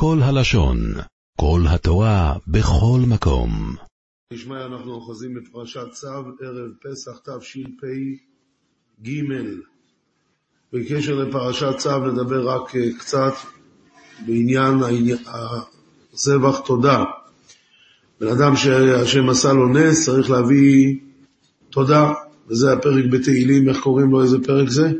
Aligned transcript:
כל 0.00 0.18
הלשון, 0.22 0.78
כל 1.40 1.60
התורה, 1.68 2.34
בכל 2.46 3.00
מקום. 3.08 3.50
נשמע, 4.32 4.66
אנחנו 4.66 4.92
אוחזים 4.92 5.34
בפרשת 5.34 5.86
צו, 5.92 6.08
ערב 6.08 6.70
פסח 6.82 7.18
תשפ"ג. 7.18 9.08
בקשר 10.72 11.14
לפרשת 11.14 11.76
צו 11.78 11.98
נדבר 11.98 12.48
רק 12.48 12.76
אה, 12.76 12.88
קצת 12.98 13.32
בעניין 14.26 14.74
הזבח 16.12 16.58
תודה. 16.66 17.04
בן 18.20 18.28
אדם 18.28 18.56
שהשם 18.56 19.28
עשה 19.28 19.52
לו 19.52 19.68
נס 19.68 20.04
צריך 20.04 20.30
להביא 20.30 20.96
תודה, 21.70 22.12
וזה 22.48 22.72
הפרק 22.72 23.04
בתהילים, 23.12 23.68
איך 23.68 23.80
קוראים 23.80 24.10
לו, 24.10 24.22
איזה 24.22 24.36
פרק 24.46 24.68
זה? 24.68 24.92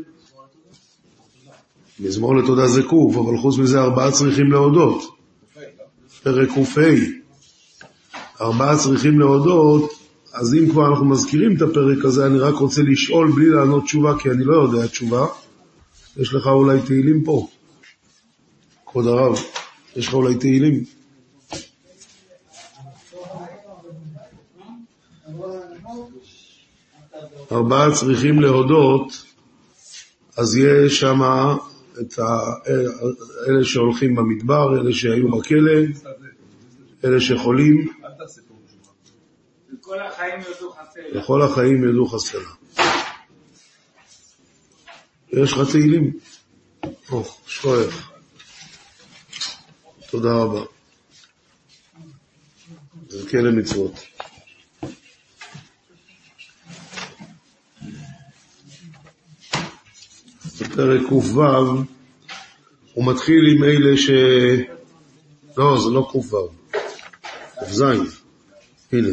מזמור 1.99 2.35
לתודה 2.35 2.67
זה 2.67 2.83
קוף, 2.83 3.17
אבל 3.17 3.37
חוץ 3.37 3.57
מזה 3.57 3.81
ארבעה 3.81 4.11
צריכים 4.11 4.51
להודות. 4.51 5.15
פרק 6.23 6.49
ק"ה. 6.49 6.81
ארבעה 8.41 8.77
צריכים 8.77 9.19
להודות, 9.19 9.91
אז 10.33 10.53
אם 10.53 10.69
כבר 10.69 10.87
אנחנו 10.87 11.05
מזכירים 11.05 11.55
את 11.55 11.61
הפרק 11.61 12.05
הזה, 12.05 12.25
אני 12.25 12.39
רק 12.39 12.55
רוצה 12.55 12.81
לשאול 12.81 13.31
בלי 13.31 13.49
לענות 13.49 13.83
תשובה, 13.83 14.13
כי 14.19 14.29
אני 14.29 14.43
לא 14.43 14.55
יודע 14.55 14.87
תשובה. 14.87 15.25
יש 16.17 16.33
לך 16.33 16.47
אולי 16.47 16.81
תהילים 16.85 17.23
פה? 17.23 17.47
כבוד 18.85 19.07
הרב, 19.07 19.39
יש 19.95 20.07
לך 20.07 20.13
אולי 20.13 20.35
תהילים? 20.35 20.83
ארבעה 27.51 27.91
צריכים 27.91 28.39
להודות, 28.39 29.25
אז 30.37 30.57
יש 30.57 30.99
שם 30.99 31.21
את 32.01 32.19
אלה 33.47 33.63
שהולכים 33.63 34.15
במדבר, 34.15 34.81
אלה 34.81 34.93
שהיו 34.93 35.31
בכלא, 35.31 35.71
אלה 37.05 37.19
שחולים. 37.21 37.93
לכל 41.11 41.41
החיים 41.41 41.89
ידעו 41.89 42.05
חסרה. 42.05 42.41
יש 45.31 45.53
לך 45.53 45.59
תהילים? 45.71 46.17
אוח, 47.11 47.37
שכוח. 47.47 48.11
תודה 50.09 50.33
רבה. 50.33 50.61
זה 53.09 53.29
כלא 53.29 53.51
מצוות. 53.51 53.93
בפרק 60.61 61.01
ק"ו, 61.07 61.43
הוא 62.93 63.05
מתחיל 63.05 63.55
עם 63.55 63.63
אלה 63.63 63.97
ש... 63.97 64.09
לא, 65.57 65.79
זה 65.79 65.89
לא 65.89 66.07
ק"ו, 66.11 66.47
ק"ז, 67.59 67.83
הנה. 68.91 69.09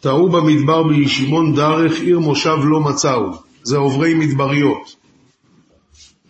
טעו 0.00 0.28
במדבר 0.28 0.82
מישימון 0.82 1.54
דרך, 1.54 2.00
עיר 2.00 2.18
מושב 2.18 2.56
לא 2.64 2.80
מצאו, 2.80 3.30
זה 3.62 3.76
עוברי 3.76 4.14
מדבריות. 4.14 4.96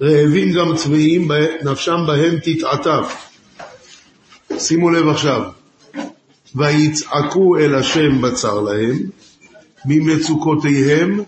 רעבים 0.03 0.53
גם 0.53 0.77
צמאים, 0.77 1.28
נפשם 1.64 2.05
בהם 2.06 2.38
תתעטף. 2.42 3.31
שימו 4.58 4.91
לב 4.91 5.08
עכשיו, 5.08 5.42
ויצעקו 6.55 7.56
אל 7.58 7.75
השם 7.75 8.22
בצר 8.22 8.60
להם, 8.60 8.98
ממצוקותיהם 9.84 11.20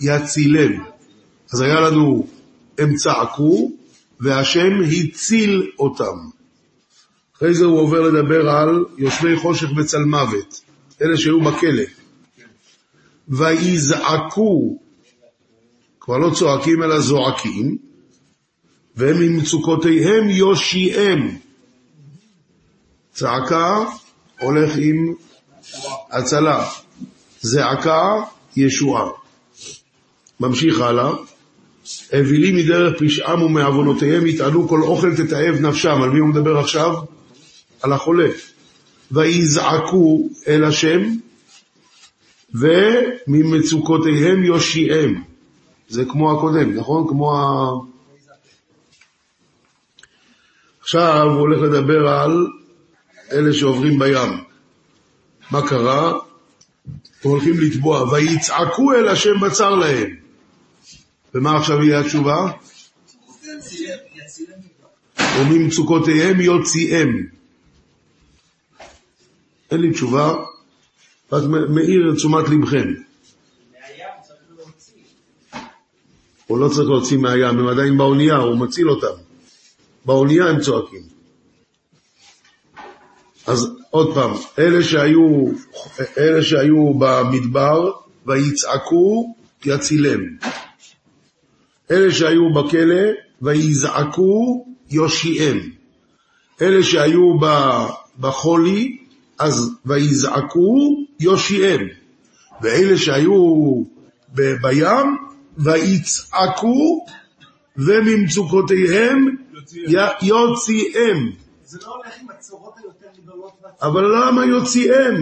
יצילם. 0.00 0.84
אז 1.52 1.60
היה 1.60 1.80
לנו, 1.80 2.26
הם 2.78 2.94
צעקו, 2.94 3.72
והשם 4.20 4.70
הציל 4.82 5.70
אותם. 5.78 6.16
אחרי 7.36 7.54
זה 7.54 7.64
הוא 7.64 7.80
עובר 7.80 8.00
לדבר 8.00 8.50
על 8.50 8.84
יושבי 8.98 9.36
חושך 9.36 9.70
בצל 9.70 10.04
מוות, 10.04 10.60
אלה 11.02 11.16
שהיו 11.16 11.40
בכלא. 11.40 11.82
ויזעקו, 13.28 14.78
כבר 16.00 16.18
לא 16.18 16.30
צועקים 16.34 16.82
אלא 16.82 17.00
זועקים, 17.00 17.78
והם 18.96 19.16
ממצוקותיהם 19.20 20.28
יושיעם. 20.28 21.28
צעקה 23.12 23.84
הולך 24.40 24.72
עם 24.76 25.14
הצלה, 26.10 26.68
זעקה 27.40 28.02
ישועה. 28.56 29.19
ממשיך 30.40 30.80
הלאה, 30.80 31.10
אווילים 32.12 32.56
מדרך 32.56 33.02
פשעם 33.02 33.42
ומעוונותיהם 33.42 34.26
יטענו 34.26 34.68
כל 34.68 34.82
אוכל 34.82 35.16
תתעב 35.16 35.60
נפשם. 35.60 36.02
על 36.02 36.10
מי 36.10 36.18
הוא 36.18 36.28
מדבר 36.28 36.58
עכשיו? 36.58 36.94
על 37.82 37.92
החולה. 37.92 38.28
ויזעקו 39.12 40.28
אל 40.48 40.64
השם 40.64 41.00
וממצוקותיהם 42.54 44.44
יושיעם. 44.44 45.22
זה 45.88 46.04
כמו 46.04 46.32
הקודם, 46.32 46.74
נכון? 46.74 47.08
כמו 47.08 47.36
ה... 47.36 47.70
עכשיו 50.80 51.22
הוא 51.22 51.40
הולך 51.40 51.62
לדבר 51.62 52.08
על 52.08 52.46
אלה 53.32 53.52
שעוברים 53.52 53.98
בים. 53.98 54.44
מה 55.50 55.68
קרה? 55.68 56.12
הולכים 57.22 57.60
לטבוע, 57.60 58.12
ויצעקו 58.12 58.92
אל 58.92 59.08
השם 59.08 59.40
בצר 59.40 59.74
להם. 59.74 60.20
ומה 61.34 61.56
עכשיו 61.56 61.82
יהיה 61.82 62.00
התשובה? 62.00 62.52
וממצוקותיהם 65.40 66.40
יוציאם. 66.40 67.26
אין 69.70 69.80
לי 69.80 69.92
תשובה, 69.92 70.34
רק 71.32 71.42
מאיר 71.68 72.10
את 72.10 72.16
תשומת 72.16 72.48
לבכם. 72.48 72.88
הוא 76.46 76.58
לא 76.58 76.68
צריך 76.68 76.88
להוציא 76.88 77.18
מהים, 77.18 77.58
הם 77.58 77.68
עדיין 77.68 77.98
באונייה, 77.98 78.36
הוא 78.36 78.58
מציל 78.58 78.90
אותם. 78.90 79.22
באונייה 80.04 80.46
הם 80.46 80.60
צועקים. 80.60 81.02
אז 83.46 83.70
עוד 83.90 84.14
פעם, 84.14 84.30
אלה 84.58 84.82
שהיו, 84.82 85.46
אלה 86.18 86.42
שהיו 86.42 86.94
במדבר, 86.98 87.90
ויצעקו, 88.26 89.34
יצילם. 89.64 90.20
אלה 91.90 92.10
שהיו 92.10 92.52
בכלא, 92.52 93.02
ויזעקו, 93.42 94.66
יושיעם. 94.90 95.58
אלה 96.62 96.82
שהיו 96.82 97.38
בחולי, 98.18 98.96
אז 99.38 99.70
ויזעקו, 99.86 101.06
יושיעם. 101.20 101.80
ואלה 102.62 102.98
שהיו 102.98 103.74
בים, 104.34 105.16
ויצעקו, 105.58 107.06
וממצוקותיהם 107.76 109.36
יוציאם. 110.22 111.30
זה 111.64 111.78
לא 111.86 111.94
הולך 111.94 112.14
עם 112.22 112.26
הצורות 112.30 112.74
היותר 112.78 113.22
גדולות. 113.22 113.52
אבל 113.82 114.04
למה 114.04 114.46
יוציאם? 114.46 115.14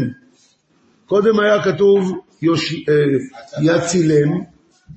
קודם 1.06 1.41
היה 1.41 1.62
כתוב 1.65 2.12
יושי, 2.43 2.85
יצילם, 3.62 4.41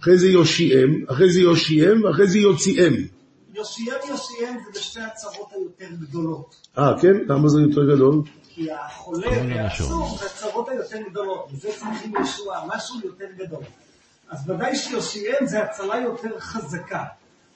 אחרי 0.02 0.18
זה 0.18 0.28
יושיעם, 0.28 1.04
אחרי 1.08 1.32
זה 1.32 1.40
יושיעם, 1.40 2.04
ואחרי 2.04 2.28
זה 2.28 2.38
יוציאם. 2.38 2.94
יושיעם 3.54 3.98
יושיעם 4.10 4.58
זה 4.66 4.80
בשתי 4.80 5.00
הצרות 5.00 5.50
היותר 5.52 5.96
גדולות. 6.02 6.56
אה, 6.78 6.94
כן? 7.02 7.14
למה 7.28 7.50
זה 7.50 7.62
יותר 7.62 7.96
גדול? 7.96 8.22
כי 8.50 8.72
החולה 8.72 9.28
והאסור 9.28 10.18
זה 10.20 10.26
הצרות 10.26 10.70
היותר 10.70 10.98
גדולות, 11.10 11.50
וזה 11.54 11.70
צריכים 11.80 12.14
ישועה, 12.22 12.68
משהו 12.68 12.96
יותר 13.04 13.26
גדול. 13.38 13.64
אז 14.30 14.50
ודאי 14.50 14.76
שיושיעם 14.76 15.46
זה 15.46 15.64
הצלה 15.64 16.00
יותר 16.00 16.40
חזקה. 16.40 17.04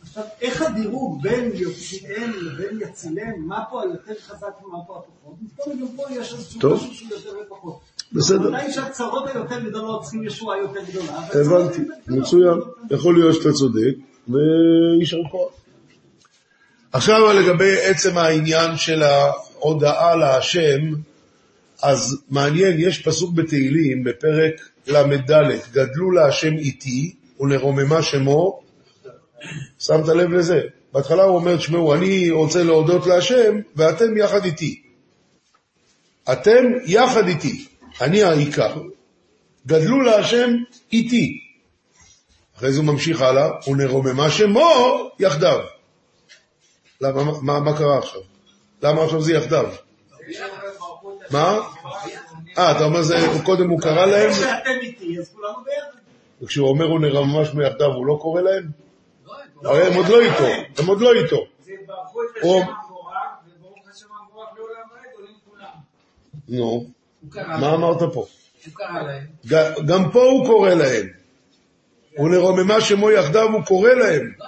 עכשיו, 0.08 0.24
איך 0.42 0.62
הדירוג 0.62 1.22
בין 1.24 1.52
יוציאם 1.54 2.32
לבין 2.42 2.80
יצילם, 2.82 3.48
מה 3.48 3.64
פה 3.70 3.82
היותר 3.82 4.14
חזק 4.28 4.64
ומה 4.64 4.78
פה 4.88 5.00
הפחות? 5.00 5.36
פתאום 5.56 5.80
גם 5.80 5.88
פה 5.96 6.04
יש 6.12 6.34
איזשהו 6.34 6.74
משהו 6.74 6.94
שהוא 6.94 7.10
יותר 7.12 7.30
ופחות. 7.46 7.80
בסדר. 8.14 8.48
ודאי 8.48 8.74
שהצרות 8.74 9.28
היותר 9.28 9.60
גדולות 9.60 10.02
צריכים 10.02 10.24
ישועה 10.24 10.58
יותר 10.58 10.80
גדולה. 10.90 11.20
הבנתי, 11.34 11.82
מצוין. 12.08 12.60
יכול 12.92 13.14
להיות 13.14 13.36
שאתה 13.36 13.54
צודק, 13.54 13.96
ויישר 14.28 15.18
כוח. 15.32 15.54
עכשיו 16.92 17.34
לגבי 17.34 17.82
עצם 17.82 18.18
העניין 18.18 18.78
של 18.78 19.04
ההודעה 19.04 20.16
להשם, 20.16 20.80
אז 21.84 22.22
מעניין, 22.30 22.76
יש 22.80 23.02
פסוק 23.02 23.34
בתהילים 23.34 24.04
בפרק 24.04 24.54
ל"ד, 24.88 25.32
גדלו 25.72 26.12
להשם 26.12 26.54
איתי 26.58 27.16
ולרוממה 27.40 28.02
שמו, 28.02 28.65
שמת 29.80 30.08
לב 30.08 30.32
לזה? 30.32 30.62
בהתחלה 30.94 31.24
הוא 31.24 31.36
אומר, 31.36 31.58
תשמעו, 31.58 31.94
אני 31.94 32.32
רוצה 32.32 32.64
להודות 32.64 33.06
להשם 33.06 33.60
ואתם 33.76 34.18
יחד 34.18 34.46
איתי. 34.46 34.82
אתם 36.32 36.64
יחד 36.86 37.28
איתי, 37.28 37.66
אני 38.02 38.24
העיקר. 38.24 38.74
גדלו 39.68 40.02
להשם 40.02 40.50
איתי. 40.94 41.40
אחרי 42.58 42.72
זה 42.72 42.80
הוא 42.80 42.86
ממשיך 42.86 43.22
הלאה, 43.22 43.50
ונרוממה 43.68 44.32
שמו 44.32 45.10
יחדיו. 45.20 45.60
למה, 47.02 47.24
מה, 47.42 47.60
מה 47.60 47.78
קרה 47.78 47.98
עכשיו? 47.98 48.22
למה 48.84 49.04
עכשיו 49.04 49.22
זה 49.22 49.34
יחדיו? 49.34 49.70
מה? 51.32 51.60
אה, 52.58 52.72
אתה 52.72 52.84
אומר, 52.84 53.02
זה, 53.02 53.16
קודם 53.44 53.70
הוא 53.70 53.82
קרא 53.82 54.06
להם. 54.06 54.32
וכשהוא 56.42 56.70
אומר 56.70 56.86
הוא 56.86 57.00
נראה 57.00 57.26
ממש 57.26 57.54
מיחדיו, 57.54 57.88
הוא 57.88 58.06
לא 58.06 58.18
קורא 58.22 58.42
להם? 58.42 58.85
הרי 59.64 59.88
הם 59.88 59.94
עוד 59.94 60.08
לא 60.08 60.22
איתו, 60.22 60.46
הם 60.78 60.88
עוד 60.88 61.02
לא 61.02 61.14
איתו. 61.14 61.46
זה 61.66 61.72
ברכו 61.88 62.24
את 62.24 62.44
או- 62.44 62.62
השם 62.62 62.72
המבורך, 62.72 63.18
וברוך 63.60 63.90
השם 63.96 64.06
המבורך 64.22 64.50
לעולם 64.58 64.82
ועד 64.92 65.14
עולים 65.16 65.36
כולם. 65.50 65.68
נו, 66.50 66.86
מה. 67.60 67.74
אמרת 67.74 68.14
פה? 68.14 68.26
גם 69.86 70.12
פה 70.12 70.24
הוא 70.24 70.46
קורא 70.48 70.70
להם. 70.70 71.08
הוא 72.18 72.30
נרוממה 72.30 72.82
שמו 72.82 73.12
יחדיו, 73.12 73.52
הוא 73.52 73.66
קורא 73.66 73.90
להם. 73.90 74.32
לא. 74.40 74.46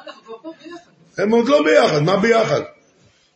הם 1.24 1.31
עוד 1.31 1.48
לא 1.48 1.63
ביחד, 1.63 2.00
מה 2.04 2.18
ביחד? 2.18 2.62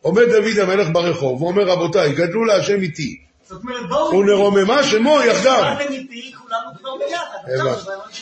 עומד 0.00 0.22
דוד 0.22 0.58
המלך 0.62 0.88
ברחוב, 0.92 1.42
ואומר, 1.42 1.62
רבותיי, 1.62 2.12
גדלו 2.12 2.44
להשם 2.44 2.80
איתי. 2.82 3.20
נרוממה 4.26 4.82
שמו 4.82 5.18
יחדיו. 5.22 5.64
הבנתי. 5.64 6.32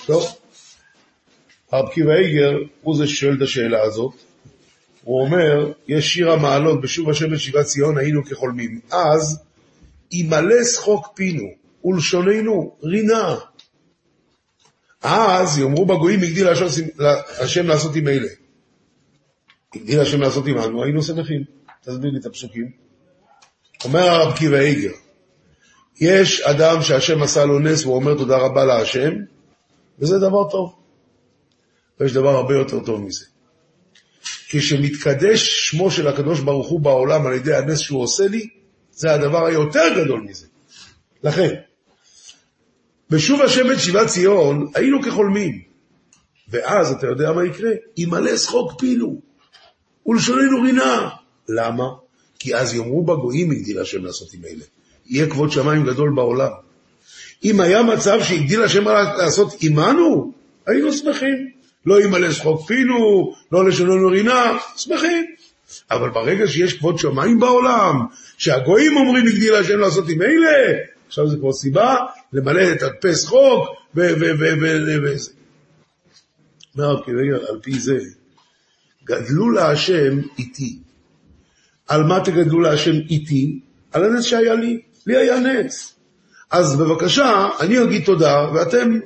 טוב. 0.07 0.40
הרב 1.71 1.89
קיבא 1.89 2.15
איגר 2.15 2.59
הוא 2.83 2.97
זה 2.97 3.07
ששואל 3.07 3.35
את 3.37 3.43
השאלה 3.43 3.83
הזאת. 3.83 4.13
הוא 5.05 5.21
אומר, 5.21 5.73
יש 5.89 6.15
שיר 6.15 6.31
המעלות, 6.31 6.81
בשוב 6.81 7.11
השם 7.11 7.31
בשיבת 7.31 7.65
ציון 7.65 7.99
היינו 7.99 8.25
כחולמים. 8.25 8.81
אז, 8.91 9.43
ימלא 10.13 10.65
שחוק 10.65 11.13
פינו, 11.15 11.49
ולשוננו 11.85 12.77
רינה. 12.83 13.37
אז 15.03 15.59
יאמרו 15.59 15.87
בגויים, 15.87 16.21
הגדיל 16.23 16.49
השם, 17.41 17.67
לעשות 17.67 17.97
עם 17.97 18.09
אלה. 18.09 18.29
הגדיל 19.75 20.01
השם 20.01 20.21
לעשות 20.21 20.47
עמנו, 20.47 20.85
היינו 20.85 21.03
שמחים. 21.03 21.45
תסביר 21.83 22.11
לי 22.11 22.19
את 22.19 22.27
הפסוקים. 22.27 22.71
אומר 23.85 24.01
הרב 24.01 24.37
קיבא 24.37 24.59
איגר, 24.59 24.93
יש 26.01 26.41
אדם 26.41 26.83
שהשם 26.83 27.23
עשה 27.23 27.45
לו 27.45 27.59
נס 27.59 27.85
והוא 27.85 27.95
אומר 27.95 28.15
תודה 28.15 28.39
רבה 28.39 28.65
להשם, 28.65 29.13
וזה 29.99 30.19
דבר 30.19 30.51
טוב. 30.51 30.80
ויש 32.01 32.13
דבר 32.13 32.29
הרבה 32.29 32.55
יותר 32.55 32.81
טוב 32.81 33.01
מזה. 33.01 33.25
כשמתקדש 34.49 35.69
שמו 35.69 35.91
של 35.91 36.09
הקדוש 36.09 36.41
ברוך 36.41 36.69
הוא 36.69 36.81
בעולם 36.81 37.27
על 37.27 37.33
ידי 37.33 37.55
הנס 37.55 37.79
שהוא 37.79 38.03
עושה 38.03 38.29
לי, 38.29 38.49
זה 38.93 39.15
הדבר 39.15 39.47
היותר 39.47 40.05
גדול 40.05 40.21
מזה. 40.21 40.47
לכן, 41.25 41.55
בשוב 43.11 43.41
השם 43.43 43.73
את 43.73 43.81
שיבת 43.81 44.07
ציון, 44.07 44.67
היינו 44.75 45.03
כחולמים. 45.03 45.63
ואז 46.49 46.93
אתה 46.93 47.07
יודע 47.07 47.33
מה 47.33 47.47
יקרה? 47.47 47.71
ימלא 47.97 48.37
שחוק 48.37 48.81
פינו, 48.81 49.21
ולשוננו 50.07 50.63
רינה. 50.63 51.09
למה? 51.49 51.85
כי 52.39 52.57
אז 52.57 52.75
יאמרו 52.75 53.05
בגויים 53.05 53.51
הגדיל 53.51 53.81
השם 53.81 54.05
לעשות 54.05 54.35
עם 54.35 54.41
אלה. 54.45 54.65
יהיה 55.07 55.31
כבוד 55.31 55.51
שמיים 55.51 55.85
גדול 55.85 56.13
בעולם. 56.17 56.51
אם 57.45 57.61
היה 57.61 57.83
מצב 57.83 58.19
שהגדיל 58.23 58.63
השם 58.63 58.85
לעשות 59.19 59.55
עמנו, 59.61 60.33
היינו 60.67 60.93
שמחים. 60.93 61.60
לא 61.87 62.05
ימלא 62.05 62.33
שחוק 62.33 62.67
פינו, 62.67 63.33
לא 63.53 63.69
לשוננו 63.69 64.09
רינה, 64.09 64.59
שמחים. 64.77 65.27
אבל 65.91 66.11
ברגע 66.11 66.49
שיש 66.49 66.79
כבוד 66.79 66.99
שמיים 66.99 67.41
בעולם, 67.41 68.07
שהגויים 68.39 68.97
אומרים 68.97 69.27
הגדיל 69.27 69.55
השם 69.55 69.79
לעשות 69.79 70.09
עם 70.09 70.23
אלה, 70.23 70.79
עכשיו 71.07 71.29
זה 71.29 71.37
כבר 71.37 71.53
סיבה 71.53 71.97
למלא 72.33 72.73
את 72.73 72.83
הדפס 72.83 73.27
חוק 73.27 73.69
ו... 73.95 74.01
ו... 74.01 74.25
ו... 74.41 74.45
ו... 74.61 75.03
וזה. 75.03 75.31
אומר 76.79 77.05
קיבגר, 77.05 77.47
על 77.49 77.59
פי 77.63 77.79
זה, 77.79 77.99
גדלו 79.05 79.51
להשם 79.51 80.19
איתי. 80.39 80.79
על 81.89 82.03
מה 82.03 82.21
תגדלו 82.25 82.61
להשם 82.61 82.95
איתי? 83.11 83.61
על 83.93 84.05
הנס 84.05 84.25
שהיה 84.25 84.55
לי. 84.55 84.81
לי 85.07 85.17
היה 85.17 85.41
נס. 85.41 85.95
אז 86.51 86.77
בבקשה, 86.77 87.49
אני 87.61 87.83
אגיד 87.83 88.05
תודה, 88.05 88.51
ואתם 88.55 88.99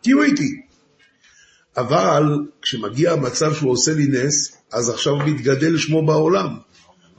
תהיו 0.00 0.22
איתי. 0.22 0.63
אבל 1.76 2.22
כשמגיע 2.62 3.12
המצב 3.12 3.54
שהוא 3.54 3.72
עושה 3.72 3.92
לי 3.92 4.06
נס, 4.06 4.56
אז 4.72 4.90
עכשיו 4.90 5.16
מתגדל 5.16 5.78
שמו 5.78 6.06
בעולם. 6.06 6.56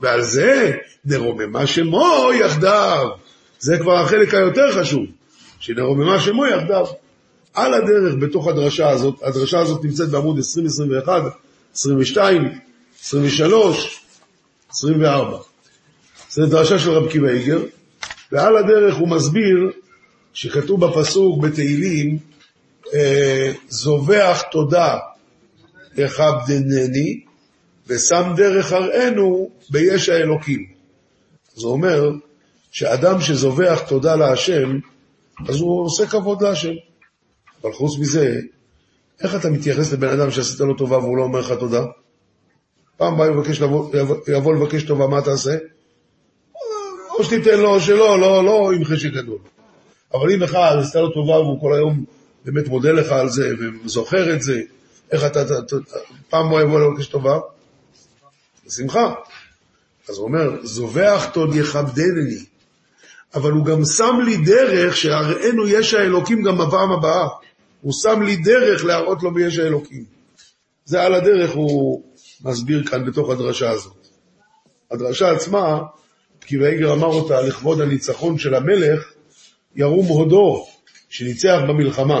ועל 0.00 0.22
זה 0.22 0.72
נרוממה 1.04 1.66
שמו 1.66 2.30
יחדיו. 2.40 3.08
זה 3.58 3.78
כבר 3.78 3.98
החלק 3.98 4.34
היותר 4.34 4.72
חשוב, 4.80 5.04
שנרוממה 5.58 6.20
שמו 6.20 6.46
יחדיו. 6.46 6.86
על 7.54 7.74
הדרך, 7.74 8.14
בתוך 8.20 8.48
הדרשה 8.48 8.90
הזאת, 8.90 9.14
הדרשה 9.22 9.58
הזאת 9.58 9.84
נמצאת 9.84 10.08
בעמוד 10.08 10.38
20, 10.38 10.66
21, 10.66 11.22
22, 11.74 12.58
23, 13.00 14.00
24. 14.70 15.38
זו 16.30 16.46
דרשה 16.46 16.78
של 16.78 16.90
רב 16.90 17.10
קיבא 17.10 17.28
איגר, 17.28 17.60
ועל 18.32 18.56
הדרך 18.56 18.94
הוא 18.96 19.08
מסביר 19.08 19.70
שכתוב 20.32 20.86
בפסוק 20.86 21.42
בתהילים, 21.42 22.18
זובח 23.68 24.42
תודה 24.50 24.98
יכבדנני, 25.96 27.20
ושם 27.86 28.32
דרך 28.36 28.72
הראינו 28.72 29.50
ביש 29.70 30.08
האלוקים. 30.08 30.66
זה 31.54 31.66
אומר 31.66 32.10
שאדם 32.70 33.20
שזובח 33.20 33.82
תודה 33.88 34.16
להשם, 34.16 34.78
אז 35.48 35.60
הוא 35.60 35.84
עושה 35.84 36.06
כבוד 36.06 36.42
להשם. 36.42 36.72
אבל 37.62 37.72
חוץ 37.72 37.98
מזה, 37.98 38.40
איך 39.22 39.34
אתה 39.34 39.50
מתייחס 39.50 39.92
לבן 39.92 40.08
אדם 40.08 40.30
שעשית 40.30 40.60
לו 40.60 40.74
טובה 40.74 40.98
והוא 40.98 41.16
לא 41.16 41.22
אומר 41.22 41.40
לך 41.40 41.52
תודה? 41.52 41.84
פעם 42.96 43.18
בא 43.18 43.26
יבקש 43.26 43.60
לבוא, 43.60 43.90
יבוא, 44.28 44.54
לבקש 44.54 44.82
טובה, 44.82 45.06
מה 45.06 45.22
תעשה? 45.22 45.56
או 47.18 47.24
שתיתן 47.24 47.58
לו 47.58 47.74
או 47.74 47.80
שלא, 47.80 48.20
לא, 48.20 48.44
לא 48.44 48.72
עם 48.72 48.84
חשק 48.84 49.12
גדול. 49.12 49.38
אבל 50.14 50.32
אם 50.32 50.42
אחד 50.42 50.76
עשית 50.80 50.94
לו 50.94 51.10
טובה 51.10 51.40
והוא 51.40 51.60
כל 51.60 51.74
היום 51.74 52.04
באמת 52.46 52.68
מודה 52.68 52.92
לך 52.92 53.12
על 53.12 53.28
זה 53.28 53.54
וזוכר 53.84 54.34
את 54.34 54.42
זה, 54.42 54.60
איך 55.12 55.24
אתה, 55.24 55.42
אתה, 55.42 55.58
אתה 55.58 55.76
פעם 56.30 56.48
הוא 56.48 56.60
יבוא 56.60 56.80
לבקש 56.80 57.06
טובה? 57.06 57.38
בשמחה. 58.66 59.14
אז 60.08 60.18
הוא 60.18 60.26
אומר, 60.26 60.66
זובח 60.66 61.26
תוד 61.32 61.54
יכבדני, 61.54 62.44
אבל 63.34 63.50
הוא 63.52 63.64
גם 63.64 63.84
שם 63.84 64.20
לי 64.24 64.36
דרך 64.36 64.96
שהראינו 64.96 65.68
יש 65.68 65.94
האלוקים 65.94 66.42
גם 66.42 66.58
בפעם 66.58 66.92
הבאה. 66.92 67.28
הוא 67.80 67.92
שם 67.92 68.22
לי 68.22 68.36
דרך 68.36 68.84
להראות 68.84 69.22
לו 69.22 69.34
ביש 69.34 69.58
האלוקים. 69.58 70.04
זה 70.84 71.02
על 71.02 71.14
הדרך 71.14 71.50
הוא 71.50 72.02
מסביר 72.44 72.84
כאן 72.86 73.06
בתוך 73.06 73.30
הדרשה 73.30 73.70
הזאת. 73.70 74.06
הדרשה 74.90 75.30
עצמה, 75.30 75.78
כי 76.40 76.58
וייגר 76.58 76.92
אמר 76.92 77.06
אותה 77.06 77.40
לכבוד 77.40 77.80
הניצחון 77.80 78.38
של 78.38 78.54
המלך, 78.54 79.12
ירום 79.76 80.06
הודו, 80.06 80.66
שניצח 81.08 81.58
במלחמה. 81.68 82.20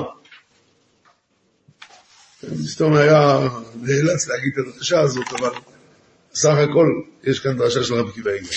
מסתום 2.52 2.96
היה 2.96 3.38
נאלץ 3.74 4.28
להגיד 4.28 4.52
את 4.58 4.66
הדרשה 4.66 5.00
הזאת, 5.00 5.26
אבל 5.38 5.50
סך 6.34 6.54
הכל 6.70 6.86
יש 7.24 7.40
כאן 7.40 7.56
דרשה 7.56 7.84
של 7.84 7.94
רבי 7.94 8.10
עקיבא 8.10 8.30
איגר. 8.30 8.48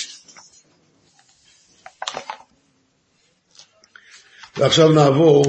ועכשיו 4.58 4.89
נעבור 4.89 5.46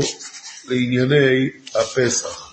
לענייני 0.69 1.51
הפסח. 1.75 2.50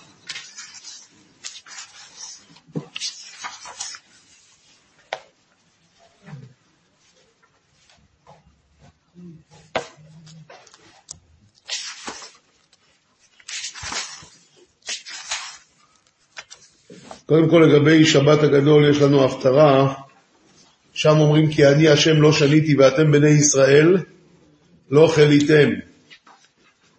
קודם 17.28 17.50
כל 17.50 17.58
לגבי 17.68 18.06
שבת 18.06 18.42
הגדול 18.42 18.90
יש 18.90 19.02
לנו 19.02 19.24
הפטרה, 19.24 19.94
שם 20.92 21.18
אומרים 21.18 21.52
כי 21.52 21.66
אני 21.66 21.88
השם 21.88 22.22
לא 22.22 22.32
שניתי 22.32 22.76
ואתם 22.76 23.12
בני 23.12 23.28
ישראל 23.28 23.96
לא 24.90 25.12
חליתם. 25.14 25.70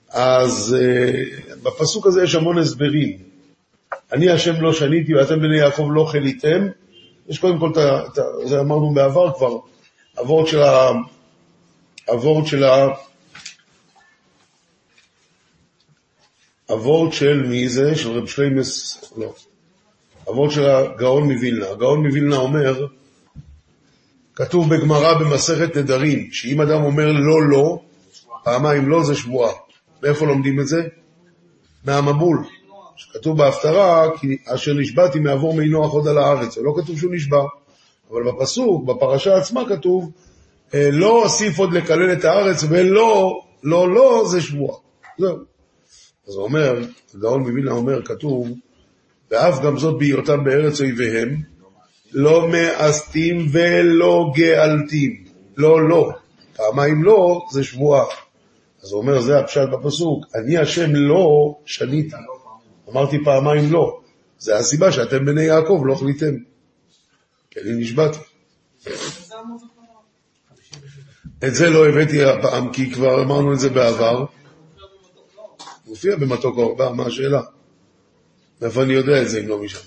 אז 0.10 0.78
uh, 0.80 1.56
בפסוק 1.64 2.08
הזה 2.08 2.24
יש 2.24 2.36
המון 2.36 2.58
הסברים. 2.58 3.18
אני 4.12 4.30
השם 4.30 4.62
לא 4.62 4.74
שניתי 4.74 5.16
ואתם 5.16 5.40
בני 5.40 5.58
יעקב 5.58 5.90
לא 5.92 6.06
חליתם. 6.12 6.68
יש 7.30 7.40
קודם 7.40 7.60
כל, 7.60 7.70
את 7.70 8.20
זה 8.48 8.60
אמרנו 8.60 8.94
בעבר 8.94 9.34
כבר, 9.38 9.58
הוורד 10.18 10.48
של 10.48 10.62
ה... 10.64 10.90
הוורד 12.08 12.48
של 12.48 12.64
ה... 12.64 12.88
הוורד 16.66 17.14
של 17.14 17.44
מי 17.48 17.70
זה? 17.70 17.96
של 17.96 18.12
רב 18.12 18.28
שליימס, 18.28 19.04
לא. 19.18 19.34
הוורד 20.30 20.52
של 20.52 20.66
הגאון 20.66 21.24
מווילנה. 21.24 21.70
הגאון 21.70 22.06
מווילנה 22.08 22.38
אומר, 22.38 22.86
כתוב 24.36 24.76
בגמרא 24.76 25.14
במסכת 25.14 25.78
נדרים, 25.78 26.28
שאם 26.32 26.62
אדם 26.62 26.84
אומר 26.84 27.12
לא 27.12 27.50
לא, 27.50 27.80
פעמיים 28.44 28.90
לא 28.90 29.04
זה 29.04 29.16
שבועה. 29.16 29.52
מאיפה 30.04 30.26
לומדים 30.26 30.60
את 30.60 30.68
זה? 30.68 30.82
מהמבול. 31.86 32.44
שכתוב 32.96 33.38
בהפטרה, 33.38 34.10
כי 34.20 34.38
אשר 34.46 34.74
נשבעתי 34.74 35.20
מעבור 35.20 35.54
מי 35.54 35.68
נוח 35.68 35.92
עוד 35.92 36.08
על 36.08 36.18
הארץ, 36.18 36.58
ולא 36.58 36.74
כתוב 36.78 37.00
שהוא 37.00 37.14
נשבע. 37.14 37.44
אבל 38.12 38.24
בפסוק, 38.24 38.86
בפרשה 38.86 39.38
עצמה 39.38 39.70
כתוב, 39.70 40.12
אה, 40.74 40.90
לא 40.92 41.24
אוסיף 41.24 41.60
עוד 41.60 41.74
לקלל 41.74 42.14
את 42.14 42.26
הארץ, 42.26 42.64
ולא, 42.70 43.42
לא, 43.64 43.94
לא, 43.94 44.24
זה 44.28 44.42
שבועה. 44.42 44.78
זהו. 45.18 45.38
אז 46.28 46.36
הוא 46.36 46.44
אומר, 46.44 46.82
הגאון 47.16 47.42
מווילנה 47.42 47.72
אומר, 47.72 48.02
כתוב, 48.06 48.48
ואף 49.32 49.62
גם 49.64 49.78
זאת 49.78 50.00
בהיותם 50.00 50.44
בארץ 50.44 50.82
אויביהם, 50.82 51.36
לא 52.12 52.48
מאסתים 52.48 53.48
ולא 53.52 54.32
גאלתים. 54.36 55.24
לא, 55.58 55.90
לא. 55.90 56.12
פעמיים 56.56 57.04
לא, 57.04 57.42
זה 57.52 57.64
שבועה. 57.64 58.06
אז 58.84 58.92
הוא 58.92 59.02
אומר, 59.02 59.22
זה 59.22 59.40
הפשט 59.40 59.70
בפסוק, 59.72 60.26
אני 60.36 60.58
השם 60.58 60.96
לא 60.96 61.56
שניתי. 61.66 62.16
אמרתי 62.90 63.18
פעמיים 63.24 63.72
לא. 63.72 64.00
זה 64.40 64.58
הסיבה 64.58 64.92
שאתם 64.92 65.26
בני 65.26 65.44
יעקב 65.44 65.82
לא 65.86 65.96
חליתם. 65.96 66.36
כי 67.52 67.60
אני 67.60 67.72
נשבעתי. 67.74 68.20
את 71.44 71.56
זה 71.56 71.70
לא 71.70 71.88
הבאתי 71.88 72.24
הפעם, 72.24 72.72
כי 72.72 72.92
כבר 72.92 73.24
אמרנו 73.24 73.54
את 73.54 73.60
זה 73.60 73.70
בעבר. 73.70 74.26
מופיע 75.88 76.16
במתוק 76.16 76.60
ארבע, 76.60 76.92
מה 76.92 77.06
השאלה? 77.06 77.42
מאיפה 78.62 78.84
אני 78.84 78.94
יודע 78.94 79.22
את 79.22 79.30
זה 79.30 79.39
אם 79.39 79.48
לא 79.48 79.58
משם? 79.63 79.80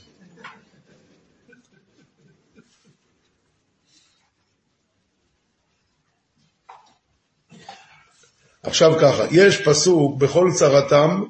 עכשיו 8.63 8.93
ככה, 9.01 9.25
יש 9.31 9.63
פסוק, 9.65 10.19
בכל 10.19 10.51
צרתם 10.55 11.23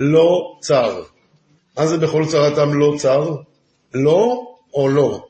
לא 0.00 0.58
צר. 0.60 1.02
מה 1.76 1.86
זה 1.86 1.98
בכל 1.98 2.24
צרתם 2.28 2.74
לא 2.74 2.94
צר? 2.98 3.36
לא 3.94 4.56
או 4.74 4.88
לא? 4.88 5.26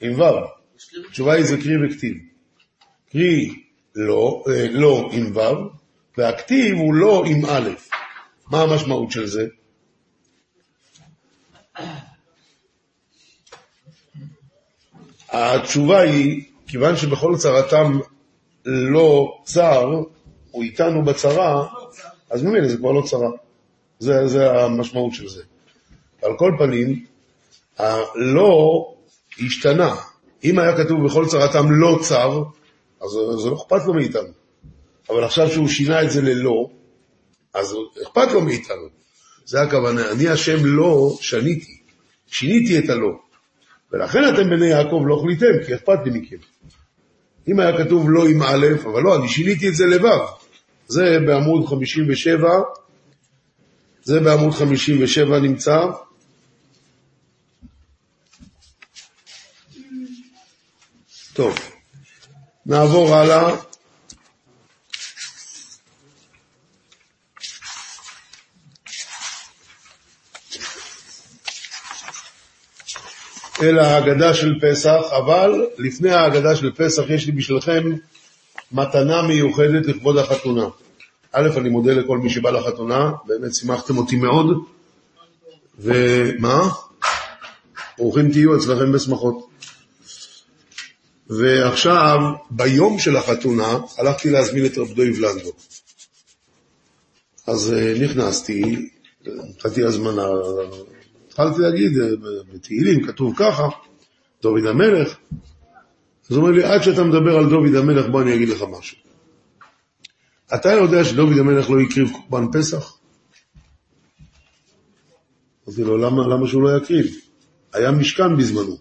עם 0.00 0.20
ו'. 0.20 0.24
התשובה 1.08 1.32
היא 1.32 1.44
זה 1.44 1.56
קרי 1.56 1.86
וכתיב. 1.86 2.14
קרי 3.10 3.62
לא, 3.94 4.44
אה, 4.48 4.66
לא 4.70 5.10
עם 5.12 5.36
ו', 5.36 5.40
והכתיב 6.18 6.76
הוא 6.76 6.94
לא 6.94 7.24
עם 7.26 7.46
א'. 7.46 7.70
מה 8.50 8.62
המשמעות 8.62 9.10
של 9.10 9.26
זה? 9.26 9.46
התשובה 15.30 16.00
היא, 16.00 16.42
כיוון 16.66 16.96
שבכל 16.96 17.36
צרתם 17.36 17.98
לא 18.64 19.38
צר, 19.44 19.90
הוא 20.50 20.62
איתנו 20.62 21.04
בצרה, 21.04 21.66
אז 22.30 22.42
ממילא 22.42 22.68
זה 22.68 22.76
כבר 22.76 22.92
לא 22.92 23.02
צרה. 23.02 23.30
זה, 23.98 24.26
זה 24.26 24.52
המשמעות 24.52 25.14
של 25.14 25.28
זה. 25.28 25.42
על 26.22 26.32
כל 26.38 26.52
פנים, 26.58 27.04
הלא 27.78 28.84
השתנה. 29.46 29.96
אם 30.44 30.58
היה 30.58 30.76
כתוב 30.76 31.04
בכל 31.04 31.26
צרתם 31.26 31.70
לא 31.70 31.98
צר, 32.02 32.42
אז 33.00 33.10
זה 33.42 33.50
לא 33.50 33.56
אכפת 33.56 33.86
לו 33.86 33.94
מאיתנו. 33.94 34.28
אבל 35.10 35.24
עכשיו 35.24 35.50
שהוא 35.50 35.68
שינה 35.68 36.02
את 36.02 36.10
זה 36.10 36.22
ללא, 36.22 36.70
אז 37.54 37.76
אכפת 38.02 38.32
לו 38.32 38.40
מאיתנו. 38.40 38.88
זה 39.44 39.62
הכוונה, 39.62 40.10
אני 40.10 40.28
השם 40.28 40.58
לא 40.64 41.16
שניתי, 41.20 41.78
שיניתי 42.26 42.78
את 42.78 42.90
הלא. 42.90 43.27
ולכן 43.92 44.18
אתם 44.34 44.50
בני 44.50 44.66
יעקב 44.66 45.02
לא 45.06 45.20
חליתם, 45.22 45.66
כי 45.66 45.74
אכפת 45.74 45.98
לי 46.04 46.20
מכם. 46.20 46.36
אם 47.48 47.60
היה 47.60 47.84
כתוב 47.84 48.10
לא 48.10 48.28
עם 48.28 48.42
א', 48.42 48.66
אבל 48.84 49.02
לא, 49.02 49.16
אני 49.16 49.28
שיניתי 49.28 49.68
את 49.68 49.74
זה 49.74 49.86
לבב. 49.86 50.18
זה 50.88 51.18
בעמוד 51.26 51.66
57, 51.66 52.48
זה 54.02 54.20
בעמוד 54.20 54.54
57 54.54 55.38
נמצא. 55.38 55.86
טוב, 61.32 61.58
נעבור 62.66 63.14
הלאה. 63.14 63.67
אל 73.62 73.78
ההגדה 73.78 74.34
של 74.34 74.54
פסח, 74.60 75.00
אבל 75.16 75.66
לפני 75.78 76.10
ההגדה 76.10 76.56
של 76.56 76.72
פסח 76.72 77.02
יש 77.08 77.26
לי 77.26 77.32
בשבילכם 77.32 77.92
מתנה 78.72 79.22
מיוחדת 79.22 79.86
לכבוד 79.86 80.16
החתונה. 80.16 80.68
א', 81.32 81.48
אני 81.56 81.68
מודה 81.68 81.92
לכל 81.92 82.18
מי 82.18 82.30
שבא 82.30 82.50
לחתונה, 82.50 83.12
באמת 83.26 83.54
שימחתם 83.54 83.98
אותי 83.98 84.16
מאוד. 84.16 84.46
ומה? 85.78 86.68
ברוכים 87.98 88.32
תהיו 88.32 88.56
אצלכם 88.56 88.92
בשמחות. 88.92 89.48
ועכשיו, 91.30 92.18
ביום 92.50 92.98
של 92.98 93.16
החתונה, 93.16 93.78
הלכתי 93.98 94.30
להזמין 94.30 94.66
את 94.66 94.78
רב 94.78 94.92
דויב 94.92 95.18
לנדו. 95.18 95.52
אז 97.46 97.72
אה, 97.72 97.94
נכנסתי, 98.00 98.90
נתתי 99.26 99.84
הזמנה, 99.84 100.26
התחלתי 101.40 101.62
להגיד, 101.62 101.98
אה, 101.98 102.06
בתהילים 102.52 103.06
כתוב 103.06 103.34
ככה, 103.36 103.68
דוד 104.42 104.66
המלך. 104.66 105.16
אז 106.30 106.36
הוא 106.36 106.42
אומר 106.42 106.50
לי, 106.50 106.64
עד 106.64 106.82
שאתה 106.82 107.04
מדבר 107.04 107.36
על 107.36 107.50
דוד 107.50 107.74
המלך, 107.74 108.06
בוא 108.06 108.22
אני 108.22 108.34
אגיד 108.34 108.48
לך 108.48 108.64
משהו. 108.70 108.96
אתה 110.54 110.72
יודע 110.72 111.04
שדוד 111.04 111.38
המלך 111.38 111.70
לא 111.70 111.80
הקריב 111.80 112.10
קורבן 112.12 112.46
פסח? 112.52 112.98
אמרתי 115.68 115.84
לו, 115.84 115.98
למה, 115.98 116.26
למה 116.26 116.46
שהוא 116.48 116.62
לא 116.62 116.76
יקריב? 116.76 117.06
היה 117.72 117.90
משכן 117.90 118.36
בזמנו. 118.36 118.76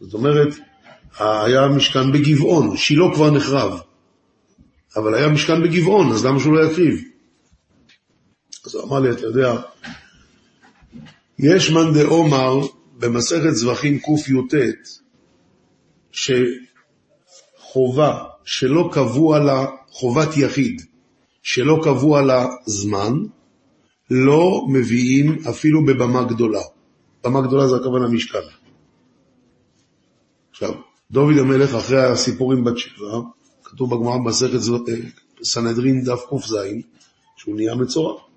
זאת 0.00 0.14
אומרת, 0.14 0.54
היה 1.18 1.68
משכן 1.68 2.12
בגבעון, 2.12 2.76
שילה 2.76 3.04
כבר 3.14 3.30
נחרב. 3.30 3.80
אבל 4.96 5.14
היה 5.14 5.28
משכן 5.28 5.62
בגבעון, 5.62 6.12
אז 6.12 6.24
למה 6.24 6.40
שהוא 6.40 6.54
לא 6.54 6.64
יקריב? 6.64 7.02
אז 8.66 8.74
הוא 8.74 8.84
אמר 8.84 9.00
לי, 9.00 9.10
אתה 9.10 9.26
יודע, 9.26 9.54
יש 11.38 11.70
מאן 11.70 11.94
דאמר 11.94 12.60
במסכת 12.98 13.50
זבחים 13.50 13.98
קי"ט, 13.98 14.54
שחובה 16.12 18.24
שלא 18.44 18.90
קבוע 18.92 19.38
לה, 19.38 19.66
חובת 19.90 20.36
יחיד, 20.36 20.82
שלא 21.42 21.80
קבוע 21.84 22.22
לה 22.22 22.46
זמן, 22.66 23.12
לא 24.10 24.66
מביאים 24.72 25.38
אפילו 25.50 25.84
בבמה 25.84 26.24
גדולה. 26.24 26.62
במה 27.24 27.40
גדולה 27.40 27.68
זה 27.68 27.76
הכוונה 27.76 28.08
משכן. 28.08 28.38
עכשיו, 30.50 30.74
דוד 31.10 31.38
המלך, 31.38 31.74
אחרי 31.74 32.04
הסיפורים 32.04 32.64
בת 32.64 32.78
שבע, 32.78 33.20
כתוב 33.64 33.94
בגמרא 33.94 34.16
במסכת 34.16 34.58
סנהדרין 35.42 36.04
דף 36.04 36.20
ק"ז, 36.30 36.56
שהוא 37.36 37.56
נהיה 37.56 37.74
מצורע. 37.74 38.27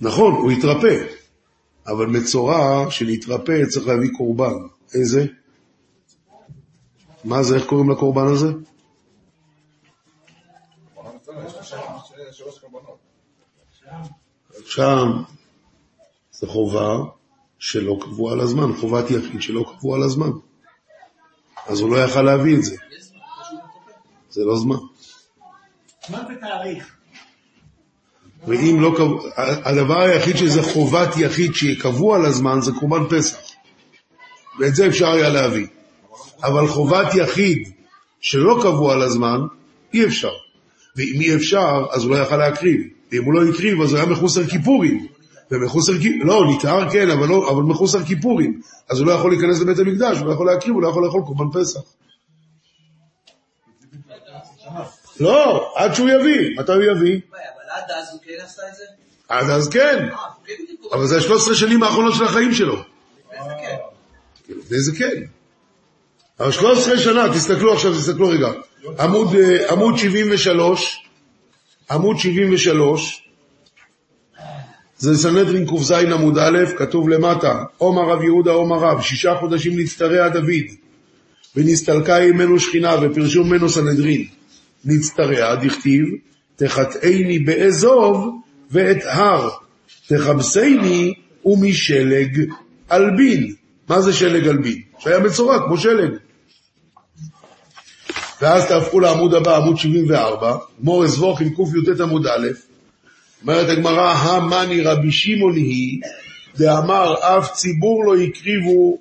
נכון, 0.00 0.34
הוא 0.34 0.50
התרפא, 0.50 1.06
אבל 1.86 2.06
מצורע 2.06 2.90
שלהתרפא 2.90 3.64
צריך 3.68 3.86
להביא 3.86 4.10
קורבן. 4.16 4.54
איזה? 4.94 5.26
מה 7.24 7.42
זה, 7.42 7.56
איך 7.56 7.66
קוראים 7.66 7.90
לקורבן 7.90 8.26
הזה? 8.26 8.48
שם 14.66 15.22
זה 16.32 16.46
חובה 16.46 16.98
שלא 17.58 17.98
קבוע 18.00 18.32
על 18.32 18.40
הזמן, 18.40 18.76
חובת 18.80 19.10
יחיד 19.10 19.42
שלא 19.42 19.74
קבוע 19.78 19.96
על 19.96 20.02
הזמן. 20.02 20.30
אז 21.66 21.80
הוא 21.80 21.90
לא 21.90 22.04
יכל 22.04 22.22
להביא 22.22 22.56
את 22.56 22.64
זה. 22.64 22.76
זה 24.30 24.44
לא 24.44 24.58
זמן. 24.58 24.76
זמן 26.08 26.24
ותאריך. 26.36 26.97
ואם 28.48 28.80
לא 28.80 28.94
קבוע, 28.96 29.20
הדבר 29.36 30.00
היחיד 30.00 30.36
שזה 30.36 30.62
חובת 30.62 31.16
יחיד 31.16 31.54
שיהיה 31.54 31.80
קבוע 31.80 32.16
על 32.16 32.24
הזמן 32.24 32.60
זה 32.60 32.72
קורבן 32.72 33.04
פסח. 33.10 33.36
ואת 34.60 34.74
זה 34.74 34.86
אפשר 34.86 35.08
היה 35.12 35.28
להביא. 35.28 35.66
אבל 36.42 36.68
חובת 36.68 37.14
יחיד 37.14 37.68
שלא 38.20 38.58
קבוע 38.62 38.94
על 38.94 39.02
הזמן, 39.02 39.40
אי 39.94 40.04
אפשר. 40.04 40.32
ואם 40.96 41.20
אי 41.20 41.34
אפשר, 41.34 41.86
אז 41.90 42.04
הוא 42.04 42.10
לא 42.10 42.16
יכל 42.16 42.36
להקריב. 42.36 42.80
ואם 43.12 43.24
הוא 43.24 43.34
לא 43.34 43.48
הקריב, 43.48 43.80
אז 43.80 43.92
הוא 43.92 43.98
היה 43.98 44.08
מחוסר 44.08 44.46
כיפורים. 44.46 45.06
ומחוסר 45.50 45.92
כיפורים, 45.92 46.26
לא, 46.26 46.44
נטהר 46.54 46.90
כן, 46.90 47.10
אבל, 47.10 47.28
לא, 47.28 47.50
אבל 47.50 47.62
מחוסר 47.62 48.04
כיפורים. 48.04 48.60
אז 48.90 48.98
הוא 48.98 49.06
לא 49.06 49.12
יכול 49.12 49.30
להיכנס 49.30 49.60
לבית 49.60 49.78
המקדש, 49.78 50.18
הוא 50.18 50.26
לא 50.26 50.32
יכול 50.32 50.46
להקריב, 50.46 50.74
הוא 50.74 50.82
לא 50.82 50.88
יכול 50.88 51.04
לאכול 51.04 51.22
קורבן 51.26 51.60
פסח. 51.60 51.80
לא, 55.20 55.72
עד 55.76 55.94
שהוא 55.94 56.08
יביא. 56.08 56.58
מתי 56.58 56.72
הוא 56.72 56.82
יביא? 56.82 57.20
עד 57.88 57.96
אז 57.96 58.08
הוא 58.12 58.20
כן 58.24 58.44
עשה 58.44 58.62
את 58.68 58.74
זה? 58.74 58.84
עד 59.28 59.50
אז 59.50 59.68
כן. 59.68 60.08
אה, 60.12 60.16
כן 60.46 60.54
אבל 60.92 61.06
זה 61.06 61.20
13 61.20 61.54
שנים 61.54 61.82
האחרונות 61.82 62.14
של 62.14 62.24
החיים 62.24 62.54
שלו. 62.54 62.82
כן. 63.30 63.76
לפני 64.48 64.80
זה 64.80 64.92
כן. 64.98 65.22
אבל 66.40 66.52
13 66.52 66.98
שנה, 66.98 67.34
תסתכלו 67.34 67.72
עכשיו, 67.72 67.94
תסתכלו 67.94 68.28
רגע. 68.28 68.48
עמוד, 69.00 69.34
אה, 69.34 69.72
עמוד 69.72 69.98
73, 69.98 71.02
עמוד 71.90 72.18
73, 72.18 73.28
זה 74.98 75.16
סנהדרין 75.16 75.66
ק"ז 75.66 75.92
עמוד 75.92 76.38
א', 76.38 76.58
כתוב 76.78 77.08
למטה, 77.08 77.64
עומר 77.78 78.02
רב 78.02 78.22
יהודה 78.22 78.50
עומר 78.50 78.76
רב, 78.76 79.02
שישה 79.02 79.34
חודשים 79.40 79.78
נצטרע 79.78 80.28
דוד, 80.28 80.66
ונסתלקה 81.56 82.20
ממנו 82.20 82.60
שכינה, 82.60 82.94
ופרשו 83.02 83.44
ממנו 83.44 83.68
סנהדרין. 83.68 84.26
נצטרע, 84.84 85.54
דכתיב, 85.54 86.04
תחטאני 86.58 87.38
באזוב 87.38 88.40
ואת 88.70 89.04
הר, 89.04 89.48
תכבסני 90.08 91.14
ומשלג 91.44 92.50
אלבין. 92.92 93.54
מה 93.88 94.00
זה 94.00 94.12
שלג 94.12 94.48
אלבין? 94.48 94.82
שהיה 94.98 95.18
מצורע 95.18 95.58
כמו 95.66 95.78
שלג. 95.78 96.10
ואז 98.42 98.66
תהפכו 98.68 99.00
לעמוד 99.00 99.34
הבא, 99.34 99.56
עמוד 99.56 99.76
74, 99.76 100.56
גמור 100.82 101.04
אזבוך 101.04 101.40
עם 101.40 101.48
קי"ט 101.48 102.00
עמוד 102.00 102.26
א', 102.26 102.48
אומרת 103.42 103.68
הגמרא, 103.68 104.12
המאני 104.12 104.80
רבי 104.80 105.12
שמעון 105.12 105.56
היא, 105.56 106.00
דאמר 106.56 107.14
אף 107.20 107.52
ציבור 107.52 108.04
לא 108.04 108.16
הקריבו, 108.16 108.98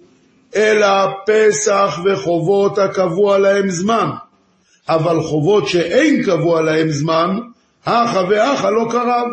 אלא 0.55 0.87
פסח 1.25 1.99
וחובות 2.05 2.77
הקבוע 2.77 3.37
להם 3.37 3.69
זמן. 3.69 4.09
אבל 4.89 5.21
חובות 5.23 5.67
שאין 5.67 6.23
קבוע 6.23 6.61
להם 6.61 6.89
זמן, 6.89 7.37
הכה 7.85 8.21
והכה 8.29 8.69
לא 8.69 8.87
קרב. 8.91 9.27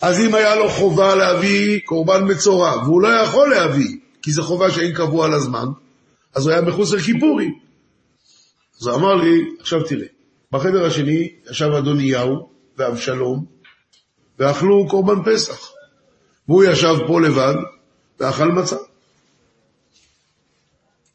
אז 0.00 0.20
אם 0.20 0.34
היה 0.34 0.56
לו 0.56 0.68
חובה 0.68 1.14
להביא 1.14 1.80
קורבן 1.84 2.30
מצורע, 2.30 2.76
והוא 2.84 3.02
לא 3.02 3.08
יכול 3.08 3.50
להביא, 3.50 3.96
כי 4.22 4.32
זו 4.32 4.42
חובה 4.42 4.70
שאין 4.70 4.94
קבוע 4.94 5.28
לזמן, 5.28 5.66
אז 6.34 6.46
הוא 6.46 6.52
היה 6.52 6.62
מחוסר 6.62 6.98
כיפורי. 6.98 7.50
אז 8.80 8.86
הוא 8.86 8.96
אמר 8.96 9.14
לי, 9.14 9.44
עכשיו 9.60 9.82
תראה, 9.82 10.06
בחדר 10.52 10.86
השני 10.86 11.28
ישב 11.50 11.70
אדוניהו 11.78 12.48
ואבשלום, 12.78 13.44
ואכלו 14.38 14.88
קורבן 14.88 15.32
פסח. 15.32 15.70
והוא 16.48 16.64
ישב 16.64 16.94
פה 17.06 17.20
לבד, 17.20 17.54
ואכל 18.20 18.52
מצה. 18.52 18.76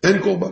אין 0.03 0.22
קורבן. 0.22 0.51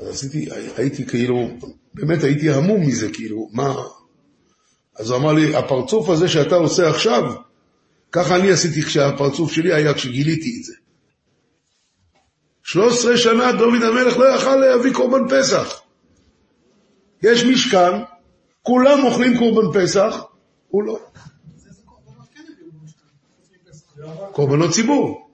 אז 0.00 0.08
עשיתי, 0.08 0.48
הייתי 0.76 1.06
כאילו, 1.06 1.48
באמת 1.94 2.22
הייתי 2.22 2.50
המום 2.50 2.80
מזה, 2.80 3.12
כאילו, 3.12 3.48
מה... 3.52 3.74
אז 4.96 5.10
הוא 5.10 5.18
אמר 5.18 5.32
לי, 5.32 5.56
הפרצוף 5.56 6.08
הזה 6.08 6.28
שאתה 6.28 6.54
עושה 6.54 6.90
עכשיו, 6.90 7.22
ככה 8.12 8.36
אני 8.36 8.50
עשיתי 8.50 8.82
כשהפרצוף 8.82 9.52
שלי 9.52 9.74
היה 9.74 9.94
כשגיליתי 9.94 10.56
את 10.58 10.64
זה. 10.64 10.72
13 12.62 13.16
שנה 13.16 13.52
דוד 13.52 13.82
המלך 13.82 14.16
לא 14.16 14.34
יכל 14.34 14.56
להביא 14.56 14.92
קורבן 14.92 15.28
פסח. 15.28 15.80
יש 17.22 17.44
משכן, 17.44 17.92
כולם 18.62 19.04
אוכלים 19.04 19.38
קורבן 19.38 19.80
פסח, 19.80 20.16
הוא 20.68 20.82
לא. 20.82 20.98
קורבנות 24.32 24.70
ציבור. 24.70 25.27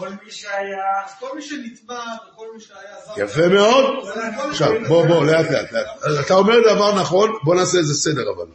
כל 0.00 0.08
מי 0.24 0.30
שהיה, 0.30 0.84
כל 1.20 1.36
מי 1.36 1.42
שנתבע 1.42 2.00
וכל 2.32 2.46
מי 2.54 2.60
שהיה 2.60 2.96
זר. 3.06 3.22
יפה 3.22 3.48
מאוד. 3.48 4.08
עכשיו, 4.50 4.72
בוא, 4.88 5.06
בוא, 5.06 5.24
לאט 5.24 5.50
לאט, 5.50 5.66
אתה 6.20 6.34
אומר 6.34 6.54
דבר 6.74 7.00
נכון, 7.00 7.30
בוא 7.44 7.54
נעשה 7.54 7.78
איזה 7.78 7.94
סדר 7.94 8.22
אבל. 8.36 8.46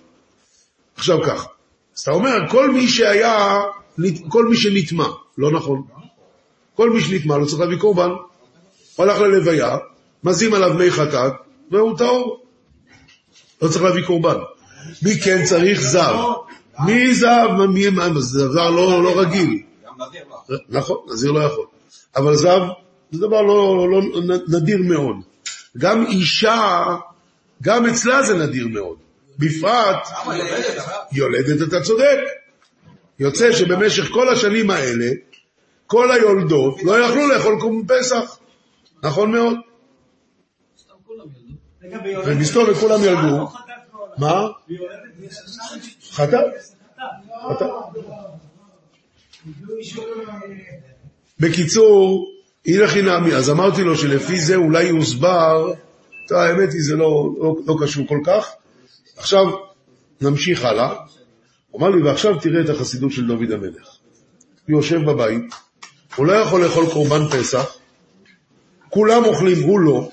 עכשיו 0.95 1.23
ככה, 1.23 1.47
אז 1.95 2.01
אתה 2.01 2.11
אומר, 2.11 2.49
כל 2.49 2.71
מי 2.71 2.87
שהיה, 2.87 3.61
כל 4.29 4.45
מי 4.45 4.57
שנטמע, 4.57 5.07
לא 5.37 5.51
נכון. 5.51 5.83
כל 6.75 6.89
מי 6.89 7.01
שנטמע 7.01 7.37
לא 7.37 7.45
צריך 7.45 7.59
להביא 7.59 7.77
קורבן. 7.77 8.09
הוא 8.95 9.05
הלך 9.05 9.19
ללוויה, 9.19 9.77
מזים 10.23 10.53
עליו 10.53 10.73
מי 10.73 10.91
חטאת, 10.91 11.33
והוא 11.71 11.97
טהור. 11.97 12.43
לא 13.61 13.67
צריך 13.67 13.83
להביא 13.83 14.05
קורבן. 14.05 14.37
מי 15.01 15.19
כן 15.19 15.43
צריך 15.43 15.81
זב? 15.81 16.15
מי 16.85 17.15
זב? 17.15 17.47
מי, 17.69 17.89
מה, 17.89 18.07
זה 18.19 18.47
דבר 18.47 18.69
לא, 18.69 19.03
לא 19.03 19.21
רגיל. 19.21 19.61
גם 19.85 19.93
נדיר 20.07 20.23
לא. 20.29 20.34
נכון, 20.69 20.97
נזיר 21.07 21.31
לא 21.31 21.39
יכול. 21.39 21.65
אבל 22.15 22.35
זב 22.35 22.61
זה 23.11 23.27
דבר 23.27 23.41
לא, 23.41 23.89
לא 23.91 24.01
נדיר 24.47 24.77
מאוד. 24.77 25.15
גם 25.77 26.05
אישה, 26.05 26.83
גם 27.61 27.85
אצלה 27.85 28.23
זה 28.23 28.35
נדיר 28.35 28.67
מאוד. 28.67 28.97
בפרט, 29.39 30.07
יולדת, 31.11 31.67
אתה 31.67 31.81
צודק. 31.81 32.17
יוצא 33.19 33.51
שבמשך 33.51 34.09
כל 34.11 34.29
השנים 34.29 34.69
האלה, 34.69 35.11
כל 35.87 36.11
היולדות 36.11 36.83
לא 36.83 36.99
יכלו 36.99 37.27
לאכול 37.27 37.59
קום 37.59 37.83
פסח. 37.87 38.37
נכון 39.03 39.31
מאוד. 39.31 39.57
ומסתובב 42.25 42.77
וכולם 42.77 42.99
יש 42.99 43.05
ילדו. 43.05 43.47
מה? 44.17 44.47
ביולדת 44.67 45.19
יש 45.19 45.33
שנה? 45.33 45.81
חטאת? 46.11 46.45
חטאת. 47.49 47.69
חטאת. 47.69 47.69
הביאו 47.69 48.03
אישור, 48.05 49.34
אה, 49.34 49.34
בקיצור, 51.39 52.31
הנה 52.65 52.87
חינמי, 52.87 53.33
אז 53.35 53.49
אמרתי 53.49 53.83
לו 53.83 53.97
שלפי 53.97 54.39
זה 54.39 54.55
אולי 54.55 54.83
יוסבר, 54.83 55.73
טוב, 56.27 56.37
האמת 56.37 56.73
היא 56.73 56.81
זה 56.81 56.95
לא, 56.95 57.35
לא, 57.39 57.55
לא 57.67 57.75
קשור 57.81 58.07
כל 58.07 58.19
כך. 58.25 58.47
עכשיו 59.17 59.45
נמשיך 60.21 60.65
הלאה. 60.65 60.95
אמר 61.75 61.89
לי, 61.89 62.01
ועכשיו 62.01 62.39
תראה 62.39 62.61
את 62.61 62.69
החסידות 62.69 63.11
של 63.11 63.27
דוד 63.27 63.51
המלך. 63.51 63.87
הוא 64.67 64.77
יושב 64.77 65.01
בבית, 65.05 65.53
הוא 66.15 66.25
לא 66.25 66.33
יכול 66.33 66.63
לאכול 66.63 66.85
קורבן 66.93 67.27
פסח, 67.27 67.77
כולם 68.89 69.23
אוכלים, 69.23 69.63
הוא 69.63 69.79
לא. 69.79 70.09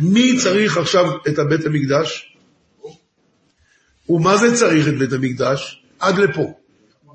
מי 0.00 0.38
צריך 0.38 0.76
עכשיו 0.76 1.04
את 1.28 1.38
הבית 1.38 1.66
המקדש? 1.66 2.36
ומה 4.08 4.36
זה 4.36 4.56
צריך 4.56 4.88
את 4.88 4.98
בית 4.98 5.12
המקדש? 5.12 5.84
עד 5.98 6.18
לפה. 6.18 6.63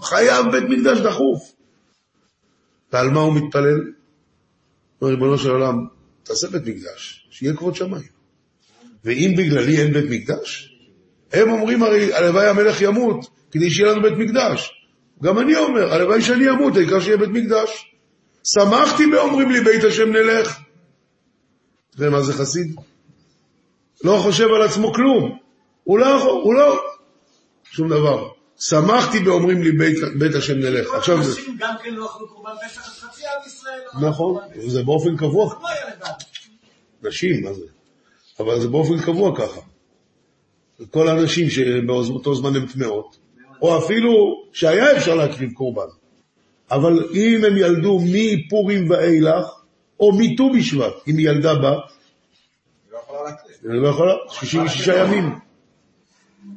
חייב 0.02 0.46
בית 0.52 0.64
מקדש 0.70 1.00
דחוף. 1.00 1.52
ועל 2.94 3.10
מה 3.10 3.20
הוא 3.20 3.34
מתפלל? 3.34 3.80
אומר, 5.02 5.14
ריבונו 5.14 5.38
של 5.38 5.50
עולם, 5.50 5.88
תעשה 6.24 6.48
בית 6.48 6.62
מקדש, 6.62 7.28
שיהיה 7.30 7.56
כבוד 7.56 7.76
שמיים. 7.76 8.20
ואם 9.06 9.34
בגללי 9.38 9.78
אין 9.78 9.94
בית 9.94 10.06
מקדש, 10.10 10.76
הם 11.32 11.50
אומרים 11.52 11.84
הרי, 11.84 12.14
הלוואי 12.14 12.48
המלך 12.48 12.82
ימות, 12.82 13.26
כדי 13.52 13.70
שיהיה 13.70 13.92
לנו 13.92 14.02
בית 14.02 14.14
מקדש. 14.18 14.72
גם 15.24 15.40
אני 15.40 15.56
אומר, 15.56 15.94
הלוואי 15.94 16.22
שאני 16.22 16.50
אמות, 16.50 16.76
העיקר 16.76 17.00
שיהיה 17.00 17.18
בית 17.18 17.30
מקדש. 17.30 17.96
שמחתי 18.44 19.08
באומרים 19.08 19.50
לי, 19.50 19.62
בית 19.62 19.84
השם 19.84 20.10
נלך. 20.10 20.60
תראה 21.90 22.10
מה 22.10 22.22
זה 22.22 22.34
חסיד? 22.34 22.76
לא 24.04 24.20
חושב 24.24 24.48
על 24.48 24.62
עצמו 24.62 24.94
כלום. 24.94 25.38
הוא 25.84 26.00
לא 26.00 26.24
הוא 26.44 26.54
לא... 26.54 26.82
שום 27.64 27.90
דבר. 27.90 28.38
שמחתי 28.60 29.19
באומרים 29.19 29.62
לי, 29.62 29.72
בית, 29.72 29.98
בית 30.19 30.36
השם 30.36 30.58
נלך. 30.58 30.88
כל 30.88 30.98
עכשיו 30.98 31.24
זה... 31.24 31.32
האנשים 31.32 31.58
גם 31.60 31.76
כן 31.84 31.93
לא 31.93 32.06
אכלו 32.06 32.28
קורבן 32.28 32.52
פסח, 32.67 32.88
אז 32.88 33.00
חצי 33.00 33.22
עם 33.26 33.48
ישראל 33.48 33.80
לא 33.86 33.89
אכלו 33.91 34.10
נכון, 34.10 34.36
קורבן 34.36 34.54
פסח. 34.54 34.69
זה 34.69 34.84
באופן 34.84 35.17
קבוע. 35.17 35.56
לא. 36.02 37.10
נשים, 37.10 37.43
מה 37.43 37.54
זה? 37.54 37.62
אבל 38.39 38.62
זה 38.62 38.67
באופן 38.67 39.02
קבוע 39.02 39.36
ככה. 39.38 39.62
כל 40.91 41.08
האנשים 41.08 41.50
שבאותו 41.50 42.36
זמן 42.36 42.56
הן 42.56 42.65
טמאות, 42.65 43.17
או 43.62 43.86
אפילו 43.86 44.43
שהיה 44.54 44.98
אפשר 44.98 45.15
להקריב 45.15 45.52
קורבן. 45.54 45.88
אבל 46.72 47.10
אם 47.13 47.41
הם 47.48 47.58
ילדו 47.58 48.00
מפורים 48.06 48.89
ואילך, 48.89 49.45
או 50.00 50.12
מט"ו 50.12 50.50
בשבט, 50.54 50.93
אם 51.08 51.17
היא 51.17 51.30
ילדה 51.30 51.56
בת, 51.56 51.62
היא 51.62 52.91
לא 52.91 52.98
יכולה 52.98 53.24
להקריב. 53.24 53.56
היא 53.63 53.82
לא 53.82 53.88
יכולה, 53.88 54.13
66 54.32 54.88
ימים. 54.88 55.39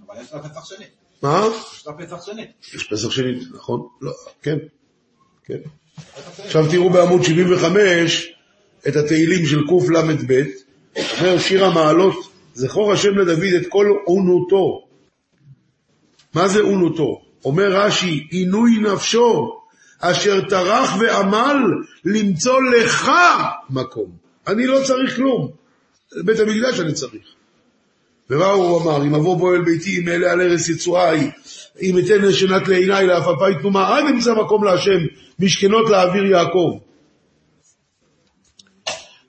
אבל 0.07 0.23
יש 0.23 0.33
לה 0.33 0.49
פסח 0.49 0.65
שני. 0.65 0.85
מה? 1.23 1.49
יש 1.75 1.89
פסח 1.99 2.27
שני. 2.27 2.47
יש 2.75 2.89
פסח 2.89 3.11
שנית, 3.11 3.43
נכון? 3.55 3.87
לא, 4.01 4.13
כן, 4.43 4.59
כן. 5.45 5.59
עכשיו 6.45 6.71
תראו 6.71 6.91
בעמוד 6.91 7.23
75 7.23 8.33
את 8.89 8.97
התהילים 8.97 9.47
של 9.47 9.61
קל"ב, 9.69 10.43
אומר 11.21 11.39
שיר 11.39 11.65
המעלות, 11.65 12.33
זכור 12.55 12.93
השם 12.93 13.19
לדוד 13.19 13.53
את 13.61 13.67
כל 13.69 13.87
אונותו. 14.07 14.87
מה 16.35 16.49
זה 16.49 16.61
אונותו? 16.61 17.23
אומר 17.45 17.73
רש"י, 17.73 18.27
עינוי 18.31 18.79
נפשו, 18.79 19.61
אשר 19.99 20.49
טרח 20.49 20.91
ועמל 21.01 21.57
למצוא 22.05 22.61
לך 22.63 23.11
מקום. 23.71 24.17
אני 24.47 24.67
לא 24.67 24.79
צריך 24.85 25.17
כלום. 25.17 25.51
בית 26.25 26.41
המקדש 26.41 26.81
אני 26.81 26.93
צריך. 26.93 27.42
ומה 28.33 28.47
הוא 28.47 28.83
אמר? 28.83 29.05
אם 29.05 29.15
אבוא 29.15 29.37
בו 29.37 29.55
אל 29.55 29.63
ביתי, 29.63 29.99
אם 29.99 30.09
אעלה 30.09 30.33
על 30.33 30.41
ערש 30.41 30.69
יצואי, 30.69 31.31
אם 31.83 31.99
אתן 31.99 32.25
נשנת 32.25 32.69
לעיניי 32.69 33.07
לעפעפי 33.07 33.61
תנומה, 33.61 33.97
עד 33.97 34.05
אמצא 34.05 34.35
מקום 34.35 34.65
להשם, 34.65 34.99
משכנות 35.39 35.91
לאוויר 35.91 36.27
יעקב. 36.27 36.79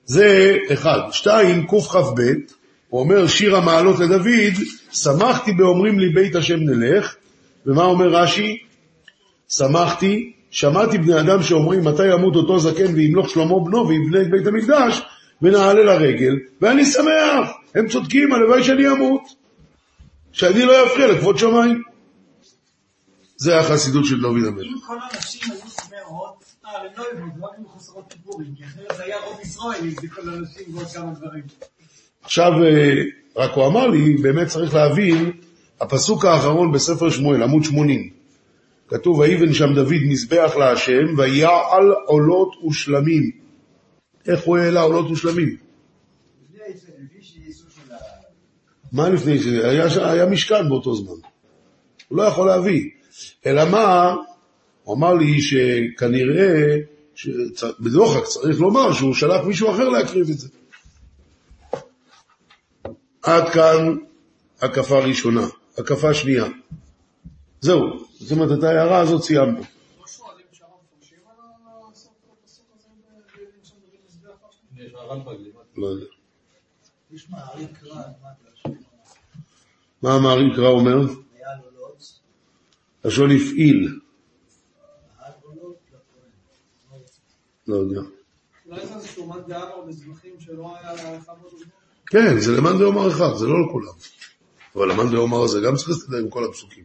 זה 0.04 0.56
אחד. 0.72 1.00
שתיים, 1.12 1.66
קכ"ב, 1.66 2.20
הוא 2.88 3.00
אומר 3.00 3.26
שיר 3.26 3.56
המעלות 3.56 3.98
לדוד, 3.98 4.54
שמחתי 4.92 5.52
באומרים 5.52 5.98
לי 5.98 6.08
בית 6.08 6.36
השם 6.36 6.60
נלך, 6.60 7.14
ומה 7.66 7.84
אומר 7.84 8.08
רש"י? 8.08 8.56
שמחתי, 9.48 10.32
שמעתי 10.50 10.98
בני 10.98 11.20
אדם 11.20 11.42
שאומרים 11.42 11.84
מתי 11.84 12.14
ימות 12.14 12.36
אותו 12.36 12.58
זקן 12.58 12.94
וימלוך 12.94 13.30
שלמה 13.30 13.54
בנו 13.64 13.88
ויבנה 13.88 14.20
את 14.20 14.30
בית 14.30 14.46
המקדש 14.46 15.02
ונעלה 15.44 15.82
לרגל, 15.82 16.38
ואני 16.60 16.84
שמח, 16.84 17.50
הם 17.74 17.88
צודקים, 17.88 18.32
הלוואי 18.32 18.64
שאני 18.64 18.88
אמות, 18.88 19.22
שאני 20.32 20.62
לא 20.62 20.86
אפריע 20.86 21.12
לכבוד 21.12 21.38
שמיים. 21.38 21.82
זה 23.36 23.58
החסידות 23.58 24.04
של 24.04 24.20
דוד 24.20 24.44
המלך. 24.46 24.66
אם 24.66 24.80
כל 24.86 24.96
הנשים 25.02 25.52
היו 25.52 25.60
צמאות, 25.60 26.44
אה, 26.66 26.70
הם 26.80 26.86
לא 26.96 27.04
היו, 27.12 27.44
רק 27.44 27.50
היו 27.58 27.68
חסרות 27.76 28.04
כיפורים, 28.12 28.54
כי 28.56 28.64
אחרת 28.64 28.96
זה 28.96 29.04
היה 29.04 29.16
רוב 29.26 29.40
ישראל, 29.42 29.90
זה 30.00 30.08
כל 30.08 30.28
הנשים 30.28 30.74
ועוד 30.74 30.86
כמה 30.86 31.12
דברים. 31.12 31.42
עכשיו, 32.22 32.52
אה, 32.64 33.02
רק 33.36 33.50
הוא 33.54 33.66
אמר 33.66 33.86
לי, 33.86 34.16
באמת 34.16 34.46
צריך 34.46 34.74
להבין, 34.74 35.32
הפסוק 35.80 36.24
האחרון 36.24 36.72
בספר 36.72 37.10
שמואל, 37.10 37.42
עמוד 37.42 37.64
80, 37.64 38.10
כתוב, 38.88 39.18
ויבן 39.18 39.52
שם 39.52 39.74
דוד 39.74 40.02
מזבח 40.08 40.52
להשם, 40.56 41.18
ויעל 41.18 41.92
עולות 42.06 42.52
ושלמים. 42.68 43.43
איך 44.26 44.40
הוא 44.44 44.56
העלה 44.58 44.80
עולות 44.80 45.10
ושלמים? 45.10 45.56
מה 48.92 49.08
לפני 49.08 49.38
זה? 49.38 49.68
היה, 49.70 50.10
היה 50.12 50.26
משכן 50.26 50.68
באותו 50.68 50.94
זמן. 50.94 51.14
הוא 52.08 52.18
לא 52.18 52.22
יכול 52.22 52.46
להביא. 52.46 52.90
אלא 53.46 53.64
מה, 53.70 54.14
הוא 54.82 54.96
אמר 54.96 55.14
לי 55.14 55.40
שכנראה, 55.40 56.76
שצ- 57.16 57.64
בדוחק 57.80 58.24
צריך 58.24 58.60
לומר 58.60 58.92
שהוא 58.92 59.14
שלח 59.14 59.44
מישהו 59.46 59.70
אחר 59.70 59.88
להקריב 59.88 60.30
את 60.30 60.38
זה. 60.38 60.48
עד 63.22 63.48
כאן 63.48 63.96
הקפה 64.60 64.98
ראשונה. 64.98 65.46
הקפה 65.78 66.14
שנייה. 66.14 66.44
זהו, 67.60 67.80
זאת 68.20 68.30
אומרת, 68.32 68.58
את 68.58 68.64
ההערה 68.64 68.98
הזאת 69.00 69.22
סיימנו. 69.22 69.58
לא 69.58 69.64
שואלים 70.06 70.46
שם 70.52 70.64
מפרשים 70.64 71.18
על 71.26 71.36
הסוף 71.92 72.12
הפסוק 72.42 72.66
הזה 72.76 72.88
בגלל 73.34 73.46
שם 73.62 73.74
דוד 73.80 74.00
מזבח 74.06 74.30
אשם? 74.50 74.96
לא 75.76 75.86
יודע. 75.86 76.06
מה 80.02 80.14
המעריק 80.14 80.56
קרא 80.56 80.68
אומר? 80.68 80.96
לשון 83.04 83.30
הפעיל. 83.30 84.00
לא 87.66 87.74
יודע. 87.76 88.00
כן, 92.06 92.38
זה 92.38 92.52
למאן 92.56 92.78
דאמר 92.78 93.08
אחד, 93.08 93.34
זה 93.34 93.46
לא 93.46 93.54
לכולם. 93.68 93.92
אבל 94.76 94.92
למאן 94.92 95.10
דאמר 95.10 95.42
הזה 95.42 95.60
גם 95.66 95.76
צריך 95.76 95.88
להסתדר 95.88 96.18
עם 96.18 96.30
כל 96.30 96.44
הפסוקים. 96.44 96.84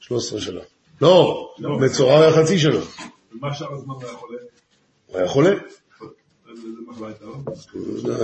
13 0.00 0.40
שנה. 0.40 0.60
לא, 1.00 1.48
מצורע 1.58 2.20
היה 2.20 2.32
חצי 2.32 2.58
שנה. 2.58 2.80
ומה 3.32 3.54
שאר 3.54 3.72
הזמן 3.72 3.94
הוא 3.94 4.04
היה 4.04 4.16
חולה? 4.16 4.38
הוא 5.06 5.18
היה 5.18 5.28
חולה. 5.28 5.50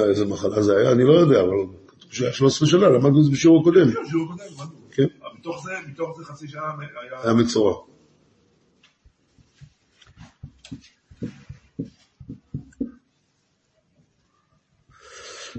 איזה 0.08 0.24
מחלה 0.24 0.62
זה 0.62 0.76
היה, 0.76 0.92
אני 0.92 1.04
לא 1.04 1.12
יודע, 1.12 1.40
אבל 1.40 1.56
כתוב 1.86 2.12
שהיה 2.12 2.32
13 2.32 2.68
שנה, 2.68 2.88
למדנו 2.88 3.20
את 3.20 3.24
זה 3.24 3.30
בשיעור 3.30 3.60
הקודם. 3.60 3.92
כן, 3.92 4.06
שיעור 4.10 4.28
קודם, 4.28 4.44
למדנו. 4.50 4.78
כן, 4.90 5.06
מתוך 5.38 5.64
זה, 5.64 5.72
מתוך 5.88 6.18
זה 6.18 6.24
חצי 6.24 6.48
שנה 6.48 6.60
היה... 6.80 7.22
היה 7.22 7.34
מצורע. 7.34 7.74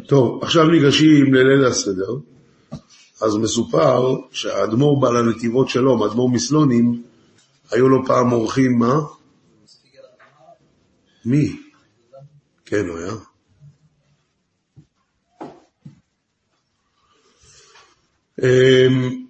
טוב, 0.08 0.44
עכשיו 0.44 0.68
ניגשים 0.68 1.34
לליל 1.34 1.66
הסדר. 1.66 2.16
אז 3.22 3.36
מסופר 3.36 4.16
שהאדמו"ר 4.32 5.00
בעל 5.00 5.18
הנתיבות 5.18 5.70
שלום, 5.70 6.04
האדמו"ר 6.04 6.30
מסלונים, 6.30 7.04
היו 7.72 7.90
לו 7.90 8.06
פעם 8.06 8.32
אורחים, 8.32 8.80
מה? 8.80 9.00
מי? 11.26 11.60
כן, 12.66 12.86
הוא 12.88 12.98
היה. 12.98 13.14
אמ, 18.42 19.26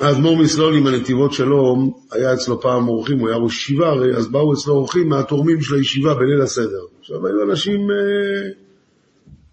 האדמו"ר 0.00 0.36
מסלול 0.36 0.76
עם 0.76 0.86
הנתיבות 0.86 1.32
שלום, 1.32 1.92
היה 2.12 2.34
אצלו 2.34 2.60
פעם 2.60 2.88
אורחים, 2.88 3.18
הוא 3.18 3.28
היה 3.28 3.36
ראש 3.36 3.56
ישיבה, 3.56 3.88
הרי, 3.88 4.16
אז 4.16 4.28
באו 4.28 4.52
אצלו 4.52 4.74
אורחים 4.74 5.08
מהתורמים 5.08 5.60
של 5.60 5.74
הישיבה 5.74 6.14
בליל 6.14 6.42
הסדר. 6.42 6.84
עכשיו 7.00 7.26
היו 7.26 7.42
אנשים 7.50 7.80
אה, 7.90 8.50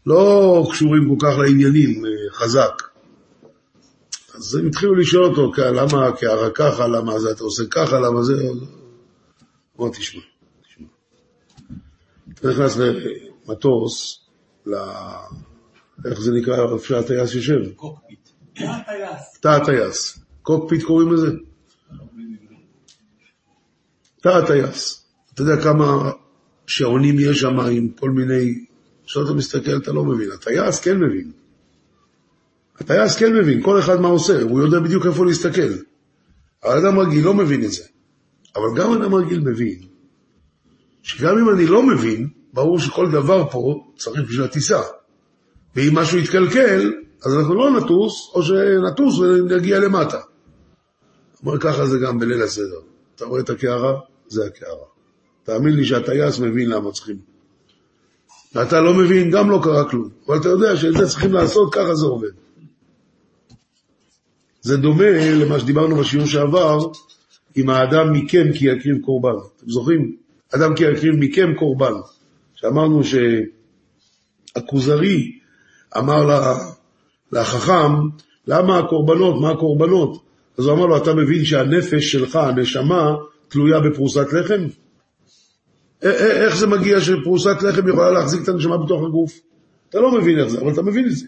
לא 0.05 0.67
קשורים 0.71 1.09
כל 1.09 1.25
כך 1.27 1.37
לעניינים, 1.37 2.05
אה, 2.05 2.11
חזק. 2.33 2.81
אז 4.35 4.55
הם 4.55 4.67
התחילו 4.67 4.95
לשאול 4.95 5.23
אותו, 5.25 5.51
"כ- 5.55 5.59
למה 5.59 6.11
קערה 6.11 6.49
ככה, 6.49 6.87
למה 6.87 7.19
זה 7.19 7.31
אתה 7.31 7.43
עושה 7.43 7.63
ככה, 7.71 7.99
למה 7.99 8.23
זה... 8.23 8.49
בוא 9.81 9.89
תשמע, 9.89 10.21
תשמע. 10.63 10.87
אתה 12.33 12.47
נכנס 12.49 12.77
למטוס, 12.77 14.19
ל... 14.65 14.73
איך 16.05 16.21
זה 16.21 16.31
נקרא, 16.31 16.63
איפה 16.63 16.85
שהטייס 16.87 17.35
יושב? 17.35 17.73
קוקפיט. 17.75 18.29
תא 19.39 19.47
הטייס. 19.47 20.19
קוקפיט 20.41 20.83
קוראים 20.83 21.13
לזה? 21.13 21.27
תא 24.21 24.29
הטייס. 24.29 25.05
אתה 25.33 25.41
יודע 25.41 25.63
כמה 25.63 26.11
שעונים 26.67 27.15
יש 27.19 27.39
שם 27.39 27.59
עם 27.59 27.89
כל 27.89 28.09
מיני... 28.09 28.65
כשאתה 29.05 29.33
מסתכל 29.33 29.77
אתה 29.77 29.91
לא 29.91 30.03
מבין. 30.03 30.31
הטייס 30.31 30.79
כן 30.79 30.97
מבין. 30.97 31.31
הטייס 32.79 33.15
כן 33.15 33.33
מבין, 33.33 33.63
כל 33.63 33.79
אחד 33.79 34.01
מה 34.01 34.07
עושה, 34.07 34.41
הוא 34.41 34.61
יודע 34.61 34.79
בדיוק 34.79 35.05
איפה 35.05 35.25
להסתכל. 35.25 35.73
האדם 36.63 36.99
רגיל 36.99 37.25
לא 37.25 37.33
מבין 37.33 37.63
את 37.63 37.71
זה. 37.71 37.83
אבל 38.55 38.67
גם 38.75 38.93
אדם 38.93 39.15
רגיל 39.15 39.39
מבין 39.39 39.79
שגם 41.03 41.37
אם 41.37 41.49
אני 41.49 41.67
לא 41.67 41.83
מבין, 41.83 42.29
ברור 42.53 42.79
שכל 42.79 43.11
דבר 43.11 43.49
פה 43.49 43.85
צריך 43.97 44.21
בשביל 44.29 44.43
הטיסה. 44.43 44.81
ואם 45.75 45.95
משהו 45.95 46.17
יתקלקל, 46.17 46.93
אז 47.25 47.33
אנחנו 47.35 47.55
לא 47.55 47.71
נטוס, 47.71 48.31
או 48.33 48.43
שנטוס 48.43 49.19
ונגיע 49.19 49.79
למטה. 49.79 50.19
אומר 51.45 51.59
ככה 51.59 51.85
זה 51.85 51.97
גם 51.99 52.19
בליל 52.19 52.43
הסדר. 52.43 52.79
אתה 53.15 53.25
רואה 53.25 53.41
את 53.41 53.49
הקערה? 53.49 53.99
זה 54.27 54.45
הקערה. 54.45 54.85
תאמין 55.43 55.73
לי 55.73 55.85
שהטייס 55.85 56.39
מבין 56.39 56.69
למה 56.69 56.91
צריכים. 56.91 57.17
ואתה 58.55 58.81
לא 58.81 58.93
מבין, 58.93 59.31
גם 59.31 59.49
לא 59.49 59.59
קרה 59.63 59.89
כלום. 59.89 60.09
אבל 60.27 60.37
אתה 60.37 60.49
יודע 60.49 60.77
שאת 60.77 60.93
זה 60.93 61.07
צריכים 61.07 61.33
לעשות, 61.33 61.73
ככה 61.73 61.95
זה 61.95 62.05
עובד. 62.05 62.31
זה 64.61 64.77
דומה 64.77 65.35
למה 65.35 65.59
שדיברנו 65.59 65.95
בשיעור 65.95 66.27
שעבר, 66.27 66.79
עם 67.55 67.69
האדם 67.69 68.13
מכם 68.13 68.53
כי 68.53 68.69
יקריב 68.69 68.97
קורבן. 69.01 69.37
אתם 69.57 69.69
זוכרים? 69.69 70.15
אדם 70.55 70.75
כי 70.75 70.83
יקריב 70.83 71.15
מכם 71.19 71.53
קורבן. 71.59 71.93
שאמרנו 72.55 73.01
שהכוזרי 74.55 75.31
אמר 75.97 76.25
לה, 76.25 76.53
לחכם, 77.31 77.93
למה 78.47 78.77
הקורבנות, 78.79 79.41
מה 79.41 79.51
הקורבנות? 79.51 80.23
אז 80.57 80.65
הוא 80.65 80.73
אמר 80.73 80.85
לו, 80.85 80.97
אתה 80.97 81.13
מבין 81.13 81.45
שהנפש 81.45 82.11
שלך, 82.11 82.35
הנשמה, 82.35 83.15
תלויה 83.47 83.79
בפרוסת 83.79 84.33
לחם? 84.33 84.65
א- 86.03 86.07
א- 86.07 86.43
איך 86.45 86.55
זה 86.57 86.67
מגיע 86.67 87.01
שפרוסת 87.01 87.61
לחם 87.61 87.87
יכולה 87.87 88.11
להחזיק 88.11 88.43
את 88.43 88.49
הנשמה 88.49 88.77
בתוך 88.77 89.03
הגוף? 89.03 89.39
אתה 89.89 89.99
לא 89.99 90.11
מבין 90.11 90.39
איך 90.39 90.47
זה, 90.47 90.61
אבל 90.61 90.73
אתה 90.73 90.81
מבין 90.81 91.05
את 91.05 91.15
זה. 91.15 91.25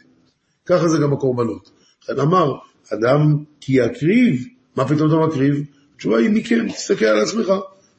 ככה 0.66 0.88
זה 0.88 0.98
גם 0.98 1.14
הקורבנות. 1.14 1.72
לכן 2.04 2.20
אמר, 2.20 2.54
אדם 2.94 3.44
כי 3.62 3.74
יקריב, 3.74 4.46
מה 4.76 4.88
פתאום 4.88 5.08
אתה 5.08 5.18
מקריב? 5.28 5.66
התשובה 6.04 6.20
היא 6.20 6.30
מכם, 6.30 6.70
תסתכל 6.70 7.06
על 7.06 7.20
עצמך. 7.20 7.54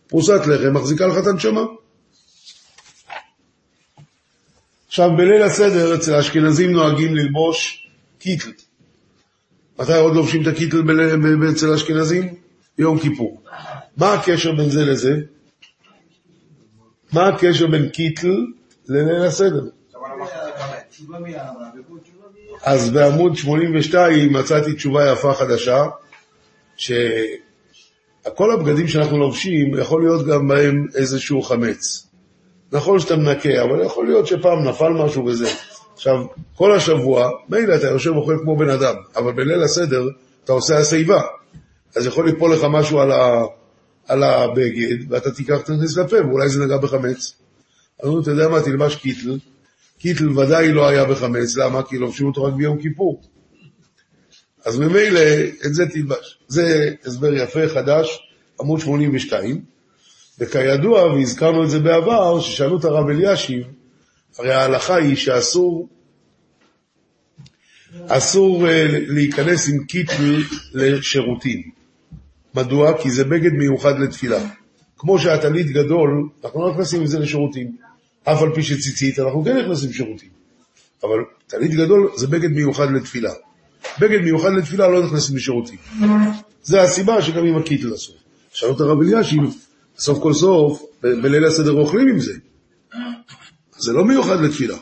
פרוסת 0.07 0.41
לחם 0.47 0.75
מחזיקה 0.75 1.07
לך 1.07 1.19
את 1.19 1.27
הנשמה. 1.27 1.61
עכשיו, 4.87 5.11
בליל 5.17 5.43
הסדר 5.43 5.95
אצל 5.95 6.15
האשכנזים 6.15 6.73
נוהגים 6.73 7.15
ללבוש 7.15 7.89
קיטל. 8.19 8.51
מתי 9.79 9.95
עוד 9.95 10.15
לובשים 10.15 10.43
את 10.43 10.47
הקיטל 10.47 10.83
אצל 11.53 11.73
האשכנזים? 11.73 12.35
ביום 12.79 12.99
כיפור. 12.99 13.43
מה 13.97 14.13
הקשר 14.13 14.53
בין 14.53 14.71
זה 14.71 14.85
לזה? 14.85 15.17
מה 17.13 17.29
הקשר 17.29 17.67
בין 17.67 17.89
קיטל 17.89 18.37
לליל 18.89 19.23
הסדר? 19.23 19.65
אז 22.63 22.91
בעמוד 22.91 23.37
82 23.37 24.33
מצאתי 24.33 24.73
תשובה 24.73 25.13
יפה 25.13 25.35
חדשה, 25.35 25.85
שכל 28.27 28.53
הבגדים 28.53 28.89
שאנחנו 28.89 29.19
לובשים, 29.19 29.79
יכול 29.79 30.03
להיות 30.03 30.27
גם 30.27 30.49
בהם 30.49 30.87
איזשהו 30.95 31.43
חמץ. 31.43 32.07
נכון 32.73 33.01
שאתה 33.01 33.17
מנקה, 33.17 33.63
אבל 33.63 33.85
יכול 33.85 34.07
להיות 34.07 34.27
שפעם 34.27 34.65
נפל 34.65 34.89
משהו 34.89 35.27
וזה. 35.27 35.49
עכשיו, 35.95 36.27
כל 36.57 36.73
השבוע, 36.73 37.31
מילא 37.49 37.75
אתה 37.75 37.87
יושב 37.87 38.11
ואוכל 38.11 38.37
כמו 38.43 38.57
בן 38.57 38.71
אדם, 38.71 38.95
אבל 39.17 39.33
בליל 39.33 39.63
הסדר 39.63 40.09
אתה 40.45 40.53
עושה 40.53 40.79
השיבה. 40.79 41.21
אז 41.97 42.07
יכול 42.07 42.27
ליפול 42.27 42.53
לך 42.55 42.65
משהו 42.71 43.01
על, 43.01 43.13
ה, 43.13 43.45
על 44.09 44.23
הבגד, 44.23 45.13
ואתה 45.13 45.31
תיקח, 45.31 45.61
תכניס 45.61 45.97
לפה, 45.97 46.17
ואולי 46.17 46.49
זה 46.49 46.65
נגע 46.65 46.77
בחמץ. 46.77 47.35
אז 48.03 48.09
אומרים, 48.09 48.23
אתה 48.23 48.31
יודע 48.31 48.49
מה, 48.49 48.61
תלבש 48.61 48.97
קיטל. 48.97 49.39
קיטל 49.99 50.39
ודאי 50.39 50.73
לא 50.73 50.89
היה 50.89 51.05
בחמץ, 51.05 51.57
למה? 51.57 51.83
כי 51.83 51.99
לובשים 51.99 52.27
אותו 52.27 52.45
רק 52.45 52.55
ביום 52.55 52.83
כיפור. 52.83 53.23
אז 54.65 54.79
ממילא 54.79 55.21
את 55.67 55.75
זה 55.75 55.87
תלבש. 55.87 56.39
זה 56.49 56.95
הסבר 57.07 57.35
יפה, 57.35 57.69
חדש, 57.69 58.29
עמוד 58.61 58.81
82. 58.81 59.61
וכידוע, 60.39 61.05
והזכרנו 61.05 61.65
את 61.65 61.71
זה 61.71 61.79
בעבר, 61.79 62.41
ששאלו 62.41 62.79
את 62.79 62.85
הרב 62.85 63.09
אלישיב, 63.09 63.67
הרי 64.39 64.53
ההלכה 64.53 64.97
היא 64.97 65.17
שאסור, 65.17 65.89
אסור 68.07 68.69
אה, 68.69 68.87
להיכנס 68.91 69.69
עם 69.69 69.85
קיטל 69.85 70.43
לשירותים. 70.75 71.63
מדוע? 72.55 73.03
כי 73.03 73.11
זה 73.11 73.25
בגד 73.25 73.53
מיוחד 73.53 73.99
לתפילה. 74.01 74.39
כמו 74.99 75.19
שהטלית 75.19 75.67
גדול, 75.67 76.29
אנחנו 76.45 76.61
לא 76.61 76.73
נכנסים 76.73 77.01
עם 77.01 77.07
זה 77.07 77.19
לשירותים. 77.19 77.77
אף 78.25 78.43
על 78.43 78.55
פי 78.55 78.63
שציצית, 78.63 79.19
אנחנו 79.19 79.45
כן 79.45 79.57
נכנסים 79.57 79.91
לשירותים. 79.91 80.29
אבל 81.03 81.19
טלית 81.47 81.71
גדול 81.71 82.11
זה 82.17 82.27
בגד 82.27 82.51
מיוחד 82.51 82.93
לתפילה. 82.93 83.33
בגד 84.01 84.21
מיוחד 84.21 84.51
לתפילה 84.59 84.89
לא 84.89 85.07
נכנסים 85.07 85.37
לשירותים. 85.37 85.79
זה 86.63 86.83
הסיבה 86.83 87.23
שגם 87.23 87.47
עם 87.47 87.57
הקיטל 87.57 87.95
אסור. 87.95 88.17
שאל 88.53 88.69
אותה 88.69 88.85
הרב 88.85 89.01
אלישיב, 89.01 89.41
סוף 89.99 90.23
כל 90.23 90.33
סוף, 90.33 90.83
בליל 91.03 91.45
הסדר 91.45 91.73
אוכלים 91.73 92.09
עם 92.09 92.19
זה. 92.19 92.33
זה 93.77 93.93
לא 93.93 94.05
מיוחד 94.05 94.41
לתפילה. 94.41 94.77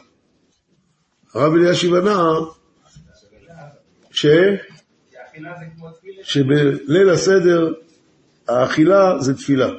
הרב 1.34 1.52
אלישיב 1.52 1.94
ענה 1.94 2.28
ש... 4.10 4.26
שבליל 6.22 7.10
הסדר 7.12 7.72
האכילה 8.48 9.18
זה 9.20 9.34
תפילה. 9.34 9.70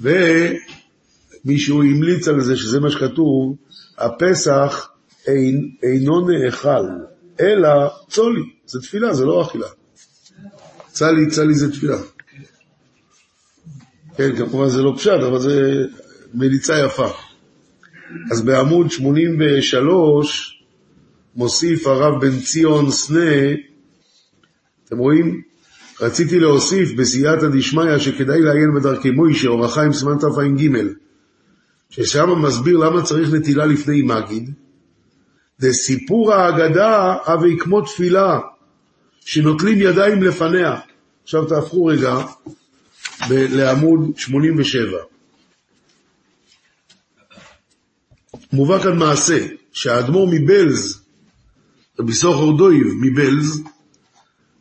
ומישהו 0.00 1.82
המליץ 1.82 2.28
על 2.28 2.40
זה, 2.40 2.56
שזה 2.56 2.80
מה 2.80 2.90
שכתוב, 2.90 3.56
הפסח 3.98 4.90
אין, 5.26 5.70
אינו 5.82 6.28
נאכל, 6.28 6.86
אלא 7.40 7.68
צולי, 8.08 8.42
זה 8.66 8.80
תפילה, 8.80 9.14
זה 9.14 9.24
לא 9.24 9.42
אכילה. 9.42 9.66
צלי, 10.86 11.30
צלי 11.30 11.54
זה 11.54 11.72
תפילה. 11.72 11.96
כן, 14.16 14.36
כמובן 14.36 14.68
זה 14.68 14.82
לא 14.82 14.94
פשט, 14.96 15.20
אבל 15.28 15.38
זה 15.38 15.84
מליצה 16.34 16.78
יפה. 16.78 17.08
אז 18.30 18.42
בעמוד 18.42 18.90
83 18.90 20.64
מוסיף 21.36 21.86
הרב 21.86 22.20
בן 22.20 22.40
ציון 22.40 22.90
סנה, 22.90 23.54
אתם 24.84 24.98
רואים? 24.98 25.42
רציתי 26.00 26.38
להוסיף 26.38 26.92
בסייעתא 26.92 27.48
דשמיא 27.48 27.98
שכדאי 27.98 28.40
לעיין 28.40 28.74
בדרכי 28.74 29.10
מוישה, 29.10 29.48
אור 29.48 29.64
החיים 29.64 29.92
סימן 29.92 30.18
תע"ג, 30.18 30.68
ששם 31.90 32.42
מסביר 32.42 32.76
למה 32.76 33.02
צריך 33.02 33.32
נטילה 33.32 33.66
לפני 33.66 34.02
מגיד. 34.02 34.50
דסיפור 35.60 36.34
האגדה 36.34 37.14
הווה 37.26 37.50
כמו 37.60 37.80
תפילה, 37.80 38.38
שנוטלים 39.20 39.78
ידיים 39.80 40.22
לפניה. 40.22 40.80
עכשיו 41.22 41.44
תהפכו 41.44 41.84
רגע 41.84 42.14
ב- 43.28 43.46
לעמוד 43.50 44.00
87. 44.16 44.98
מובא 48.52 48.78
כאן 48.82 48.98
מעשה, 48.98 49.46
שהאדמו"ר 49.72 50.28
מבלז, 50.32 51.02
רבי 52.00 52.12
סוחר 52.12 52.50
דויב 52.50 52.86
מבלז, 53.00 53.62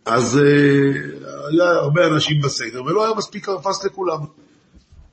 אז 0.05 0.39
היה 1.49 1.69
הרבה 1.69 2.07
אנשים 2.07 2.41
בסדר, 2.41 2.83
ולא 2.83 3.05
היה 3.05 3.15
מספיק 3.15 3.45
כרפס 3.45 3.85
לכולם. 3.85 4.19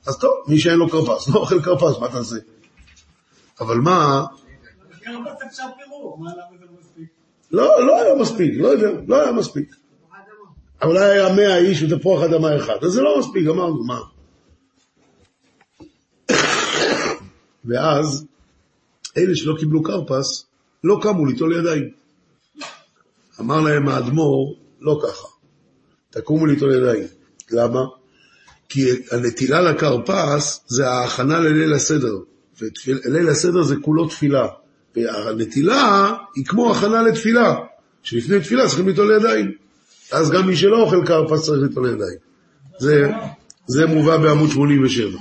אז 0.05 0.17
טוב, 0.19 0.31
מי 0.47 0.59
שאין 0.59 0.79
לו 0.79 0.89
כרפס, 0.89 1.27
לא 1.29 1.39
אוכל 1.39 1.61
כרפס, 1.61 1.99
מה 1.99 2.07
תעשה? 2.07 2.35
אבל 3.59 3.77
מה, 3.77 4.25
לא? 7.51 7.79
לא, 7.79 7.87
לא 7.87 8.01
היה 8.01 8.15
מספיק, 8.15 8.53
לא 8.57 8.67
יודע, 8.67 8.87
לא 9.07 9.21
היה 9.21 9.31
מספיק. 9.31 9.75
אולי 10.83 11.05
היה 11.05 11.35
מאה 11.35 11.57
איש 11.57 11.83
ותפוח 11.83 12.23
אדמה 12.23 12.57
אחד, 12.57 12.83
אז 12.83 12.91
זה 12.91 13.01
לא 13.01 13.19
מספיק, 13.19 13.47
אמרנו, 13.47 13.83
מה? 13.83 13.99
ואז, 17.65 18.25
אלה 19.17 19.35
שלא 19.35 19.55
קיבלו 19.59 19.83
כרפס, 19.83 20.45
לא 20.83 20.99
קמו 21.01 21.25
ליטול 21.25 21.59
ידיים. 21.59 21.89
אמר 23.39 23.61
להם 23.61 23.87
האדמו"ר, 23.87 24.55
לא 24.81 24.99
ככה, 25.03 25.27
תקומו 26.09 26.45
ליטול 26.45 26.73
ידיים. 26.73 27.07
למה? 27.51 27.81
כי 28.69 28.85
הנטילה 29.11 29.61
לכרפס 29.61 30.63
זה 30.67 30.89
ההכנה 30.89 31.39
לליל 31.39 31.73
הסדר, 31.73 32.17
וליל 32.61 33.29
הסדר 33.29 33.61
זה 33.61 33.75
כולו 33.81 34.07
תפילה. 34.07 34.47
והנטילה 35.05 36.13
היא 36.35 36.45
כמו 36.45 36.71
הכנה 36.71 37.01
לתפילה, 37.01 37.55
שלפני 38.03 38.39
תפילה 38.39 38.67
צריכים 38.67 38.87
ליטול 38.87 39.11
ידיים. 39.15 39.51
אז 40.11 40.31
גם 40.31 40.47
מי 40.47 40.55
שלא 40.55 40.81
אוכל 40.81 41.05
כרפס 41.05 41.45
צריך 41.45 41.61
ליטול 41.61 41.89
ידיים. 41.89 42.17
זה, 42.79 43.11
זה 43.67 43.85
מובא 43.85 44.17
בעמוד 44.17 44.49
87. 44.49 45.19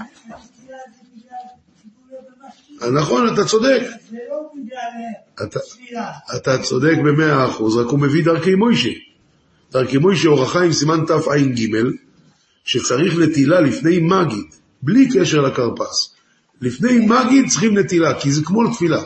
נכון, 2.93 3.35
אתה 3.35 3.45
צודק. 3.45 3.83
אתה. 5.43 5.61
אתה 6.37 6.59
צודק 6.59 6.95
במאה 7.05 7.47
אחוז, 7.47 7.77
רק 7.77 7.87
הוא 7.87 7.99
מביא 7.99 8.25
דרכי 8.25 8.55
מוישה. 8.55 8.91
דרכי 9.73 9.99
מוישה 9.99 10.29
אור 10.29 10.43
החיים 10.43 10.73
סימן 10.73 11.05
תע"ג, 11.07 11.69
שצריך 12.65 13.19
נטילה 13.19 13.61
לפני 13.61 13.99
מגיד, 13.99 14.47
בלי 14.83 15.09
קשר 15.15 15.41
לכרפס. 15.41 16.15
לפני 16.61 17.07
מגיד 17.07 17.49
צריכים 17.49 17.79
נטילה, 17.79 18.21
כי 18.21 18.33
זה 18.33 18.45
כמו 18.45 18.63
לתפילה. 18.63 19.03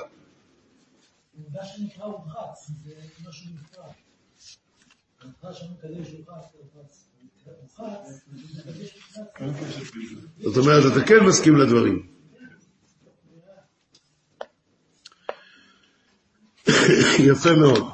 עובדה 1.45 1.65
שנקרא 1.65 2.05
הורחץ, 2.05 2.71
זה 2.85 2.91
משהו 3.29 3.51
נפרד. 3.55 3.93
זאת 10.43 10.57
אומרת, 10.57 10.93
אתה 10.93 11.07
כן 11.07 11.25
מסכים 11.29 11.57
לדברים. 11.57 12.07
יפה 17.19 17.53
מאוד. 17.57 17.91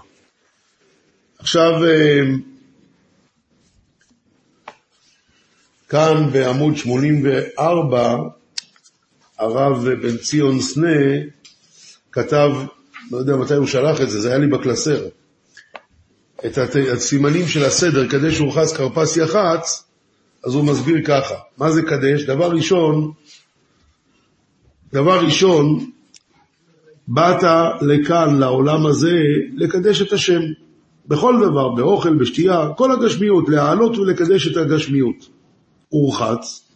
עכשיו, 1.38 1.84
אה, 1.84 2.20
כאן 5.88 6.30
בעמוד 6.32 6.76
84, 6.76 8.18
הרב 9.38 9.88
בן 9.88 10.16
ציון 10.16 10.60
סנה 10.60 10.96
כתב, 12.12 12.50
לא 13.10 13.18
יודע 13.18 13.36
מתי 13.36 13.54
הוא 13.54 13.66
שלח 13.66 14.00
את 14.00 14.10
זה, 14.10 14.20
זה 14.20 14.28
היה 14.28 14.38
לי 14.38 14.46
בקלסר, 14.46 15.04
את 16.46 16.58
הסימנים 16.92 17.48
של 17.48 17.64
הסדר, 17.64 18.08
קדש 18.08 18.40
ורחץ 18.40 18.72
כרפס 18.72 19.16
יח"צ, 19.16 19.84
אז 20.44 20.54
הוא 20.54 20.64
מסביר 20.64 21.04
ככה, 21.04 21.34
מה 21.58 21.70
זה 21.70 21.82
קדש? 21.82 22.22
דבר 22.22 22.50
ראשון, 22.50 23.12
דבר 24.92 25.24
ראשון, 25.24 25.90
באת 27.08 27.42
לכאן, 27.80 28.38
לעולם 28.38 28.86
הזה, 28.86 29.18
לקדש 29.54 30.02
את 30.02 30.12
השם. 30.12 30.40
בכל 31.08 31.34
דבר, 31.40 31.68
באוכל, 31.68 32.14
בשתייה, 32.14 32.68
כל 32.76 32.92
הגשמיות, 32.92 33.48
להעלות 33.48 33.98
ולקדש 33.98 34.46
את 34.46 34.56
הגשמיות. 34.56 35.28
ורחץ, 35.92 36.68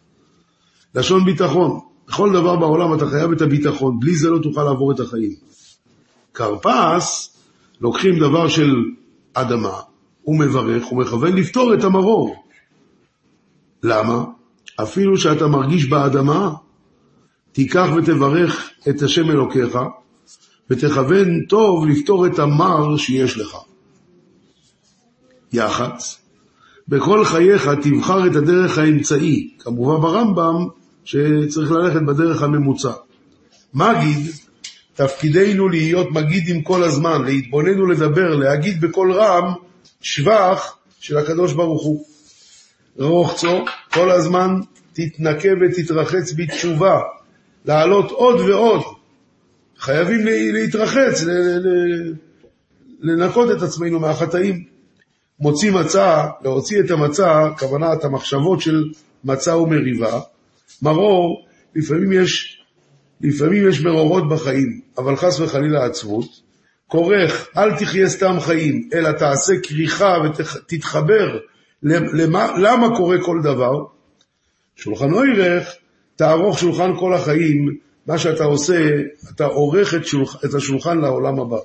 לשון 0.94 1.24
ביטחון. 1.24 1.80
בכל 2.08 2.32
דבר 2.32 2.56
בעולם 2.56 2.94
אתה 2.94 3.06
חייב 3.06 3.32
את 3.32 3.40
הביטחון, 3.40 4.00
בלי 4.00 4.14
זה 4.16 4.30
לא 4.30 4.38
תוכל 4.38 4.64
לעבור 4.64 4.92
את 4.92 5.00
החיים. 5.00 5.49
כרפס, 6.40 7.36
לוקחים 7.80 8.18
דבר 8.18 8.48
של 8.48 8.74
אדמה, 9.34 9.80
הוא 10.22 10.38
מברך, 10.38 10.84
הוא 10.84 10.98
מכוון 10.98 11.36
לפתור 11.36 11.74
את 11.74 11.84
המרור. 11.84 12.44
למה? 13.82 14.24
אפילו 14.82 15.18
שאתה 15.18 15.46
מרגיש 15.46 15.88
באדמה, 15.88 16.54
תיקח 17.52 17.88
ותברך 17.96 18.70
את 18.88 19.02
השם 19.02 19.30
אלוקיך, 19.30 19.78
ותכוון 20.70 21.44
טוב 21.48 21.86
לפתור 21.86 22.26
את 22.26 22.38
המר 22.38 22.96
שיש 22.96 23.38
לך. 23.38 23.56
יח"צ, 25.52 26.18
בכל 26.88 27.24
חייך 27.24 27.70
תבחר 27.82 28.26
את 28.26 28.36
הדרך 28.36 28.78
האמצעי, 28.78 29.54
כמובן 29.58 30.00
ברמב"ם 30.00 30.68
שצריך 31.04 31.70
ללכת 31.70 32.02
בדרך 32.02 32.42
הממוצע. 32.42 32.92
מגיד, 33.74 34.49
תפקידנו 35.04 35.68
להיות 35.68 36.10
מגידים 36.10 36.62
כל 36.62 36.82
הזמן, 36.82 37.24
להתבונן 37.24 37.80
ולדבר, 37.80 38.36
להגיד 38.36 38.80
בקול 38.80 39.12
רם 39.12 39.52
שבח 40.00 40.76
של 41.00 41.16
הקדוש 41.18 41.52
ברוך 41.52 41.82
הוא. 41.82 42.04
רוחצו, 42.98 43.64
כל 43.92 44.10
הזמן 44.10 44.60
תתנקה 44.92 45.48
ותתרחץ 45.60 46.32
בתשובה, 46.36 47.00
לעלות 47.64 48.10
עוד 48.10 48.40
ועוד. 48.40 48.80
חייבים 49.78 50.26
לה- 50.26 50.52
להתרחץ, 50.52 51.24
לנקות 53.00 53.50
את 53.50 53.62
עצמנו 53.62 54.00
מהחטאים. 54.00 54.64
מוציא 55.40 55.70
מצה, 55.72 56.26
להוציא 56.42 56.80
את 56.80 56.90
המצה, 56.90 57.46
הכוונה 57.46 57.92
את 57.92 58.04
המחשבות 58.04 58.60
של 58.60 58.84
מצה 59.24 59.56
ומריבה. 59.56 60.20
מרור, 60.82 61.46
לפעמים 61.76 62.12
יש, 62.12 62.59
לפעמים 63.20 63.68
יש 63.68 63.80
מרורות 63.80 64.28
בחיים, 64.28 64.80
אבל 64.98 65.16
חס 65.16 65.40
וחלילה 65.40 65.84
עצבות. 65.84 66.26
כורך, 66.86 67.48
אל 67.56 67.76
תחיה 67.78 68.08
סתם 68.08 68.36
חיים, 68.40 68.88
אלא 68.94 69.12
תעשה 69.12 69.52
כריכה 69.62 70.16
ותתחבר 70.24 71.38
למה, 71.82 72.58
למה 72.58 72.96
קורה 72.96 73.16
כל 73.22 73.40
דבר. 73.42 73.84
שולחן 74.76 75.12
אוירך, 75.12 75.68
תערוך 76.16 76.58
שולחן 76.58 76.90
כל 76.98 77.14
החיים, 77.14 77.76
מה 78.06 78.18
שאתה 78.18 78.44
עושה, 78.44 78.88
אתה 79.34 79.44
עורך 79.44 79.94
את, 79.94 80.06
שולח, 80.06 80.36
את 80.44 80.54
השולחן 80.54 80.98
לעולם 80.98 81.40
הבא. 81.40 81.58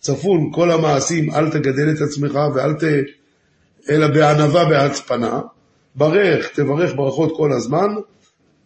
צפון 0.00 0.50
כל 0.54 0.70
המעשים, 0.70 1.30
אל 1.30 1.50
תגדל 1.50 1.90
את 1.90 2.00
עצמך 2.00 2.38
ואל 2.54 2.72
ת... 2.72 2.84
אלא 3.90 4.06
בענווה 4.06 4.64
בהצפנה. 4.64 5.40
ברך, 5.94 6.48
תברך 6.54 6.94
ברכות 6.96 7.36
כל 7.36 7.52
הזמן, 7.52 7.88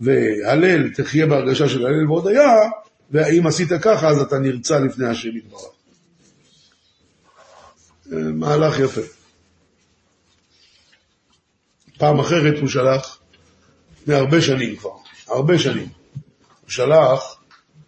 והלל, 0.03 0.88
תחיה 0.95 1.27
בהרגשה 1.27 1.69
של 1.69 1.87
הלל 1.87 2.07
והודיה, 2.07 2.71
ואם 3.11 3.47
עשית 3.47 3.69
ככה, 3.83 4.09
אז 4.09 4.19
אתה 4.21 4.38
נרצע 4.38 4.79
לפני 4.79 5.07
השם 5.07 5.37
יתברך. 5.37 5.62
אה, 8.12 8.19
מהלך 8.19 8.79
יפה. 8.79 9.01
פעם 11.99 12.21
אחרת 12.21 12.59
הוא 12.59 12.69
שלח, 12.69 13.21
לפני 13.97 14.15
הרבה 14.15 14.41
שנים 14.41 14.77
כבר, 14.77 14.91
הרבה 15.29 15.59
שנים, 15.59 15.88
הוא 16.61 16.71
שלח, 16.71 17.43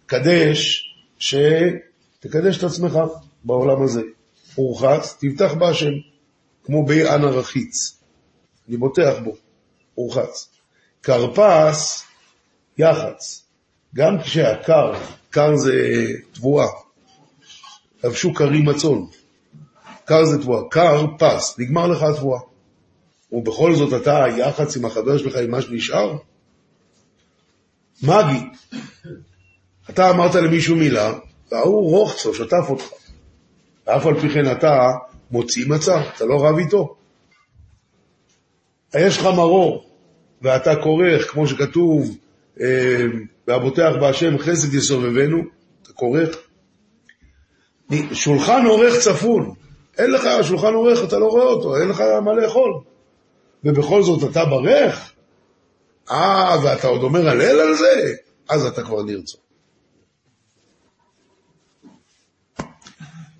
קדש, 0.05 0.81
שתקדש 1.19 2.57
את 2.57 2.63
עצמך 2.63 2.99
בעולם 3.43 3.83
הזה. 3.83 4.01
הורחץ, 4.55 5.17
תבטח 5.19 5.53
בהשם, 5.53 5.91
כמו 6.63 6.85
בי 6.85 7.09
אנה 7.09 7.27
רחיץ. 7.27 7.97
אני 8.69 8.77
בוטח 8.77 9.13
בו, 9.23 9.35
הורחץ. 9.95 10.54
כרפס, 11.05 12.03
יח"צ. 12.77 13.43
גם 13.95 14.21
כשהקר, 14.21 14.93
קר 15.29 15.55
זה 15.55 15.73
תבואה, 16.31 16.67
לבשו 18.03 18.33
קרים 18.33 18.65
מצון. 18.65 19.07
קר 20.05 20.25
זה 20.25 20.41
תבואה, 20.41 20.61
קר 20.69 21.05
פס, 21.19 21.55
נגמר 21.59 21.87
לך 21.87 22.03
התבואה. 22.03 22.39
ובכל 23.31 23.75
זאת 23.75 24.01
אתה 24.01 24.25
יח"צ 24.37 24.77
עם 24.77 24.85
החבר 24.85 25.17
שלך 25.17 25.35
עם 25.35 25.51
מה 25.51 25.61
שנשאר? 25.61 26.17
מגי. 28.03 28.39
אתה 29.89 30.09
אמרת 30.09 30.35
למישהו 30.35 30.75
מילה, 30.75 31.13
וההוא 31.51 31.89
רוחצו, 31.89 32.33
שטף 32.33 32.69
אותך. 32.69 32.85
ואף 33.87 34.05
על 34.05 34.19
פי 34.21 34.29
כן 34.29 34.51
אתה 34.51 34.91
מוציא 35.31 35.65
מצה, 35.67 36.01
אתה 36.15 36.25
לא 36.25 36.45
רב 36.45 36.57
איתו. 36.57 36.95
יש 38.95 39.17
לך 39.17 39.25
מרור, 39.25 39.84
ואתה 40.45 40.75
כורך, 40.75 41.31
כמו 41.31 41.47
שכתוב, 41.47 42.17
אה, 42.61 43.03
והבוטח 43.47 43.91
בהשם 43.99 44.37
חסד 44.37 44.73
יסובבנו, 44.73 45.43
אתה 45.81 45.93
כורך. 45.93 46.37
שולחן 48.13 48.65
עורך 48.65 48.99
צפון, 48.99 49.53
אין 49.97 50.11
לך 50.11 50.23
שולחן 50.43 50.73
עורך, 50.73 51.03
אתה 51.03 51.19
לא 51.19 51.25
רואה 51.25 51.45
אותו, 51.45 51.77
אין 51.77 51.89
לך 51.89 52.03
מה 52.25 52.33
לאכול. 52.33 52.73
ובכל 53.63 54.03
זאת 54.03 54.31
אתה 54.31 54.45
ברך? 54.45 55.11
אה, 56.11 56.55
ואתה 56.63 56.87
עוד 56.87 57.03
אומר 57.03 57.29
הלל 57.29 57.59
על 57.59 57.75
זה? 57.75 58.13
אז 58.49 58.65
אתה 58.65 58.83
כבר 58.83 59.03
נרצה. 59.03 59.37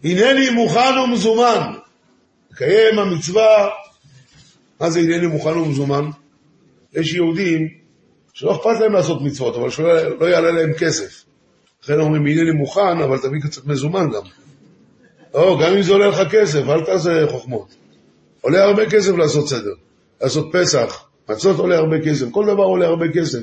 הנני 0.03 0.49
מוכן 0.49 0.97
ומזומן. 1.03 1.73
לקיים 2.51 2.99
המצווה, 2.99 3.69
מה 4.79 4.89
זה 4.89 4.99
הנני 4.99 5.27
מוכן 5.27 5.57
ומזומן? 5.57 6.09
יש 6.95 7.13
יהודים 7.13 7.67
שלא 8.33 8.55
אכפת 8.55 8.79
להם 8.79 8.93
לעשות 8.93 9.21
מצוות, 9.21 9.55
אבל 9.55 9.69
שלא 9.69 10.19
לא 10.19 10.25
יעלה 10.25 10.51
להם 10.51 10.73
כסף. 10.73 11.25
לכן 11.83 11.99
אומרים, 11.99 12.25
הנני 12.25 12.51
מוכן, 12.51 13.01
אבל 13.03 13.17
תביא 13.17 13.39
קצת 13.41 13.65
מזומן 13.65 14.09
גם. 14.09 14.21
לא, 15.33 15.59
גם 15.61 15.73
אם 15.73 15.81
זה 15.81 15.91
עולה 15.91 16.07
לך 16.07 16.21
כסף, 16.31 16.61
אל 16.69 16.85
תעשה 16.85 17.27
חוכמות. 17.31 17.75
עולה 18.41 18.63
הרבה 18.63 18.89
כסף 18.89 19.11
לעשות 19.15 19.49
סדר. 19.49 19.73
לעשות 20.21 20.49
פסח, 20.53 21.05
מצות 21.29 21.59
עולה 21.59 21.77
הרבה 21.77 21.95
כסף, 22.05 22.25
כל 22.31 22.45
דבר 22.45 22.63
עולה 22.63 22.85
הרבה 22.85 23.05
כסף. 23.13 23.39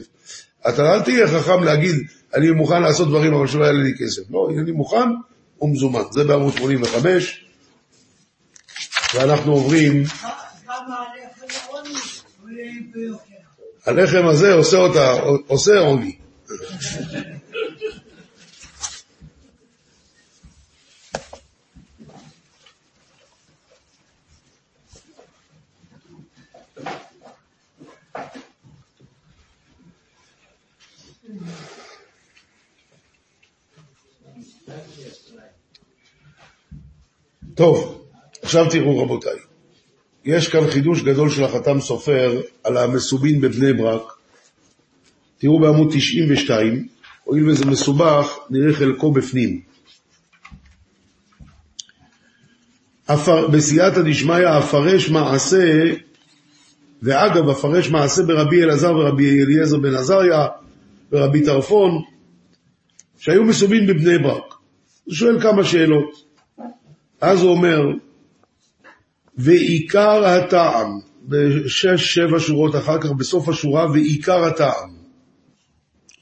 אתה 0.69 0.95
אל 0.95 1.03
תהיה 1.03 1.29
חכם 1.29 1.65
להגיד, 1.65 1.97
אני 2.35 2.51
מוכן 2.51 2.83
לעשות 2.83 3.09
דברים, 3.09 3.35
אבל 3.35 3.47
שלא 3.47 3.65
יעלה 3.65 3.83
לי 3.83 3.93
כסף. 3.99 4.23
לא, 4.31 4.49
אני 4.63 4.73
מוכן 4.73 5.09
ומזומן. 5.63 6.03
זה 6.11 6.25
בעמוד 6.25 6.53
85, 6.53 7.45
ואנחנו 9.15 9.53
עוברים... 9.53 10.05
הלחם 13.87 14.27
הזה 14.27 14.55
עושה 14.55 14.77
אותה, 14.77 15.13
עושה 15.47 15.79
עוני. 15.79 16.17
טוב, 37.55 38.05
עכשיו 38.43 38.71
תראו 38.71 39.03
רבותיי. 39.03 39.52
יש 40.25 40.49
כאן 40.49 40.71
חידוש 40.71 41.03
גדול 41.03 41.31
של 41.31 41.45
החתם 41.45 41.81
סופר 41.81 42.41
על 42.65 42.77
המסובין 42.77 43.41
בבני 43.41 43.73
ברק. 43.73 44.13
תראו 45.39 45.61
בעמוד 45.61 45.89
92, 45.93 46.87
הואיל 47.25 47.49
וזה 47.49 47.67
מסובך, 47.67 48.39
נראה 48.51 48.73
חלקו 48.73 49.13
בפנים. 49.13 49.61
בסייעתא 53.53 54.03
דשמיא 54.03 54.59
אפרש 54.59 55.09
מעשה, 55.11 55.93
ואגב, 57.03 57.49
אפרש 57.49 57.91
מעשה 57.91 58.23
ברבי 58.23 58.63
אלעזר 58.63 58.97
ורבי 58.97 59.43
אליעזר 59.43 59.79
בן 59.79 59.95
עזריה 59.95 60.47
ורבי 61.13 61.45
טרפון, 61.45 62.03
שהיו 63.19 63.45
מסובין 63.45 63.87
בבני 63.87 64.19
ברק. 64.19 64.55
הוא 65.05 65.15
שואל 65.15 65.41
כמה 65.41 65.65
שאלות. 65.65 66.25
אז 67.21 67.43
הוא 67.43 67.51
אומר, 67.51 67.81
ועיקר 69.39 70.25
הטעם, 70.25 70.99
בשש, 71.29 72.15
שבע 72.15 72.39
שורות 72.39 72.77
אחר 72.77 73.01
כך, 73.01 73.11
בסוף 73.11 73.49
השורה, 73.49 73.91
ועיקר 73.91 74.45
הטעם. 74.45 74.91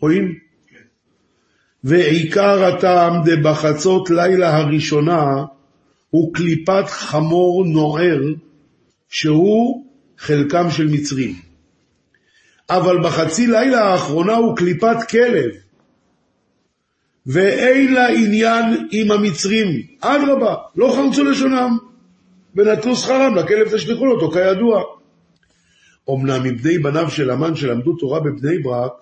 רואים? 0.01 0.35
ועיקר 1.85 2.65
הטעם 2.65 3.13
דבחצות 3.25 4.11
לילה 4.11 4.57
הראשונה 4.57 5.45
הוא 6.11 6.35
קליפת 6.35 6.85
חמור 6.89 7.65
נוער, 7.65 8.21
שהוא 9.09 9.85
חלקם 10.19 10.71
של 10.71 10.87
מצרים. 10.87 11.35
אבל 12.71 13.03
בחצי 13.03 13.47
לילה 13.47 13.85
האחרונה 13.85 14.35
הוא 14.35 14.57
קליפת 14.57 14.97
כלב, 15.11 15.51
ואין 17.27 17.93
לה 17.93 18.09
עניין 18.09 18.89
עם 18.91 19.11
המצרים. 19.11 19.83
אדרבה, 20.01 20.55
לא 20.77 20.93
חרצו 20.97 21.25
לשונם. 21.25 21.90
ונטלו 22.55 22.97
שכרם, 22.97 23.35
לכלב 23.35 23.77
תשליכו 23.77 24.07
אותו, 24.07 24.31
כידוע. 24.31 24.83
אמנם 26.11 26.43
מבני 26.43 26.79
בניו 26.79 27.11
של 27.11 27.31
המן 27.31 27.57
שלמדו 27.57 27.93
תורה 27.93 28.21
בבני 28.21 28.59
ברק, 28.59 28.93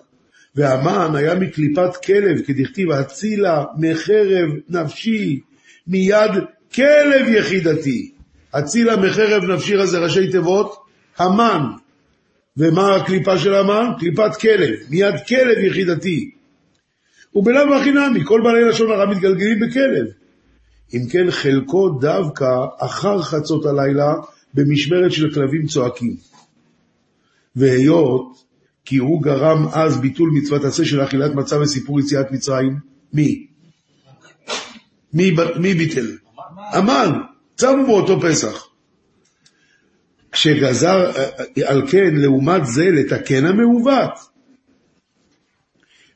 והמן 0.55 1.15
היה 1.15 1.35
מקליפת 1.35 1.95
כלב, 2.05 2.41
כדכתיב, 2.41 2.91
הצילה 2.91 3.65
מחרב 3.77 4.49
נפשי, 4.69 5.39
מיד 5.87 6.31
כלב 6.75 7.27
יחידתי. 7.27 8.11
הצילה 8.53 8.97
מחרב 8.97 9.43
נפשי, 9.43 9.85
זה 9.85 9.99
ראשי 9.99 10.31
תיבות, 10.31 10.75
המן. 11.17 11.63
ומה 12.57 12.95
הקליפה 12.95 13.37
של 13.37 13.55
המן? 13.55 13.85
קליפת 13.99 14.35
כלב, 14.41 14.75
מיד 14.89 15.15
כלב 15.27 15.57
יחידתי. 15.57 16.31
ובלאו 17.35 17.75
הכי 17.75 17.91
נמי, 17.91 18.25
כל 18.25 18.41
בעלי 18.43 18.65
לשון 18.65 18.91
הרע 18.91 19.05
מתגלגלים 19.05 19.59
בכלב. 19.59 20.05
אם 20.93 20.99
כן 21.11 21.31
חלקו 21.31 21.89
דווקא 21.89 22.65
אחר 22.77 23.21
חצות 23.21 23.65
הלילה 23.65 24.13
במשמרת 24.53 25.11
של 25.11 25.33
כלבים 25.33 25.65
צועקים. 25.65 26.15
והיות 27.55 28.43
כי 28.85 28.97
הוא 28.97 29.23
גרם 29.23 29.67
אז 29.73 29.97
ביטול 29.97 30.29
מצוות 30.33 30.63
עשה 30.63 30.85
של 30.85 31.03
אכילת 31.03 31.35
מצה 31.35 31.59
וסיפור 31.59 31.99
יציאת 31.99 32.31
מצרים, 32.31 32.79
מי? 33.13 33.47
מי, 35.13 35.35
מי 35.59 35.73
ביטל? 35.73 36.07
המן, 36.57 37.11
צמו 37.55 37.85
באותו 37.85 38.21
פסח. 38.21 38.67
כשגזר, 40.31 41.11
על 41.65 41.87
כן, 41.87 42.15
לעומת 42.15 42.65
זה, 42.65 42.89
לתקן 42.89 43.45
המעוות. 43.45 44.11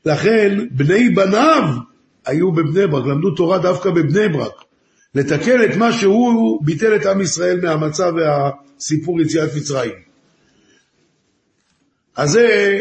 לכן, 0.06 0.58
בני 0.70 1.08
בניו 1.08 1.62
היו 2.26 2.52
בבני 2.52 2.86
ברק, 2.86 3.06
למדו 3.06 3.30
תורה 3.30 3.58
דווקא 3.58 3.90
בבני 3.90 4.28
ברק. 4.28 4.64
לתקן 5.14 5.64
את 5.64 5.76
מה 5.76 5.92
שהוא 5.92 6.64
ביטל 6.64 6.96
את 6.96 7.06
עם 7.06 7.20
ישראל 7.20 7.60
מהמצב 7.60 8.12
והסיפור 8.16 9.20
יציאת 9.20 9.50
מצרים. 9.56 9.92
אז 12.16 12.30
זה, 12.30 12.78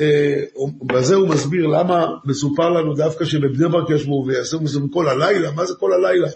אה, 0.00 0.42
בזה 0.82 1.14
הוא 1.14 1.28
מסביר 1.28 1.66
למה 1.66 2.06
מסופר 2.24 2.70
לנו 2.70 2.94
דווקא 2.94 3.24
שבבני 3.24 3.68
ברק 3.68 3.90
ישבו 3.90 4.24
ויעשו 4.26 4.60
מזה 4.60 4.80
כל 4.92 5.08
הלילה, 5.08 5.50
מה 5.50 5.66
זה 5.66 5.74
כל 5.78 5.92
הלילה? 5.92 6.28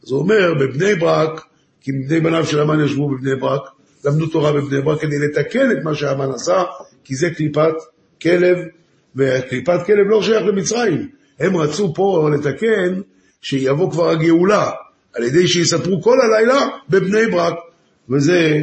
הוא 0.00 0.18
אומר, 0.18 0.54
בבני 0.60 0.94
ברק, 0.94 1.44
כי 1.80 1.92
בני 1.92 2.20
בניו 2.20 2.46
של 2.46 2.60
המן 2.60 2.84
ישבו 2.84 3.08
בבני 3.08 3.36
ברק, 3.36 3.62
למדו 4.04 4.26
תורה 4.26 4.52
בבני 4.52 4.80
ברק 4.80 5.00
כדי 5.00 5.18
לתקן 5.18 5.70
את 5.70 5.84
מה 5.84 5.94
שהמן 5.94 6.30
עשה, 6.30 6.62
כי 7.04 7.14
זה 7.14 7.30
קליפת 7.30 7.74
כלב, 8.22 8.56
וקליפת 9.16 9.78
כלב 9.86 10.06
לא 10.08 10.22
שייך 10.22 10.42
למצרים. 10.46 11.08
הם 11.38 11.56
רצו 11.56 11.94
פה 11.94 12.30
לתקן 12.34 13.00
שיבוא 13.42 13.90
כבר 13.90 14.08
הגאולה, 14.08 14.70
על 15.14 15.22
ידי 15.22 15.48
שיספרו 15.48 16.02
כל 16.02 16.18
הלילה 16.20 16.66
בבני 16.88 17.26
ברק, 17.26 17.54
וזה 18.10 18.60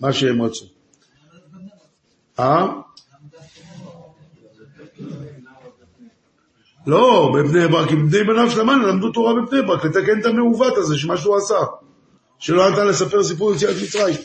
מה 0.00 0.12
שהם 0.12 0.42
רצו. 0.42 0.64
אה? 2.38 2.66
לא, 6.86 7.32
בבני 7.34 7.68
ברק, 7.68 7.90
עם 7.90 8.08
בני 8.08 8.24
בניו 8.24 8.50
של 8.50 8.60
המן 8.60 8.82
למדו 8.82 9.12
תורה 9.12 9.32
בבני 9.34 9.62
ברק, 9.62 9.84
לתקן 9.84 10.20
את 10.20 10.26
המעוות 10.26 10.76
הזה, 10.76 10.98
שמה 10.98 11.16
שהוא 11.16 11.36
עשה. 11.36 11.58
שלא 12.38 12.70
נתן 12.70 12.86
לספר 12.86 13.24
סיפור 13.24 13.54
יציאת 13.54 13.76
מצרים. 13.82 14.16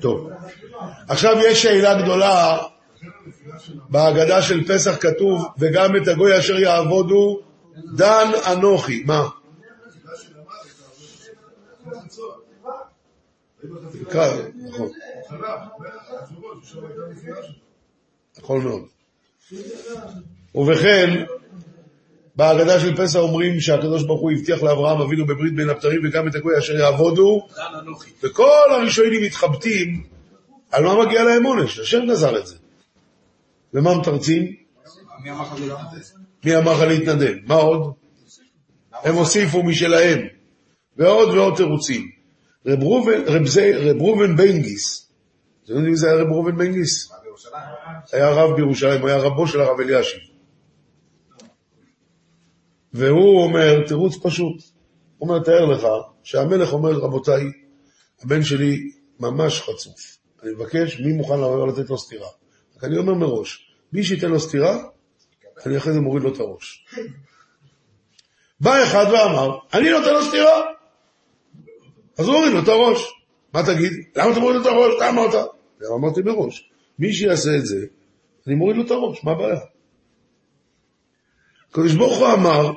טוב. 0.00 0.30
עכשיו 1.08 1.36
יש 1.46 1.62
שאלה 1.62 2.02
גדולה, 2.02 2.58
בהגדה 3.88 4.42
של 4.42 4.64
פסח 4.64 4.96
כתוב, 5.00 5.44
וגם 5.58 5.96
את 5.96 6.08
הגוי 6.08 6.38
אשר 6.38 6.58
יעבודו, 6.58 7.40
דן 7.96 8.30
אנוכי. 8.52 9.02
מה? 9.06 9.28
נכון. 14.56 14.90
נכון 18.38 18.64
מאוד. 18.64 18.82
ובכן, 20.54 21.24
בהגדה 22.36 22.80
של 22.80 22.96
פסח 22.96 23.18
אומרים 23.18 23.60
שהקדוש 23.60 24.02
ברוך 24.02 24.20
הוא 24.20 24.32
הבטיח 24.32 24.62
לאברהם 24.62 25.00
אבינו 25.00 25.26
בברית 25.26 25.54
בין 25.54 25.70
הבתרים 25.70 26.00
וגם 26.04 26.28
את 26.28 26.34
הגוי 26.34 26.58
אשר 26.58 26.76
יעבודו, 26.76 27.48
וכל 28.22 28.70
הראשונים 28.70 29.22
מתחבטים 29.22 30.06
על 30.70 30.84
מה 30.84 31.04
מגיע 31.04 31.24
להם 31.24 31.44
עונש, 31.44 31.78
השם 31.78 32.06
גזר 32.10 32.38
את 32.38 32.46
זה. 32.46 32.56
ומה 33.74 33.98
מתרצים? 33.98 34.42
מי 35.24 35.30
אמר 35.30 35.42
לך 35.42 35.52
להתנדב? 35.60 36.02
מי 36.44 36.56
אמר 36.56 36.72
לך 36.72 36.80
להתנדב? 36.80 37.34
מה 37.46 37.54
עוד? 37.54 37.92
הם 38.92 39.14
הוסיפו 39.14 39.62
משלהם. 39.62 40.18
ועוד 40.96 41.28
ועוד 41.28 41.56
תירוצים. 41.56 42.10
רב 42.66 42.82
ראובן, 42.82 43.22
רב 43.26 43.46
זה- 43.46 43.72
רב 43.76 43.96
ראובן 44.02 44.36
בנגיס, 44.36 45.10
אתם 45.64 45.72
יודעים 45.72 45.90
מי 45.90 45.96
זה 45.96 46.06
היה 46.12 46.22
רב 46.22 46.26
ראובן 46.32 46.56
בנגיס? 46.56 47.12
היה 48.12 48.30
רב 48.30 48.56
בירושלים, 48.56 49.00
הוא 49.00 49.08
היה 49.08 49.18
רבו 49.18 49.46
של 49.46 49.60
הרב 49.60 49.80
אלישיב. 49.80 50.20
והוא 52.92 53.42
אומר, 53.44 53.86
תירוץ 53.86 54.16
פשוט, 54.22 54.62
הוא 55.18 55.28
אומר, 55.28 55.42
תאר 55.42 55.64
לך 55.64 55.86
שהמלך 56.22 56.72
אומר, 56.72 56.92
רבותיי, 56.92 57.42
הבן 58.22 58.42
שלי 58.42 58.90
ממש 59.20 59.60
חצוף. 59.60 60.18
אני 60.42 60.50
מבקש, 60.52 61.00
מי 61.00 61.12
מוכן 61.12 61.34
לבוא 61.34 61.68
לתת 61.68 61.90
לו 61.90 61.98
סטירה? 61.98 62.28
רק 62.76 62.84
אני 62.84 62.96
אומר 62.96 63.14
מראש, 63.14 63.70
מי 63.92 64.04
שייתן 64.04 64.30
לו 64.30 64.40
סטירה, 64.40 64.78
אני 65.66 65.76
אחרי 65.76 65.92
זה 65.92 66.00
מוריד 66.00 66.22
לו 66.22 66.32
את 66.32 66.40
הראש. 66.40 66.86
בא 68.60 68.82
אחד 68.82 69.04
ואמר, 69.12 69.58
אני 69.74 69.90
נותן 69.90 70.14
לו 70.14 70.22
סטירה. 70.22 70.62
אז 72.18 72.26
הוא 72.28 72.36
הוריד 72.36 72.52
לו 72.52 72.62
את 72.62 72.68
הראש. 72.68 73.12
מה 73.52 73.62
תגיד? 73.66 73.92
למה 74.16 74.32
אתה 74.32 74.40
מוריד 74.40 74.56
לו 74.56 74.62
את 74.62 74.66
הראש? 74.66 74.94
אתה 74.96 75.08
אמרת. 75.08 75.34
אמרתי 75.92 76.22
מראש, 76.22 76.70
מי 76.98 77.12
שיעשה 77.12 77.56
את 77.56 77.66
זה, 77.66 77.86
אני 78.46 78.54
מוריד 78.54 78.76
לו 78.76 78.86
את 78.86 78.90
הראש, 78.90 79.24
מה 79.24 79.30
הבעיה? 79.30 79.60
הקדוש 81.70 81.92
ברוך 81.92 82.18
הוא 82.18 82.32
אמר, 82.32 82.72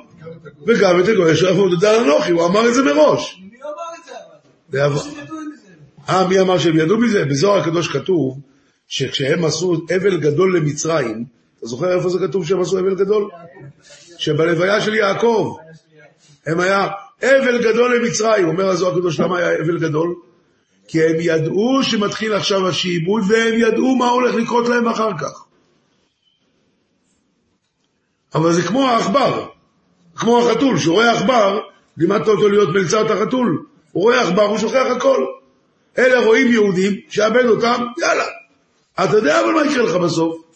וגם 0.66 1.00
את 1.00 1.08
הגוי 1.08 1.32
אשר 1.32 1.48
עבוד 1.48 1.80
דן 1.80 2.04
אנוכי, 2.04 2.30
הוא 2.30 2.46
אמר 2.46 2.68
את 2.68 2.74
זה 2.74 2.82
מראש. 2.82 3.40
מי 3.50 3.62
אמר 3.62 3.98
את 3.98 4.04
זה 4.70 4.86
אבל? 4.86 5.00
אה, 6.08 6.28
מי 6.28 6.40
אמר 6.40 6.58
שהם 6.58 6.78
ידעו 6.78 6.98
מזה? 6.98 7.24
בזוהר 7.24 7.60
הקדוש 7.60 7.88
כתוב 7.88 8.40
שכשהם 8.88 9.44
עשו 9.44 9.74
אבל 9.96 10.20
גדול 10.20 10.56
למצרים, 10.56 11.24
אתה 11.58 11.66
זוכר 11.66 11.96
איפה 11.96 12.08
זה 12.08 12.18
כתוב 12.18 12.46
שהם 12.46 12.60
עשו 12.60 12.78
אבל 12.78 12.94
גדול? 12.94 13.30
שבלוויה 14.18 14.80
של 14.80 14.94
יעקב, 14.94 15.56
הם 16.46 16.60
היה 16.60 16.88
אבל 17.22 17.62
גדול 17.62 17.96
למצרים, 17.96 18.48
אומר 18.48 18.68
הזוהר 18.68 18.92
הקדוש, 18.92 19.20
למה 19.20 19.38
היה 19.38 19.58
אבל 19.58 19.78
גדול? 19.78 20.14
כי 20.88 21.04
הם 21.04 21.16
ידעו 21.20 21.80
שמתחיל 21.82 22.34
עכשיו 22.34 22.68
השעבוד, 22.68 23.22
והם 23.28 23.54
ידעו 23.58 23.96
מה 23.96 24.08
הולך 24.10 24.34
לקרות 24.34 24.68
להם 24.68 24.88
אחר 24.88 25.10
כך. 25.18 25.44
אבל 28.34 28.52
זה 28.52 28.62
כמו 28.62 28.88
העכבר, 28.88 29.46
כמו 30.16 30.38
החתול, 30.38 30.78
שהוא 30.78 30.94
רואה 30.94 31.12
עכבר, 31.12 31.60
לימדת 31.96 32.28
אותו 32.28 32.48
להיות 32.48 32.68
מלצר 32.68 33.06
את 33.06 33.10
החתול, 33.10 33.64
הוא 33.92 34.02
רואה 34.02 34.20
עכבר, 34.28 34.42
הוא 34.42 34.58
שוכח 34.58 34.86
הכל. 34.96 35.24
אלה 35.98 36.26
רואים 36.26 36.52
יהודים, 36.52 36.92
שעבד 37.08 37.44
אותם, 37.44 37.84
יאללה. 37.98 38.37
אתה 39.04 39.16
יודע 39.16 39.40
אבל 39.40 39.52
מה 39.52 39.66
יקרה 39.70 39.84
לך 39.84 39.96
בסוף? 39.96 40.46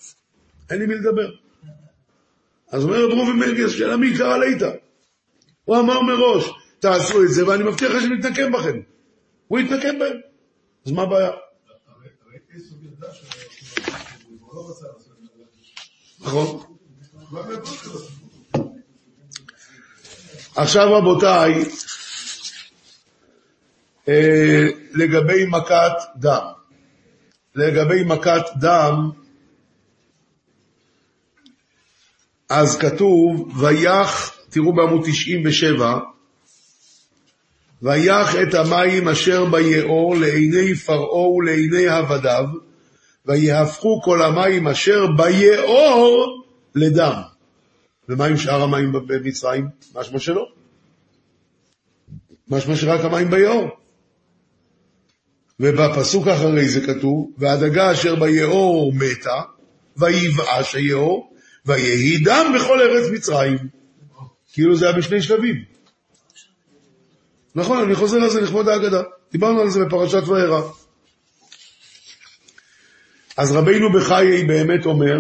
אין 0.70 0.78
לי 0.78 0.86
מי 0.86 0.94
לדבר. 0.94 1.30
אז 2.68 2.84
אומר 2.84 3.04
רב 3.04 3.10
ראובן 3.10 3.36
מנגס, 3.36 3.70
שאלה 3.70 3.96
מי 3.96 4.06
יקרא 4.06 4.36
לאיתה? 4.36 4.70
הוא 5.64 5.78
אמר 5.78 6.00
מראש, 6.00 6.50
תעשו 6.80 7.22
את 7.22 7.28
זה 7.28 7.48
ואני 7.48 7.64
מבטיח 7.64 7.90
לך 7.90 8.02
שנתנקם 8.02 8.52
בכם. 8.52 8.80
הוא 9.48 9.58
יתנקם 9.58 9.98
בהם. 9.98 10.16
אז 10.86 10.92
מה 10.92 11.02
הבעיה? 11.02 11.30
נכון. 16.20 16.62
עכשיו 20.56 20.92
רבותיי, 20.92 21.64
אה, 24.08 24.66
לגבי 24.92 25.46
מכת 25.46 25.92
דם. 26.16 26.61
לגבי 27.54 28.04
מכת 28.04 28.44
דם, 28.60 29.10
אז 32.48 32.78
כתוב, 32.78 33.58
ויח, 33.62 34.36
תראו 34.50 34.72
בעמוד 34.72 35.00
97, 35.04 35.98
ויח 37.82 38.36
את 38.42 38.54
המים 38.54 39.08
אשר 39.08 39.44
ביאור 39.44 40.16
לעיני 40.16 40.74
פרעה 40.74 41.28
ולעיני 41.28 41.88
עבדיו, 41.88 42.44
ויהפכו 43.26 44.02
כל 44.02 44.22
המים 44.22 44.68
אשר 44.68 45.06
ביאור 45.16 46.44
לדם. 46.74 47.22
ומה 48.08 48.26
עם 48.26 48.36
שאר 48.36 48.62
המים 48.62 48.92
במצרים? 48.92 49.68
משמע 49.94 50.18
שלא. 50.18 50.46
משמע 52.48 52.76
שרק 52.76 53.04
המים 53.04 53.30
ביאור. 53.30 53.81
ובפסוק 55.62 56.28
אחרי 56.28 56.68
זה 56.68 56.80
כתוב, 56.80 57.30
והדגה 57.38 57.92
אשר 57.92 58.14
ביאור 58.14 58.92
מתה, 58.94 59.40
ויבאש 59.96 60.74
היאור, 60.74 61.32
ויהי 61.66 62.18
דם 62.18 62.52
בכל 62.56 62.80
ארץ 62.80 63.10
מצרים. 63.12 63.58
כאילו 64.52 64.76
זה 64.76 64.88
היה 64.88 64.98
בשני 64.98 65.22
שלבים. 65.22 65.56
נכון, 67.54 67.84
אני 67.84 67.94
חוזר 67.94 68.16
על 68.16 68.30
זה 68.30 68.40
לכבוד 68.40 68.68
ההגדה. 68.68 69.02
דיברנו 69.32 69.60
על 69.60 69.70
זה 69.70 69.84
בפרשת 69.84 70.22
וארא. 70.28 70.62
אז 73.36 73.52
רבינו 73.52 73.92
בחיי 73.92 74.44
באמת 74.44 74.86
אומר, 74.86 75.18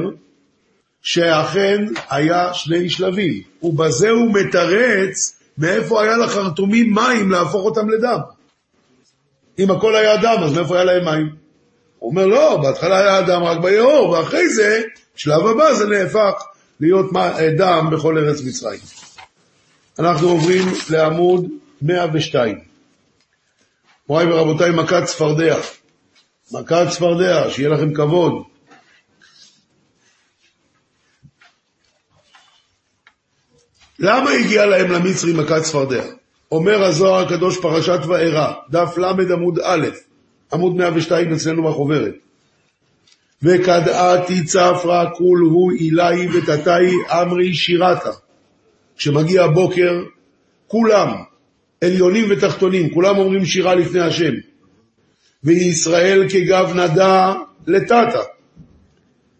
שאכן 1.02 1.84
היה 2.10 2.54
שני 2.54 2.90
שלבים, 2.90 3.42
ובזה 3.62 4.10
הוא 4.10 4.34
מתרץ 4.34 5.38
מאיפה 5.58 6.02
היה 6.02 6.16
לחרטומים 6.16 6.94
מים 6.94 7.30
להפוך 7.30 7.64
אותם 7.64 7.88
לדם. 7.88 8.18
אם 9.62 9.70
הכל 9.70 9.96
היה 9.96 10.16
דם, 10.16 10.42
אז 10.44 10.52
מאיפה 10.52 10.74
היה 10.74 10.84
להם 10.84 11.04
מים? 11.04 11.36
הוא 11.98 12.10
אומר, 12.10 12.26
לא, 12.26 12.56
בהתחלה 12.62 12.98
היה 12.98 13.22
דם 13.22 13.42
רק 13.42 13.58
ביאור, 13.58 14.10
ואחרי 14.10 14.48
זה, 14.48 14.82
שלב 15.16 15.46
הבא 15.46 15.74
זה 15.74 15.86
נהפך 15.86 16.42
להיות 16.80 17.06
דם 17.56 17.88
בכל 17.92 18.18
ארץ 18.18 18.40
מצרים. 18.44 18.80
אנחנו 19.98 20.28
עוברים 20.28 20.62
לעמוד 20.90 21.46
102. 21.82 22.58
מוריי 24.08 24.32
ורבותיי, 24.32 24.70
מכת 24.70 25.04
צפרדע. 25.04 25.56
מכת 26.52 26.86
צפרדע, 26.90 27.50
שיהיה 27.50 27.68
לכם 27.68 27.94
כבוד. 27.94 28.32
למה 33.98 34.30
הגיע 34.30 34.66
להם 34.66 34.90
למצרים 34.90 35.36
מכת 35.36 35.62
צפרדע? 35.62 36.04
אומר 36.52 36.84
הזוהר 36.84 37.24
הקדוש 37.24 37.58
פרשת 37.58 38.00
וארא, 38.08 38.52
דף 38.70 38.98
ל 38.98 39.04
עמוד 39.32 39.58
א', 39.64 39.86
עמוד 40.52 40.76
102 40.76 41.32
אצלנו 41.32 41.62
בחוברת. 41.62 42.14
וכדעתי 43.42 44.44
צפרא 44.44 45.04
כול 45.14 45.40
הוא 45.40 45.72
אילי 45.72 46.28
ותתאי 46.28 46.90
אמרי 47.08 47.54
שירתה. 47.54 48.10
כשמגיע 48.96 49.44
הבוקר, 49.44 50.02
כולם, 50.66 51.08
עליונים 51.84 52.24
ותחתונים, 52.30 52.94
כולם 52.94 53.18
אומרים 53.18 53.44
שירה 53.44 53.74
לפני 53.74 54.00
השם. 54.00 54.32
וישראל 55.44 56.28
כגב 56.28 56.72
נדע 56.74 57.32
לטאטה. 57.66 58.20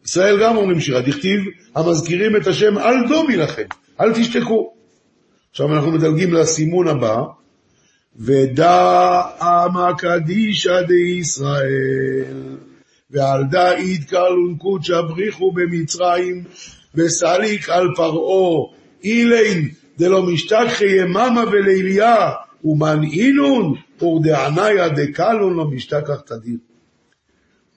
ישראל 0.05 0.43
גם 0.43 0.57
אומרים 0.57 0.81
שירה, 0.81 1.01
דכתיב, 1.01 1.41
המזכירים 1.75 2.37
את 2.37 2.47
השם 2.47 2.79
אל 2.79 3.09
דומי 3.09 3.37
לכם, 3.37 3.67
אל 4.01 4.13
תשתקו. 4.13 4.82
עכשיו 5.53 5.75
אנחנו 5.75 5.93
מדלגים 5.93 6.35
לסימון 6.35 6.89
הבא, 6.89 7.23
ודע 8.17 9.21
עמא 9.41 9.93
קדישא 9.99 10.83
דישראל, 10.83 12.57
ועל 13.11 13.45
דאית 13.51 14.05
קרלון 14.11 14.57
קודשא 14.59 15.01
בריחו 15.01 15.53
במצרים, 15.53 16.45
וסליק 16.95 17.69
על 17.69 17.89
פרעה, 17.97 18.67
אילין 19.05 19.69
דלא 19.99 20.23
משתכחי 20.23 21.01
יממה 21.01 21.45
וליליה, 21.53 22.31
ומנעינון 22.65 23.75
ורדעניה 24.03 24.89
דקלון 24.89 25.55
לא 25.55 25.65
משתכח 25.71 26.21
תדיר. 26.27 26.59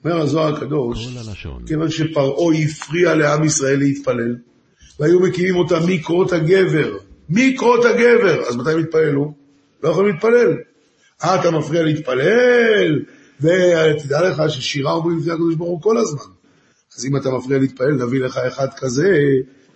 אומר 0.04 0.20
הזוהר 0.20 0.56
הקדוש. 0.56 1.08
כיוון 1.66 1.90
שפרעה 1.90 2.54
הפריע 2.64 3.14
לעם 3.14 3.44
ישראל 3.44 3.78
להתפלל, 3.78 4.36
והיו 5.00 5.20
מקימים 5.20 5.56
אותם 5.56 5.80
מקרות 5.86 6.32
הגבר, 6.32 6.96
מקרות 7.28 7.84
הגבר, 7.84 8.48
אז 8.48 8.56
מתי 8.56 8.70
הם 8.70 8.78
התפללו? 8.78 9.34
לא 9.82 9.88
יכולים 9.88 10.14
להתפלל. 10.14 10.56
אה, 11.24 11.40
אתה 11.40 11.50
מפריע 11.50 11.82
להתפלל, 11.82 13.02
ותדע 13.40 14.28
לך 14.28 14.42
ששירה 14.48 14.92
אומרים 14.92 15.18
לפני 15.18 15.32
הקדוש 15.32 15.54
ברוך 15.54 15.70
הוא 15.70 15.82
כל 15.82 15.98
הזמן. 15.98 16.32
אז 16.96 17.06
אם 17.06 17.16
אתה 17.16 17.30
מפריע 17.30 17.58
להתפלל, 17.58 17.92
נביא 17.92 18.20
לך 18.20 18.36
אחד 18.36 18.68
כזה, 18.76 19.18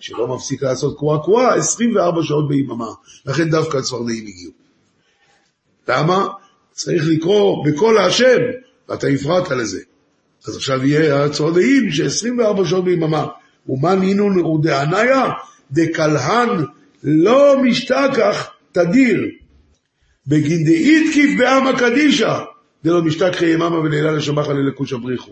שלא 0.00 0.34
מפסיק 0.34 0.62
לעשות 0.62 0.98
קוואה 0.98 1.18
קוואה 1.18 1.54
24 1.54 2.22
שעות 2.22 2.48
ביממה. 2.48 2.90
לכן 3.26 3.50
דווקא 3.50 3.76
הצפרדעים 3.76 4.26
הגיעו. 4.26 4.52
למה? 5.88 6.28
צריך 6.72 7.02
לקרוא 7.06 7.66
בקול 7.66 7.98
השם, 7.98 8.38
ואתה 8.88 9.06
הפרעת 9.06 9.50
לזה. 9.50 9.80
אז 10.48 10.56
עכשיו 10.56 10.86
יהיה 10.86 11.24
הצפרדעים 11.24 11.90
ש-24 11.90 12.64
שעות 12.64 12.84
ביממה. 12.84 13.26
ומה 13.68 13.94
נינון 13.94 14.40
ודעניה 14.40 15.30
דקלהן 15.72 16.64
לא 17.04 17.62
משתכח 17.62 18.50
תדיר. 18.72 19.20
בגין 20.26 20.64
דאיתקיף 20.64 21.38
בעמא 21.38 21.78
קדישא 21.78 22.38
דלא 22.84 23.02
משתכחי 23.02 23.46
יממה 23.46 23.78
ולילה 23.78 24.12
לשבח 24.12 24.48
על 24.48 24.56
לקוש 24.68 24.92
הבריחו. 24.92 25.30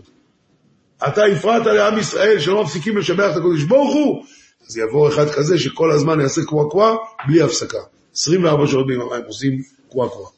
אתה 1.09 1.25
הפרעת 1.25 1.67
לעם 1.67 1.99
ישראל 1.99 2.41
שלא 2.41 2.63
מפסיקים 2.63 2.99
לשבח 2.99 3.31
את 3.33 3.37
הקדוש 3.37 3.65
ברוך 3.65 3.95
הוא, 3.95 4.25
אז 4.69 4.77
יבוא 4.77 5.09
אחד 5.09 5.31
כזה 5.31 5.59
שכל 5.59 5.91
הזמן 5.91 6.21
יעשה 6.21 6.41
קוואה 6.45 6.95
בלי 7.27 7.43
הפסקה. 7.43 7.79
24 8.13 8.67
שעות 8.67 8.87
ביממה 8.87 9.17
הם 9.17 9.23
עושים 9.27 9.63
קוואה. 9.89 10.29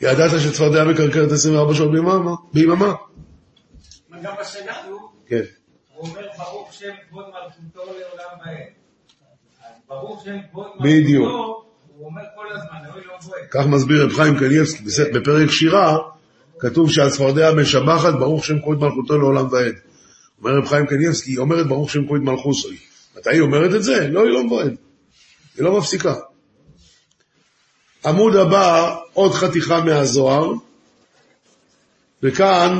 ידעת 0.00 0.30
שצפרדע 0.40 0.84
מקרקרת 0.84 1.32
24 1.32 1.74
שעות 1.74 1.92
ביממה? 1.92 2.34
ביממה? 2.52 2.94
גם 4.22 4.34
בשינה, 4.40 4.72
נו, 4.88 4.98
כן. 5.26 5.42
הוא 5.94 6.08
אומר 6.08 6.26
ברוך 6.38 6.72
שם 6.72 6.90
כבוד 7.08 7.24
מלכותו 7.24 7.92
לעולם 7.92 8.38
ועד. 8.44 8.81
ברוך 10.00 10.24
שם 10.24 10.36
כבוד 10.50 10.66
בדיוק. 10.80 11.24
מלכותו, 11.26 11.64
הוא 11.96 12.06
אומר 12.06 12.22
כל 12.36 12.46
הזמן, 12.52 12.90
אוי 12.94 13.00
לא 13.06 13.12
בועט. 13.24 13.40
כך 13.50 13.66
מסביר 13.66 14.04
רב 14.04 14.12
חיים 14.12 14.38
קניאבסקי 14.38 14.82
בס- 14.84 15.00
בפרק 15.14 15.50
שירה, 15.50 15.98
כתוב 16.58 16.90
שהצפרדע 16.90 17.54
משבחת 17.54 18.14
ברוך 18.14 18.44
שם 18.44 18.58
כבוד 18.60 18.80
מלכותו 18.80 19.18
לעולם 19.18 19.46
ועד. 19.50 19.74
אומר 20.38 20.50
רב 20.58 20.66
חיים 20.68 20.86
קניאבסקי, 20.86 21.30
היא 21.30 21.38
אומרת 21.38 21.66
ברוך 21.68 21.90
שם 21.90 22.04
כבוד 22.06 22.20
מלכוסוי. 22.20 22.76
מתי 23.16 23.30
היא 23.30 23.40
אומרת 23.40 23.74
את 23.74 23.82
זה? 23.82 24.08
לא, 24.08 24.20
היא 24.24 24.30
לא 24.30 24.44
מבועד. 24.44 24.74
היא 25.56 25.64
לא 25.64 25.78
מפסיקה. 25.78 26.14
עמוד 28.06 28.36
הבא, 28.36 28.96
עוד 29.12 29.32
חתיכה 29.32 29.80
מהזוהר, 29.84 30.52
וכאן 32.22 32.78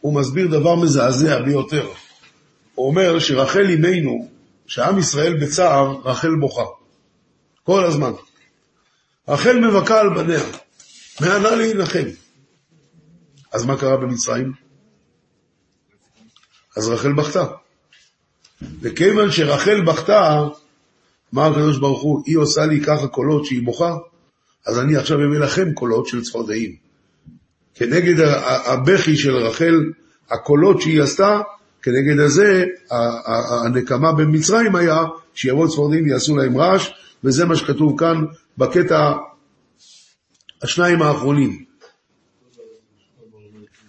הוא 0.00 0.14
מסביר 0.14 0.46
דבר 0.48 0.74
מזעזע 0.74 1.42
ביותר. 1.42 1.88
הוא 2.74 2.86
אומר 2.86 3.18
שרחל 3.18 3.66
אימנו, 3.68 4.28
שעם 4.66 4.98
ישראל 4.98 5.44
בצער, 5.44 5.96
רחל 6.04 6.34
בוכה. 6.40 6.64
כל 7.64 7.84
הזמן. 7.84 8.12
רחל 9.28 9.58
מבכה 9.58 10.00
על 10.00 10.08
בניה, 10.08 10.42
מענה 11.20 11.50
להנחם. 11.50 12.08
אז 13.52 13.64
מה 13.64 13.78
קרה 13.78 13.96
במצרים? 13.96 14.52
אז 16.76 16.88
רחל 16.88 17.12
בכתה. 17.12 17.44
וכיוון 18.80 19.30
שרחל 19.30 19.84
בכתה, 19.84 20.44
אמר 21.34 21.50
הקדוש 21.50 21.78
ברוך 21.78 22.02
הוא, 22.02 22.22
היא 22.26 22.36
עושה 22.36 22.66
לי 22.66 22.80
ככה 22.80 23.08
קולות 23.08 23.46
שהיא 23.46 23.64
בוכה, 23.64 23.96
אז 24.66 24.78
אני 24.78 24.96
עכשיו 24.96 25.18
אביא 25.18 25.38
לכם 25.38 25.72
קולות 25.72 26.06
של 26.06 26.22
צפרדעים. 26.22 26.76
כנגד 27.74 28.20
הבכי 28.66 29.16
של 29.16 29.36
רחל, 29.36 29.74
הקולות 30.30 30.82
שהיא 30.82 31.02
עשתה, 31.02 31.40
כנגד 31.84 32.20
הזה, 32.20 32.64
הנקמה 33.64 34.12
במצרים 34.12 34.76
היה 34.76 35.04
שיבואו 35.34 35.68
צפרדעים 35.68 36.04
ויעשו 36.04 36.36
להם 36.36 36.58
רעש, 36.58 36.90
וזה 37.24 37.44
מה 37.44 37.56
שכתוב 37.56 37.98
כאן 37.98 38.24
בקטע 38.58 39.12
השניים 40.62 41.02
האחרונים. 41.02 41.64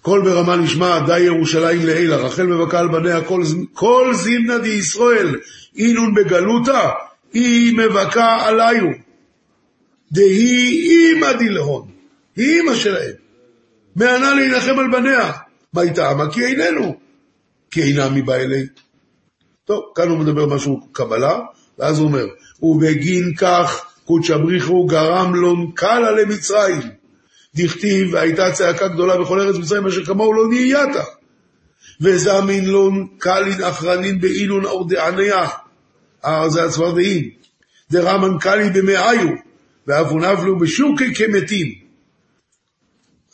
קול 0.01 0.21
ברמה 0.21 0.55
נשמע, 0.55 0.99
די 1.05 1.19
ירושלים 1.19 1.85
לעילה, 1.85 2.15
רחל 2.15 2.43
מבכה 2.43 2.79
על 2.79 2.87
בניה, 2.87 3.23
כל, 3.23 3.41
כל 3.73 4.11
זימנה 4.13 4.57
די 4.57 4.69
ישראל, 4.69 5.35
אינון 5.77 6.13
בגלותה, 6.13 6.89
היא 7.33 7.77
מבכה 7.77 8.47
עליו. 8.47 8.85
דהי 10.11 10.89
אימא 10.89 11.33
דילהון, 11.33 11.87
היא 12.35 12.59
אימא 12.59 12.75
שלהם. 12.75 13.13
מענה 13.95 14.33
להילחם 14.33 14.79
על 14.79 14.91
בניה. 14.91 15.31
מה 15.73 15.81
איתה? 15.81 16.13
מה 16.13 16.31
כי 16.31 16.45
איננו. 16.45 17.04
כי 17.75 17.83
אינם 17.83 18.15
מבא 18.15 18.35
אלי. 18.35 18.65
טוב, 19.65 19.83
כאן 19.95 20.09
הוא 20.09 20.17
מדבר 20.17 20.45
משהו 20.45 20.87
קבלה, 20.91 21.39
ואז 21.79 21.99
הוא 21.99 22.07
אומר, 22.07 22.25
ובגין 22.61 23.35
כך 23.37 23.85
קודשא 24.05 24.37
בריחו 24.37 24.85
גרם 24.85 25.35
לון 25.35 25.71
קלה 25.75 26.11
למצרים. 26.11 26.81
דכתיב, 27.55 28.13
והייתה 28.13 28.51
צעקה 28.51 28.87
גדולה 28.87 29.17
בכל 29.17 29.39
ארץ 29.39 29.55
מצרים, 29.55 29.87
אשר 29.87 30.05
כמוהו 30.05 30.33
לא 30.33 30.47
נהייתה. 30.49 31.03
וזמין 32.01 32.65
לון 32.65 33.07
קלין 33.17 33.63
אחרנין 33.63 34.21
באילון 34.21 34.65
אורדעניה. 34.65 35.47
אה, 36.25 36.49
זה 36.49 36.63
הצפרדעים. 36.63 37.29
דרמן 37.91 38.37
קלי 38.39 38.69
במאיו, 38.69 39.29
ואף 39.87 40.11
נפלו 40.11 40.59
בשוקי 40.59 41.15
כמתים. 41.15 41.73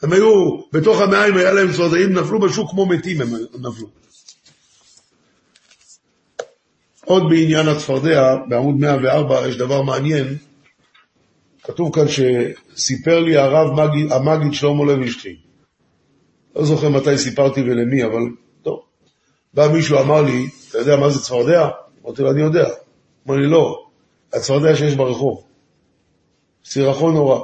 הם 0.02 0.14
היו, 0.14 0.62
בתוך 0.74 1.02
המעיים 1.02 1.38
היה 1.38 1.54
להם 1.54 1.72
צפרדעים, 1.72 2.14
נפלו 2.14 2.40
בשוק 2.40 2.70
כמו 2.72 2.86
מתים 2.86 3.22
הם 3.22 3.28
נפלו. 3.60 4.02
עוד 7.06 7.24
בעניין 7.30 7.68
הצפרדע, 7.68 8.36
בעמוד 8.50 8.76
104, 8.76 9.48
יש 9.48 9.58
דבר 9.58 9.82
מעניין. 9.82 10.38
כתוב 11.64 11.96
כאן 11.96 12.06
שסיפר 12.08 13.20
לי 13.20 13.38
הרב 13.38 13.72
מגיד, 13.72 14.12
המגיד 14.12 14.54
שלמה 14.54 14.84
לוינשטיין. 14.86 15.36
לא 16.56 16.66
זוכר 16.66 16.90
מתי 16.90 17.18
סיפרתי 17.18 17.62
ולמי, 17.62 18.04
אבל 18.04 18.22
טוב. 18.62 18.80
בא 19.54 19.68
מישהו, 19.74 20.00
אמר 20.00 20.22
לי, 20.22 20.48
אתה 20.70 20.78
יודע 20.78 20.96
מה 20.96 21.10
זה 21.10 21.20
צפרדע? 21.20 21.70
אמרתי 22.06 22.22
לו, 22.22 22.32
אני 22.32 22.42
יודע. 22.42 22.70
אמר 23.28 23.36
לי, 23.36 23.48
לא, 23.48 23.86
הצפרדע 24.34 24.76
שיש 24.76 24.96
ברחוב. 24.96 25.44
סירחון 26.66 27.14
נורא. 27.14 27.40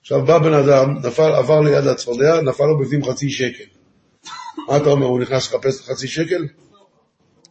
עכשיו 0.00 0.24
בא 0.26 0.38
בן 0.38 0.54
אדם, 0.54 0.98
נפל, 1.04 1.32
עבר 1.32 1.60
ליד 1.60 1.86
הצפרדע, 1.86 2.40
נפל 2.40 2.64
לו 2.64 2.78
בפנים 2.78 3.04
חצי 3.04 3.30
שקל. 3.30 3.64
מה 4.68 4.76
אתה 4.76 4.90
אומר, 4.90 5.06
הוא 5.06 5.20
נכנס 5.20 5.52
לחפש 5.52 5.76
את 5.76 5.80
החצי 5.80 6.08
שקל? 6.08 6.46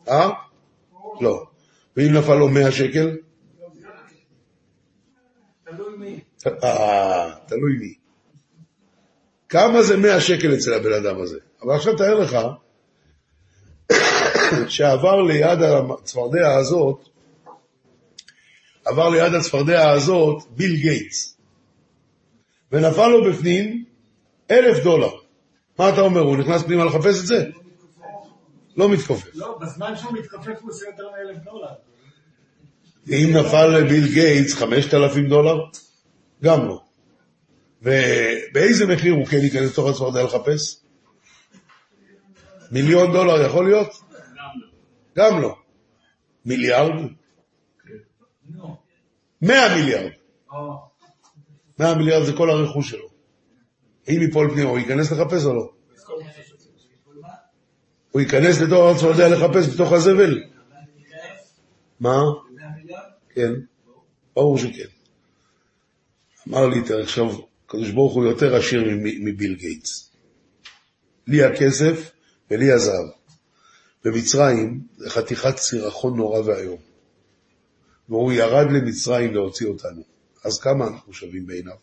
אה? 0.08 0.30
לא. 1.22 1.46
ואם 1.98 2.14
נפל 2.14 2.36
לו 2.36 2.50
100 2.50 2.72
שקל? 2.72 3.18
תלוי 5.66 5.98
מי. 5.98 6.20
אה, 6.64 7.32
תלוי 7.48 7.78
מי. 7.80 7.94
כמה 9.50 9.82
זה 9.82 9.98
100 9.98 10.22
שקל 10.22 10.54
אצל 10.54 10.74
הבן 10.74 10.94
אדם 10.94 11.22
הזה? 11.22 11.38
אבל 11.62 11.76
עכשיו 11.76 11.96
תאר 11.98 12.20
לך 12.20 12.38
שעבר 14.76 15.22
ליד 15.22 15.60
הצפרדע 15.62 16.56
הזאת, 16.56 17.10
עבר 18.86 19.10
ליד 19.10 19.34
הצפרדע 19.34 19.90
הזאת 19.90 20.44
ביל 20.50 20.76
גייטס, 20.76 21.38
ונפל 22.72 23.08
לו 23.08 23.32
בפנים 23.32 23.86
אלף 24.52 24.84
דולר. 24.84 25.12
מה 25.80 25.90
אתה 25.90 26.02
אומר, 26.02 26.22
הוא 26.22 26.38
נכנס 26.38 26.64
פנימה 26.64 26.86
לחפש 26.86 27.22
את 27.22 27.26
זה? 27.26 27.50
לא 28.76 28.90
מתכופף. 28.90 29.36
לא, 29.36 29.58
בזמן 29.62 29.96
שהוא 29.96 30.14
מתכופף 30.14 30.62
הוא 30.62 30.70
עושה 30.70 30.86
יותר 30.86 31.04
מאלף 31.12 31.38
דולר. 31.44 31.74
אם 33.10 33.30
נפל 33.34 33.68
לביל 33.68 34.14
גייטס 34.14 34.54
5,000 34.54 35.30
דולר, 35.30 35.66
גם 36.44 36.68
לא. 36.68 36.82
ובאיזה 37.82 38.86
מחיר 38.86 39.14
הוא 39.14 39.26
כן 39.26 39.38
ייכנס 39.38 39.72
לתוך 39.72 39.90
הצפרדע 39.90 40.24
לחפש? 40.24 40.82
מיליון 42.72 43.12
דולר 43.12 43.46
יכול 43.46 43.66
להיות? 43.66 44.02
גם 45.16 45.42
לא. 45.42 45.56
מיליארד? 46.46 46.92
נו. 48.50 48.76
100 49.42 49.76
מיליארד. 49.76 50.12
100 51.80 51.96
מיליארד 51.96 52.26
זה 52.26 52.34
כל 52.34 52.50
הרכוש 52.50 52.90
שלו. 52.90 53.08
אם 54.10 54.22
ייפול 54.22 54.50
פנימה, 54.52 54.70
הוא 54.70 54.80
ייכנס 54.80 55.12
לחפש 55.12 55.46
או 55.46 55.54
לא? 55.54 55.70
הוא 58.12 58.22
ייכנס 58.22 58.62
לתוך 58.62 58.96
הצפרדע 58.96 59.30
לחפש 59.30 59.74
בתוך 59.74 59.92
הזבל? 59.92 60.44
מה? 62.00 62.20
כן, 63.34 63.52
ברור 64.36 64.58
שכן. 64.58 64.88
אמר 66.50 66.68
לי, 66.68 66.80
עכשיו, 67.02 67.26
הקדוש 67.66 67.90
ברוך 67.90 68.14
הוא 68.14 68.26
יותר 68.26 68.56
עשיר 68.56 68.84
מביל 69.00 69.56
גייטס. 69.56 70.12
לי 71.28 71.44
הכסף 71.44 72.12
ולי 72.52 72.72
הזהב. 72.72 73.08
במצרים 74.06 74.82
זה 74.98 75.10
חתיכת 75.10 75.58
סירחון 75.58 76.18
נורא 76.18 76.40
ואיום. 76.40 76.80
והוא 78.10 78.32
ירד 78.32 78.72
למצרים 78.72 79.34
להוציא 79.34 79.68
אותנו. 79.68 80.04
אז 80.46 80.60
כמה 80.60 80.88
אנחנו 80.88 81.14
שווים 81.14 81.48
בעיניו? 81.48 81.76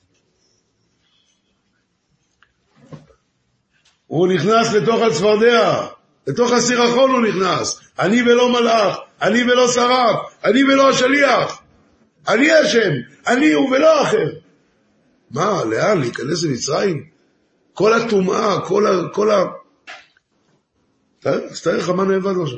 הוא 4.07 4.29
נכנס 4.29 4.73
לתוך 4.75 5.03
הצפרדע, 5.03 5.87
לתוך 6.29 6.53
הסירחון 6.53 7.11
הוא 7.11 7.21
נכנס. 7.21 7.81
אני 7.99 8.23
ולא 8.23 8.53
מלאך, 8.53 8.99
אני 9.23 9.43
ולא 9.43 9.73
שרף, 9.73 10.35
אני 10.45 10.65
ולא 10.65 10.91
השליח. 10.91 11.63
אני 12.29 12.63
אשם, 12.63 12.93
אני 13.27 13.53
הוא 13.53 13.71
ולא 13.71 14.03
אחר. 14.03 14.31
מה, 15.31 15.65
לאן? 15.65 16.01
להיכנס 16.01 16.45
למצרים? 16.45 17.09
כל 17.73 17.93
הטומאה, 17.93 18.67
כל 18.67 18.87
ה... 18.87 19.09
כל 19.13 19.31
ה... 19.31 19.45
אז 21.25 21.63
תאר 21.63 21.77
לך 21.77 21.89
מה 21.89 22.05
נאבד 22.05 22.33
לו 22.37 22.47
שם. 22.47 22.57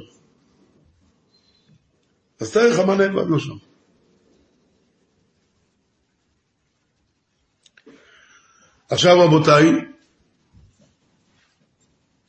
אז 2.41 2.53
תאר 2.53 2.71
לך 2.71 2.79
מה 2.79 2.95
נאבד 2.95 3.27
לו 3.29 3.41
שם. 3.41 3.57
עכשיו 8.91 9.21
רבותיי, 9.21 9.90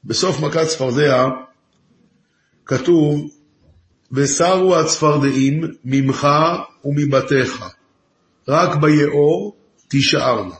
בסוף 0.03 0.39
מכת 0.39 0.67
צפרדע 0.67 1.25
כתוב, 2.65 3.31
ושרו 4.11 4.75
הצפרדעים 4.75 5.63
ממך 5.85 6.27
ומבתיך, 6.85 7.63
רק 8.47 8.75
ביאור 8.75 9.55
תישארנה. 9.87 10.55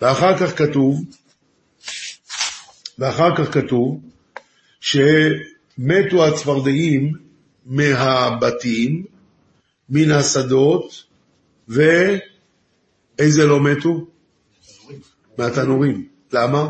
ואחר 0.00 0.38
כך 0.38 0.58
כתוב, 0.58 1.04
ואחר 2.98 3.36
כך 3.36 3.54
כתוב, 3.54 4.00
שמתו 4.80 6.26
הצפרדעים 6.26 7.12
מהבתים, 7.66 9.04
מן 9.88 10.10
השדות, 10.10 11.04
ואיזה 11.68 13.46
לא 13.46 13.60
מתו? 13.60 14.06
מהתנורים. 15.38 16.08
למה? 16.32 16.68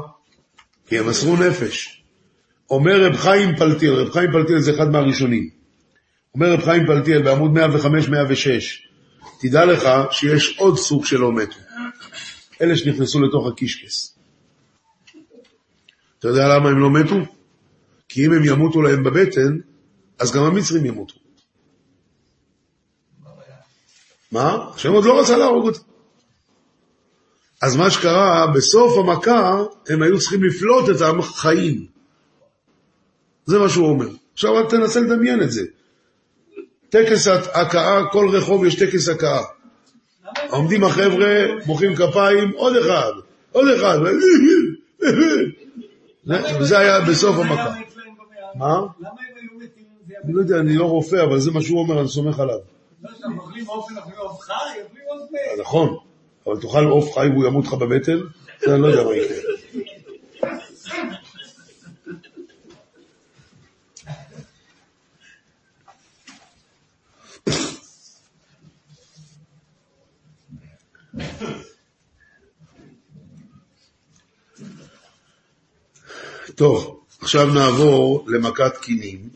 כי 0.91 0.99
הם 0.99 1.09
מסרו 1.09 1.37
נפש. 1.37 2.03
אומר 2.71 3.07
רב 3.07 3.17
חיים 3.17 3.57
פלטיאל, 3.57 3.95
רב 3.95 4.11
חיים 4.11 4.33
פלטיאל 4.33 4.61
זה 4.61 4.71
אחד 4.71 4.89
מהראשונים. 4.91 5.51
אומר 6.35 6.53
רב 6.53 6.65
חיים 6.65 6.87
פלטיאל 6.87 7.23
בעמוד 7.23 7.51
105-106, 7.59 7.59
תדע 9.41 9.65
לך 9.65 9.89
שיש 10.11 10.59
עוד 10.59 10.79
סוג 10.79 11.05
שלא 11.05 11.33
מתו. 11.33 11.57
אלה 12.63 12.77
שנכנסו 12.77 13.21
לתוך 13.21 13.47
הקישקס. 13.47 14.19
אתה 16.19 16.29
יודע 16.29 16.49
למה 16.49 16.69
הם 16.69 16.79
לא 16.79 16.91
מתו? 16.91 17.17
כי 18.09 18.27
אם 18.27 18.33
הם 18.33 18.45
ימותו 18.45 18.83
להם 18.83 19.03
בבטן, 19.03 19.59
אז 20.19 20.33
גם 20.33 20.43
המצרים 20.43 20.87
ימותו. 20.87 21.15
מה? 24.33 24.71
השם 24.75 24.93
עוד 24.93 25.05
לא 25.05 25.21
רצה 25.21 25.37
להרוג 25.37 25.67
אותם. 25.67 25.90
אז 27.63 27.77
מה 27.77 27.91
שקרה, 27.91 28.47
בסוף 28.55 28.99
המכה, 28.99 29.63
הם 29.89 30.03
היו 30.03 30.19
צריכים 30.19 30.45
לפלוט 30.45 30.91
את 30.91 30.97
החיים. 31.19 31.87
זה 33.47 33.59
מה 33.59 33.69
שהוא 33.69 33.89
אומר. 33.89 34.09
עכשיו 34.33 34.55
רק 34.55 34.71
תנסה 34.71 35.01
לדמיין 35.01 35.43
את 35.43 35.51
זה. 35.51 35.63
טקס 36.89 37.29
הכאה, 37.29 38.05
כל 38.13 38.29
רחוב 38.33 38.65
יש 38.65 38.75
טקס 38.75 39.09
הכאה. 39.09 39.43
עומדים 40.51 40.85
החבר'ה, 40.85 41.47
מוחאים 41.67 41.97
כפיים, 41.97 42.51
עוד 42.57 42.77
אחד, 42.77 43.13
עוד 43.53 43.69
אחד. 43.77 43.99
זה 46.61 46.79
היה 46.79 47.01
בסוף 47.01 47.37
המכה. 47.39 47.75
מה? 48.55 48.81
אני 50.25 50.33
לא 50.33 50.41
יודע, 50.41 50.59
אני 50.61 50.77
לא 50.77 50.85
רופא, 50.85 51.25
אבל 51.25 51.39
זה 51.39 51.51
מה 51.51 51.63
שהוא 51.63 51.79
אומר, 51.79 52.01
אני 52.01 52.09
סומך 52.09 52.41
עליו. 52.41 52.59
לא. 53.03 53.11
נכון, 55.61 55.97
אבל 56.47 56.61
תאכל 56.61 56.85
עוף 56.85 57.15
חי 57.15 57.29
והוא 57.29 57.47
ימות 57.47 57.65
לך 57.65 57.73
בבטן, 57.75 58.19
זה 58.61 58.75
אני 58.75 58.83
לא 58.83 58.87
יודע 58.87 59.05
מה 59.05 59.17
יקרה. 59.17 59.51
טוב, 76.55 77.01
עכשיו 77.21 77.55
נעבור 77.55 78.25
למכת 78.29 78.77
קינים, 78.77 79.29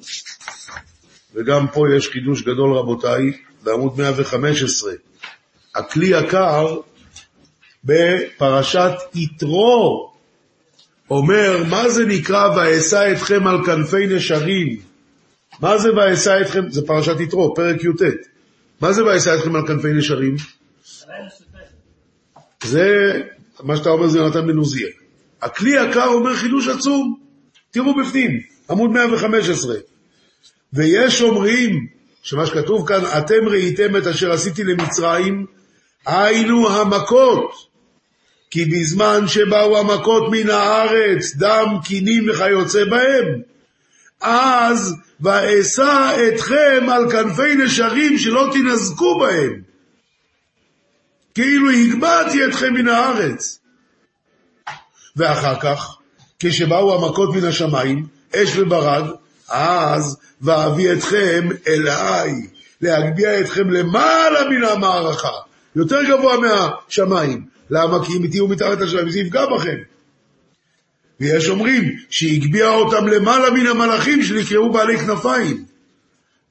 וגם 1.34 1.66
פה 1.68 1.84
יש 1.96 2.08
חידוש 2.08 2.42
גדול 2.42 2.76
רבותיי, 2.76 3.32
בעמוד 3.62 3.98
115. 3.98 4.92
הכלי 5.74 6.06
יקר 6.06 6.76
בפרשת 7.84 8.92
יתרו 9.14 10.12
אומר, 11.10 11.62
מה 11.70 11.88
זה 11.88 12.06
נקרא 12.06 12.56
ואשא 12.56 13.12
אתכם 13.12 13.46
על 13.46 13.64
כנפי 13.64 14.06
נשרים? 14.06 14.76
מה 15.60 15.78
זה 15.78 15.94
ואשא 15.94 16.40
אתכם? 16.40 16.70
זה 16.70 16.86
פרשת 16.86 17.20
יתרו, 17.20 17.54
פרק 17.54 17.84
י"ט. 17.84 18.02
מה 18.80 18.92
זה 18.92 19.04
ואשא 19.04 19.34
אתכם 19.34 19.56
על 19.56 19.66
כנפי 19.66 19.92
נשרים? 19.92 20.36
זה, 22.64 23.20
מה 23.62 23.76
שאתה 23.76 23.90
אומר 23.90 24.06
זה 24.06 24.18
יונתן 24.18 24.46
בן 24.46 24.56
עוזיאל. 24.56 24.90
הכלי 25.42 25.70
יקר 25.70 26.06
אומר 26.06 26.34
חידוש 26.34 26.68
עצום. 26.68 27.20
תראו 27.70 27.94
בפנים, 27.94 28.40
עמוד 28.70 28.90
115. 28.90 29.74
ויש 30.72 31.22
אומרים, 31.22 31.86
שמה 32.22 32.46
שכתוב 32.46 32.88
כאן, 32.88 33.00
אתם 33.18 33.48
ראיתם 33.48 33.96
את 33.96 34.06
אשר 34.06 34.32
עשיתי 34.32 34.64
למצרים, 34.64 35.46
היינו 36.06 36.68
המכות. 36.68 37.73
כי 38.54 38.64
בזמן 38.64 39.28
שבאו 39.28 39.78
המכות 39.78 40.22
מן 40.30 40.50
הארץ, 40.50 41.34
דם, 41.36 41.66
קינים 41.84 42.30
וכיוצא 42.30 42.84
בהם, 42.84 43.40
אז 44.20 44.94
ואשא 45.20 46.16
אתכם 46.28 46.86
על 46.92 47.10
כנפי 47.10 47.54
נשרים 47.54 48.18
שלא 48.18 48.50
תנזקו 48.52 49.18
בהם. 49.18 49.60
כאילו 51.34 51.70
הגבהתי 51.70 52.44
אתכם 52.44 52.74
מן 52.74 52.88
הארץ. 52.88 53.58
ואחר 55.16 55.60
כך, 55.60 55.96
כשבאו 56.38 56.94
המכות 56.94 57.34
מן 57.34 57.44
השמיים, 57.44 58.06
אש 58.34 58.56
וברד, 58.56 59.04
אז 59.48 60.16
ואביא 60.40 60.92
אתכם 60.92 61.48
אליי, 61.68 62.32
להגביה 62.80 63.40
אתכם 63.40 63.70
למעלה 63.70 64.48
מן 64.50 64.64
המערכה, 64.64 65.38
יותר 65.76 66.02
גבוה 66.02 66.36
מהשמיים. 66.38 67.53
למה? 67.70 68.06
כי 68.06 68.12
אם 68.12 68.26
תהיו 68.26 68.48
מתחת 68.48 68.78
לשמיים 68.80 69.10
זה 69.10 69.20
יפגע 69.20 69.46
בכם. 69.46 69.76
ויש 71.20 71.48
אומרים 71.48 71.96
שהגביה 72.10 72.70
אותם 72.70 73.06
למעלה 73.06 73.50
מן 73.50 73.66
המלאכים 73.66 74.22
שנקראו 74.22 74.72
בעלי 74.72 74.98
כנפיים. 74.98 75.64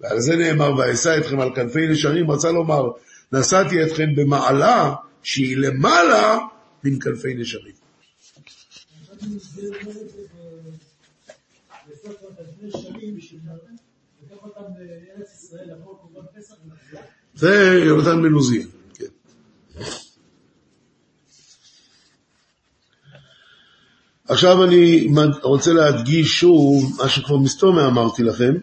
ועל 0.01 0.20
זה 0.20 0.36
נאמר, 0.36 0.76
ואשא 0.78 1.18
אתכם 1.18 1.39
על 1.39 1.55
כנפי 1.55 1.88
נשרים, 1.88 2.32
רצה 2.32 2.51
לומר, 2.51 2.89
נשאתי 3.32 3.84
אתכם 3.84 4.16
במעלה 4.16 4.93
שהיא 5.24 5.57
למעלה 5.57 6.39
מן 6.84 6.99
כנפי 6.99 7.34
נשרים. 7.34 7.74
זה 17.36 17.82
יונתן 17.86 18.22
בן 18.22 18.34
עוזיאל, 18.34 18.68
עכשיו 24.28 24.64
אני 24.64 25.08
רוצה 25.44 25.74
להדגיש 25.74 26.40
שוב 26.40 26.98
מה 26.98 27.10
שכבר 27.10 27.38
מסתומא 27.38 27.82
אמרתי 27.88 28.24
לכם. 28.24 28.54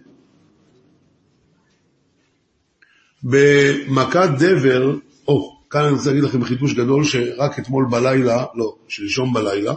במכת 3.22 4.28
דבר, 4.38 4.96
או, 5.28 5.60
כאן 5.70 5.80
אני 5.84 5.92
רוצה 5.92 6.08
להגיד 6.08 6.24
לכם 6.24 6.44
חידוש 6.44 6.74
גדול 6.74 7.04
שרק 7.04 7.58
אתמול 7.58 7.86
בלילה, 7.90 8.44
לא, 8.54 8.74
שלשום 8.88 9.34
בלילה, 9.34 9.74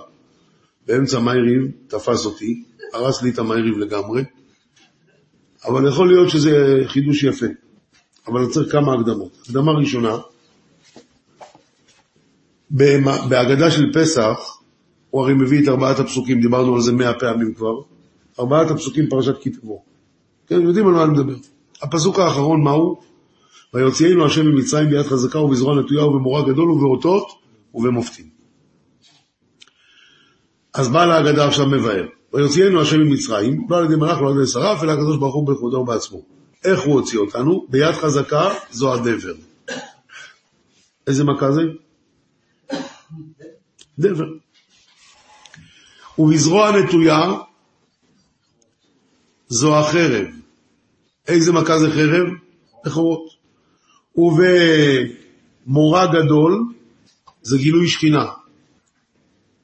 באמצע 0.87 1.19
מייריב 1.19 1.71
תפס 1.87 2.25
אותי, 2.25 2.63
הרס 2.93 3.21
לי 3.21 3.29
את 3.29 3.39
המייריב 3.39 3.77
לגמרי, 3.77 4.23
אבל 5.65 5.87
יכול 5.87 6.07
להיות 6.07 6.29
שזה 6.29 6.83
חידוש 6.87 7.23
יפה. 7.23 7.45
אבל 8.27 8.41
אני 8.41 8.49
צריך 8.49 8.71
כמה 8.71 8.93
הקדמות. 8.93 9.37
הקדמה 9.41 9.71
ראשונה, 9.71 10.17
בהגדה 13.29 13.71
של 13.71 13.93
פסח, 13.93 14.52
הוא 15.13 15.21
הרי 15.21 15.33
מביא 15.33 15.63
את 15.63 15.67
ארבעת 15.67 15.99
הפסוקים, 15.99 16.41
דיברנו 16.41 16.75
על 16.75 16.81
זה 16.81 16.93
מאה 16.93 17.13
פעמים 17.13 17.53
כבר, 17.53 17.73
ארבעת 18.39 18.71
הפסוקים 18.71 19.09
פרשת 19.09 19.41
כי 19.41 19.49
תבוא. 19.49 19.79
כן, 20.47 20.61
יודעים 20.61 20.87
על 20.87 20.93
מה 20.93 21.03
אני 21.03 21.13
מדבר. 21.13 21.33
הפסוק 21.81 22.19
האחרון 22.19 22.63
מהו? 22.63 23.01
ויוציאנו 23.73 24.25
השם 24.25 24.45
ממצרים 24.45 24.89
ביד 24.89 25.05
חזקה 25.05 25.39
ובזרוע 25.39 25.75
נטויה 25.75 26.05
ובמורא 26.05 26.41
גדול 26.41 26.71
ובאותות 26.71 27.27
ובמופתים. 27.73 28.25
אז 30.73 30.89
בעל 30.89 31.11
ההגדה 31.11 31.47
עכשיו 31.47 31.65
מבאר. 31.65 32.05
ויוציאנו 32.33 32.81
השם 32.81 32.99
ממצרים, 32.99 33.67
לא 33.69 33.77
על 33.77 33.85
ידי 33.85 33.95
מלאך, 33.95 34.21
לא 34.21 34.29
על 34.29 34.35
ידי 34.37 34.47
שרף, 34.47 34.83
אלא 34.83 34.91
הקדוש 34.91 35.17
ברוך 35.17 35.35
הוא 35.35 35.47
בכבודו 35.47 35.77
ובעצמו. 35.77 36.21
איך 36.65 36.81
הוא 36.81 36.93
הוציא 36.93 37.19
אותנו? 37.19 37.65
ביד 37.69 37.91
חזקה 37.91 38.49
זו 38.71 38.93
הדבר. 38.93 39.33
איזה 41.07 41.23
מכה 41.23 41.51
זה? 41.51 41.61
דבר. 43.99 44.42
ובזרוע 46.19 46.71
נטויה 46.71 47.31
זו 49.47 49.75
החרב. 49.75 50.25
איזה 51.27 51.51
מכה 51.51 51.79
זה 51.79 51.91
חרב? 51.91 52.27
בכורות. 52.85 53.29
ובמורה 54.15 56.07
גדול 56.07 56.73
זה 57.41 57.57
גילוי 57.57 57.87
שכינה. 57.87 58.25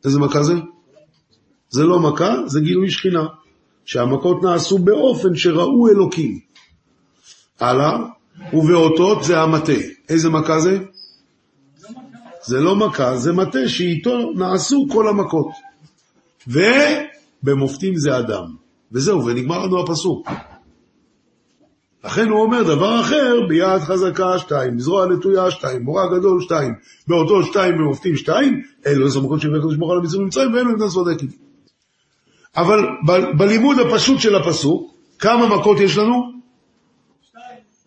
איזה 0.05 0.19
מכה 0.19 0.43
זה? 0.43 0.53
זה 1.69 1.83
לא 1.83 1.99
מכה, 1.99 2.35
זה 2.47 2.59
גילוי 2.61 2.91
שכינה. 2.91 3.25
שהמכות 3.85 4.43
נעשו 4.43 4.77
באופן 4.77 5.35
שראו 5.35 5.87
אלוקים. 5.87 6.39
הלאה, 7.59 7.97
ובאותות 8.53 9.23
זה 9.23 9.41
המטה. 9.41 9.79
איזה 10.09 10.29
מכה 10.29 10.59
זה? 10.59 10.79
זה 12.41 12.59
לא 12.59 12.75
מכה, 12.75 13.17
זה 13.17 13.33
מטה 13.33 13.69
שאיתו 13.69 14.31
נעשו 14.35 14.87
כל 14.91 15.07
המכות. 15.07 15.68
ובמופתים 16.47 17.95
זה 17.97 18.19
אדם. 18.19 18.45
וזהו, 18.91 19.25
ונגמר 19.25 19.65
לנו 19.65 19.83
הפסוק. 19.83 20.29
לכן 22.03 22.29
הוא 22.29 22.41
אומר 22.41 22.63
דבר 22.63 23.01
אחר, 23.01 23.35
ביד 23.47 23.79
חזקה 23.79 24.39
שתיים, 24.39 24.77
בזרוע 24.77 25.05
נטויה 25.05 25.51
שתיים, 25.51 25.83
מורה 25.83 26.07
גדול 26.17 26.41
שתיים, 26.41 26.73
באותו 27.07 27.43
שתיים 27.43 27.77
במופתים 27.77 28.15
שתיים, 28.15 28.61
אלו 28.87 29.07
עשר 29.07 29.19
מכות 29.19 29.41
שהביא 29.41 29.57
הקדוש 29.57 29.75
ברוך 29.75 29.89
הוא 29.89 29.95
על 29.97 30.01
המצרים 30.01 30.23
במצרים, 30.23 30.53
ואלו 30.53 30.69
עמדה 30.69 30.87
צודקת. 30.87 31.27
אבל 32.57 32.79
ב- 33.07 33.37
בלימוד 33.37 33.77
הפשוט 33.79 34.19
של 34.19 34.35
הפסוק, 34.35 34.93
כמה 35.19 35.57
מכות 35.57 35.79
יש 35.79 35.97
לנו? 35.97 36.23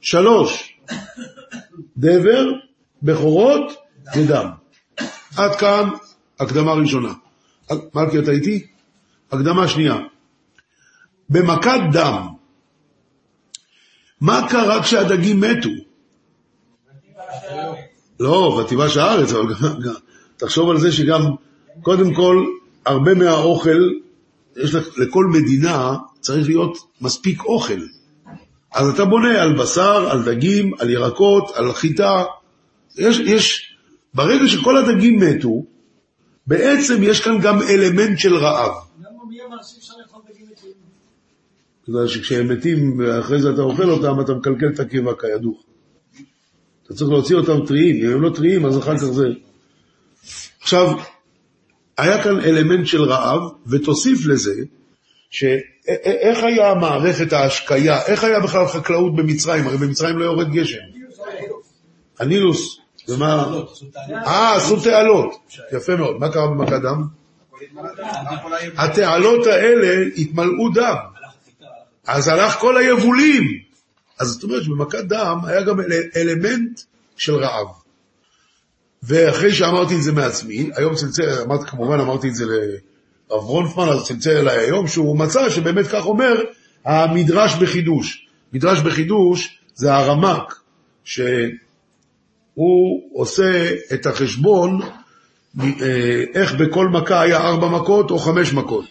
שלוש. 0.01 0.79
דבר, 1.97 2.45
בכורות 3.03 3.73
ודם. 4.17 4.49
עד 5.37 5.57
כאן 5.57 5.89
הקדמה 6.41 6.73
ראשונה. 6.73 7.13
מלכי, 7.95 8.19
אתה 8.19 8.31
איתי? 8.31 8.67
הקדמה 9.33 9.69
שנייה. 9.69 9.97
במכת 11.29 11.81
דם, 11.93 12.27
מה 14.21 14.47
קרה 14.51 14.83
כשהדגים 14.83 15.41
מתו? 15.41 15.71
לא, 18.21 18.61
ותיבש 18.61 18.97
הארץ, 18.97 19.33
אבל 19.33 19.55
תחשוב 20.37 20.71
על 20.71 20.79
זה 20.79 20.93
שגם, 20.93 21.23
קודם 21.83 22.15
כל, 22.15 22.45
הרבה 22.87 23.15
מהאוכל, 23.15 23.79
יש 24.57 24.75
לכל 24.75 25.27
מדינה 25.27 25.97
צריך 26.21 26.47
להיות 26.47 26.79
מספיק 27.01 27.45
אוכל. 27.45 27.81
אז 28.75 28.89
אתה 28.89 29.05
בונה 29.05 29.43
על 29.43 29.59
בשר, 29.59 30.11
על 30.11 30.23
דגים, 30.23 30.73
על 30.79 30.91
ירקות, 30.91 31.51
על 31.55 31.73
חיטה. 31.73 32.25
יש, 32.99 33.19
יש, 33.19 33.75
ברגע 34.15 34.49
שכל 34.49 34.77
הדגים 34.77 35.21
מתו, 35.21 35.65
בעצם 36.47 37.03
יש 37.03 37.21
כאן 37.21 37.41
גם 37.43 37.63
אלמנט 37.63 38.19
של 38.19 38.37
רעב. 38.37 38.71
למה 39.01 39.25
מי 39.29 39.43
אמר 39.43 39.57
שאי 39.63 39.79
אפשר 39.79 39.95
לאכול 40.03 40.23
דגים 40.31 40.47
מתים? 40.53 40.73
בגלל 41.89 42.09
שכשהם 42.09 42.49
מתים 42.49 42.99
ואחרי 42.99 43.41
זה 43.41 43.51
אתה 43.51 43.63
אוכל 43.63 43.91
אותם, 43.91 44.21
אתה 44.21 44.35
מקלקל 44.35 44.69
את 44.75 44.81
הקיבה 44.81 45.13
כידוע. 45.21 45.55
אתה 46.87 46.95
צריך 46.95 47.11
להוציא 47.11 47.37
אותם 47.37 47.67
טריים, 47.67 48.07
אם 48.07 48.13
הם 48.13 48.23
לא 48.23 48.31
טריים 48.35 48.67
אז 48.67 48.79
אחר 48.79 48.97
כך 48.97 49.05
זה... 49.05 49.27
עכשיו, 50.61 50.97
היה 51.99 52.23
כאן 52.23 52.41
אלמנט 52.41 52.87
של 52.87 53.03
רעב, 53.03 53.41
ותוסיף 53.67 54.27
לזה, 54.27 54.65
שאיך 55.31 56.43
היה 56.43 56.75
מערכת 56.75 57.33
ההשקיה, 57.33 58.03
איך 58.07 58.25
היה 58.25 58.41
בכלל 58.41 58.67
חקלאות 58.67 59.17
במצרים, 59.17 59.67
הרי 59.67 59.77
במצרים 59.77 60.19
לא 60.19 60.25
יורד 60.25 60.51
גשם. 60.53 60.79
הנילוס, 62.19 62.79
ומה... 63.09 63.55
אה, 64.27 64.57
עשו 64.57 64.81
תעלות, 64.81 65.35
יפה 65.73 65.97
מאוד, 65.97 66.17
מה 66.21 66.33
קרה 66.33 66.47
במכת 66.47 66.81
דם? 66.83 67.05
התעלות 68.77 69.47
האלה 69.47 70.05
התמלאו 70.17 70.69
דם, 70.75 70.97
אז 72.07 72.29
הלך 72.29 72.55
כל 72.55 72.77
היבולים. 72.77 73.45
אז 74.19 74.29
זאת 74.29 74.43
אומרת 74.43 74.63
שבמכת 74.63 75.05
דם 75.05 75.39
היה 75.47 75.63
גם 75.63 75.81
אל- 75.81 76.09
אלמנט 76.17 76.81
של 77.17 77.35
רעב. 77.35 77.67
ואחרי 79.03 79.53
שאמרתי 79.53 79.97
את 79.97 80.03
זה 80.03 80.13
מעצמי, 80.13 80.71
היום 80.77 80.95
צלצל, 80.95 81.43
אמרתי, 81.43 81.71
כמובן 81.71 82.01
אמרתי 82.01 82.29
את 82.29 82.35
זה 82.35 82.45
לרב 82.47 83.41
ברונפמן, 83.43 83.89
אז 83.89 84.05
צלצל 84.05 84.31
אליי 84.37 84.59
היום, 84.59 84.89
שהוא 84.89 85.19
מצא 85.19 85.51
שבאמת 85.51 85.87
כך 85.87 86.07
אומר 86.07 86.35
המדרש 86.85 87.55
בחידוש. 87.55 88.27
מדרש 88.53 88.79
בחידוש 88.81 89.59
זה 89.75 89.95
הרמק, 89.95 90.55
שהוא 92.55 93.11
עושה 93.13 93.71
את 93.95 94.07
החשבון 94.07 94.81
אה, 95.61 96.25
איך 96.35 96.55
בכל 96.55 96.89
מכה 96.89 97.21
היה 97.21 97.41
ארבע 97.41 97.69
מכות 97.69 98.11
או 98.11 98.19
חמש 98.19 98.53
מכות. 98.53 98.85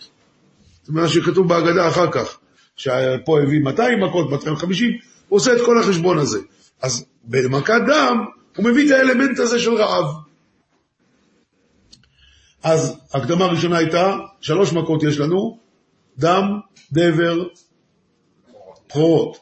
זאת 0.81 0.89
אומרת 0.89 1.09
שכתוב 1.09 1.47
בהגדה 1.47 1.87
אחר 1.87 2.11
כך, 2.11 2.37
שפה 2.75 3.41
הביא 3.43 3.59
200 3.59 4.03
מכות, 4.03 4.29
250, 4.31 4.89
הוא 5.29 5.37
עושה 5.37 5.53
את 5.53 5.61
כל 5.65 5.79
החשבון 5.79 6.17
הזה. 6.17 6.39
אז 6.81 7.05
במכת 7.23 7.81
דם, 7.87 8.25
הוא 8.55 8.65
מביא 8.65 8.87
את 8.87 8.91
האלמנט 8.91 9.39
הזה 9.39 9.59
של 9.59 9.73
רעב. 9.73 10.05
אז 12.63 12.97
הקדמה 13.13 13.45
הראשונה 13.45 13.77
הייתה, 13.77 14.17
שלוש 14.41 14.73
מכות 14.73 15.03
יש 15.03 15.19
לנו, 15.19 15.57
דם, 16.17 16.59
דבר, 16.91 17.43
בכורות. 18.89 19.37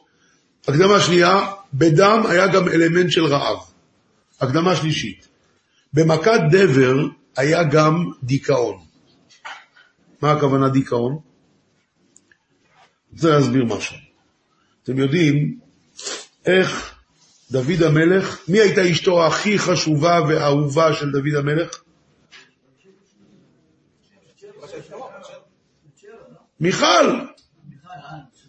הקדמה 0.68 1.00
שנייה, 1.00 1.50
בדם 1.74 2.22
היה 2.28 2.46
גם 2.46 2.68
אלמנט 2.68 3.10
של 3.10 3.24
רעב. 3.24 3.69
הקדמה 4.40 4.76
שלישית, 4.76 5.28
במכת 5.92 6.40
דבר 6.50 7.08
היה 7.36 7.64
גם 7.64 8.10
דיכאון. 8.22 8.78
מה 10.22 10.32
הכוונה 10.32 10.68
דיכאון? 10.68 11.18
רוצה 13.12 13.28
להסביר 13.28 13.64
משהו. 13.64 13.96
אתם 14.82 14.98
יודעים 14.98 15.58
איך 16.46 16.94
דוד 17.50 17.82
המלך, 17.86 18.48
מי 18.48 18.60
הייתה 18.60 18.90
אשתו 18.90 19.26
הכי 19.26 19.58
חשובה 19.58 20.20
ואהובה 20.28 20.94
של 20.94 21.10
דוד 21.12 21.34
המלך? 21.38 21.82
מיכל, 26.60 27.20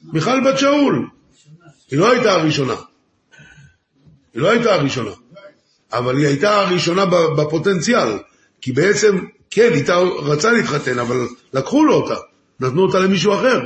מיכל 0.04 0.50
בת 0.50 0.60
שאול. 0.60 1.10
היא 1.92 2.00
לא 2.00 2.12
הייתה 2.12 2.32
הראשונה. 2.32 2.76
היא 4.34 4.42
לא 4.42 4.52
הייתה 4.52 4.74
הראשונה. 4.74 5.21
אבל 5.94 6.18
היא 6.18 6.28
הייתה 6.28 6.62
הראשונה 6.62 7.06
בפוטנציאל. 7.38 8.18
כי 8.62 8.72
בעצם, 8.72 9.18
כן, 9.50 9.70
איתה 9.74 9.98
רצה 9.98 10.52
להתחתן, 10.52 11.00
אבל 11.00 11.28
לקחו 11.54 11.86
לו 11.86 11.94
אותה. 11.94 12.16
נתנו 12.60 12.82
אותה 12.82 13.00
למישהו 13.00 13.34
אחר. 13.34 13.60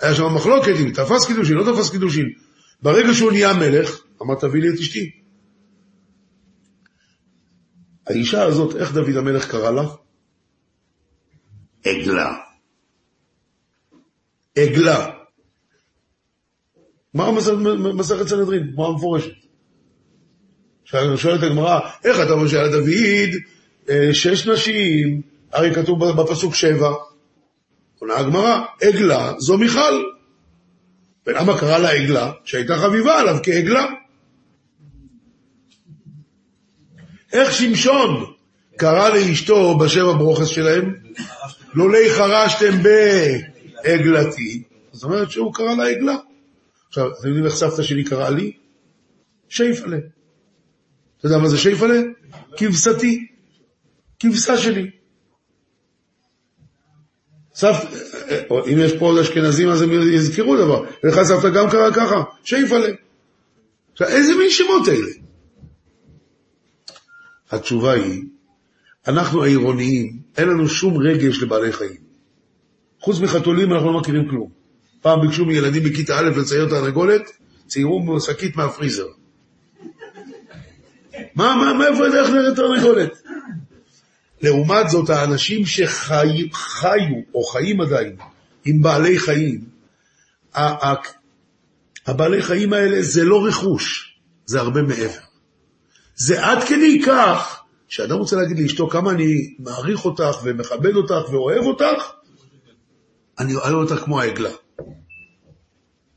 היה 0.00 0.14
שם 0.14 0.34
מחלוקת 0.34 0.74
אם 0.80 0.90
תפס 0.90 1.26
קידושין, 1.26 1.56
לא 1.56 1.72
תפס 1.72 1.90
קידושין. 1.90 2.26
ברגע 2.82 3.14
שהוא 3.14 3.32
נהיה 3.32 3.52
מלך, 3.52 4.00
אמר 4.22 4.34
תביא 4.34 4.62
לי 4.62 4.68
את 4.68 4.78
אשתי. 4.78 5.10
האישה 8.06 8.42
הזאת, 8.42 8.76
איך 8.76 8.92
דוד 8.92 9.16
המלך 9.16 9.50
קרא 9.50 9.70
לה? 9.70 9.82
עגלה. 11.84 12.36
עגלה. 14.58 15.10
מה 17.14 17.32
מסכת 17.94 18.28
סנהדרין? 18.28 18.72
מה 18.76 18.86
המפורשת? 18.86 19.32
שואלת 21.16 21.42
הגמרא, 21.42 21.80
איך 22.04 22.20
אתה 22.20 22.32
אומר 22.32 22.48
שהיה 22.48 22.62
לדוד 22.62 23.34
אה, 23.90 24.14
שש 24.14 24.46
נשים, 24.46 25.20
הרי 25.52 25.74
כתוב 25.74 26.04
בפסוק 26.04 26.54
שבע. 26.54 26.94
עונה 27.98 28.16
הגמרא, 28.16 28.60
עגלה 28.82 29.32
זו 29.38 29.58
מיכל. 29.58 30.02
ולמה 31.26 31.58
קרא 31.58 31.78
לה 31.78 31.90
עגלה? 31.90 32.32
שהייתה 32.44 32.76
חביבה 32.76 33.20
עליו 33.20 33.36
כעגלה. 33.42 33.86
איך 37.32 37.52
שמשון 37.52 38.24
קרא 38.76 39.08
לאשתו 39.08 39.78
בשבע 39.78 40.12
ברוכס 40.12 40.46
שלהם? 40.46 40.94
לולי 41.74 42.10
חרשתם 42.10 42.82
בעגלתי. 42.82 44.62
זאת 44.92 45.04
אומרת 45.04 45.30
שהוא 45.30 45.54
קרא 45.54 45.74
לה 45.74 45.86
עגלה. 45.86 46.16
עכשיו, 46.88 47.10
אתם 47.18 47.28
יודעים 47.28 47.44
איך 47.44 47.54
סבתא 47.54 47.82
שלי 47.82 48.04
קראה 48.04 48.30
לי? 48.30 48.52
שייפלה. 49.48 49.98
אתה 51.18 51.26
יודע 51.26 51.38
מה 51.38 51.48
זה 51.48 51.58
שייפלה? 51.58 52.00
כבשתי. 52.56 53.26
כבשה 54.20 54.58
שלי. 54.58 54.90
סבתא, 57.54 57.88
אם 58.72 58.78
יש 58.78 58.92
פה 58.98 59.06
עוד 59.06 59.18
אשכנזים 59.18 59.68
אז 59.68 59.82
הם 59.82 59.90
יזכרו 60.14 60.56
דבר. 60.56 60.84
לך 61.04 61.22
סבתא 61.22 61.48
גם 61.48 61.70
קרא 61.70 61.90
ככה, 61.90 62.22
שייפלה. 62.44 62.88
עכשיו, 63.92 64.08
איזה 64.08 64.34
מין 64.34 64.50
שמות 64.50 64.88
אלה? 64.88 65.08
התשובה 67.50 67.92
היא, 67.92 68.22
אנחנו 69.08 69.44
העירוניים, 69.44 70.18
אין 70.36 70.48
לנו 70.48 70.68
שום 70.68 70.96
רגש 70.98 71.42
לבעלי 71.42 71.72
חיים. 71.72 72.00
חוץ 73.00 73.20
מחתולים 73.20 73.72
אנחנו 73.72 73.92
לא 73.92 74.00
מכירים 74.00 74.28
כלום. 74.28 74.50
פעם 75.00 75.20
ביקשו 75.20 75.44
מילדים 75.44 75.82
בכיתה 75.82 76.18
א' 76.18 76.30
לצייר 76.40 76.68
תרנגולת, 76.68 77.30
ציירו 77.66 78.20
שקית 78.20 78.56
מהפריזר. 78.56 79.06
מה, 81.38 81.56
מה, 81.56 81.72
מאיפה 81.72 82.04
יודע 82.06 82.20
איך 82.20 82.30
נראית 82.30 82.56
תרנגולת? 82.56 83.22
לעומת 84.42 84.90
זאת, 84.90 85.10
האנשים 85.10 85.66
שחיו, 85.66 86.36
או 87.34 87.42
חיים 87.42 87.80
עדיין, 87.80 88.16
עם 88.64 88.82
בעלי 88.82 89.18
חיים, 89.18 89.64
הבעלי 92.06 92.42
חיים 92.42 92.72
האלה 92.72 93.02
זה 93.02 93.24
לא 93.24 93.46
רכוש, 93.46 94.18
זה 94.46 94.60
הרבה 94.60 94.82
מעבר. 94.82 95.20
זה 96.16 96.46
עד 96.46 96.64
כדי 96.64 97.02
כך, 97.06 97.62
שאדם 97.88 98.18
רוצה 98.18 98.36
להגיד 98.36 98.58
לאשתו 98.58 98.88
כמה 98.88 99.10
אני 99.10 99.54
מעריך 99.58 100.04
אותך 100.04 100.36
ומכבד 100.44 100.94
אותך 100.94 101.32
ואוהב 101.32 101.64
אותך, 101.64 102.10
אני 103.38 103.54
אוהב 103.54 103.74
אותך 103.74 104.04
כמו 104.04 104.20
העגלה. 104.20 104.52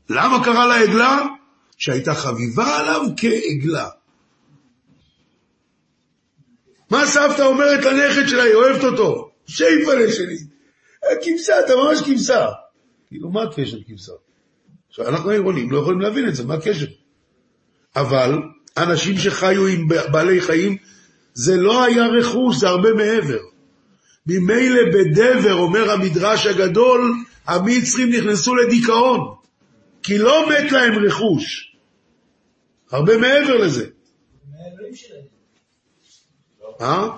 למה 0.08 0.44
קרא 0.44 0.66
לה 0.66 0.80
עגלה? 0.80 1.26
שהייתה 1.78 2.14
חביבה 2.14 2.78
עליו 2.78 3.00
כעגלה. 3.16 3.88
מה 6.92 7.06
סבתא 7.06 7.42
אומרת 7.42 7.84
לנכד 7.84 8.28
שלה, 8.28 8.42
היא 8.42 8.54
אוהבת 8.54 8.84
אותו? 8.84 9.30
שייפלה 9.46 10.12
שלי. 10.12 10.36
כבשה, 11.22 11.60
אתה 11.60 11.72
ממש 11.76 12.00
כבשה. 12.02 12.48
כאילו, 13.08 13.30
מה 13.30 13.42
הקשר 13.42 13.76
כבשה? 13.88 14.12
עכשיו, 14.88 15.08
אנחנו 15.08 15.30
העירונים 15.30 15.70
לא 15.70 15.78
יכולים 15.78 16.00
להבין 16.00 16.28
את 16.28 16.34
זה, 16.34 16.44
מה 16.44 16.54
הקשר? 16.54 16.86
אבל 17.96 18.38
אנשים 18.76 19.18
שחיו 19.18 19.66
עם 19.66 19.88
בעלי 19.88 20.40
חיים, 20.40 20.76
זה 21.34 21.56
לא 21.56 21.84
היה 21.84 22.06
רכוש, 22.06 22.56
זה 22.56 22.68
הרבה 22.68 22.92
מעבר. 22.92 23.40
ממילא 24.26 24.82
בדבר, 24.94 25.54
אומר 25.54 25.90
המדרש 25.90 26.46
הגדול, 26.46 27.12
המצרים 27.46 28.10
נכנסו 28.10 28.54
לדיכאון, 28.54 29.34
כי 30.02 30.18
לא 30.18 30.48
מת 30.48 30.72
להם 30.72 31.04
רכוש. 31.04 31.76
הרבה 32.90 33.18
מעבר 33.18 33.56
לזה. 33.56 33.86
אה? 36.80 37.08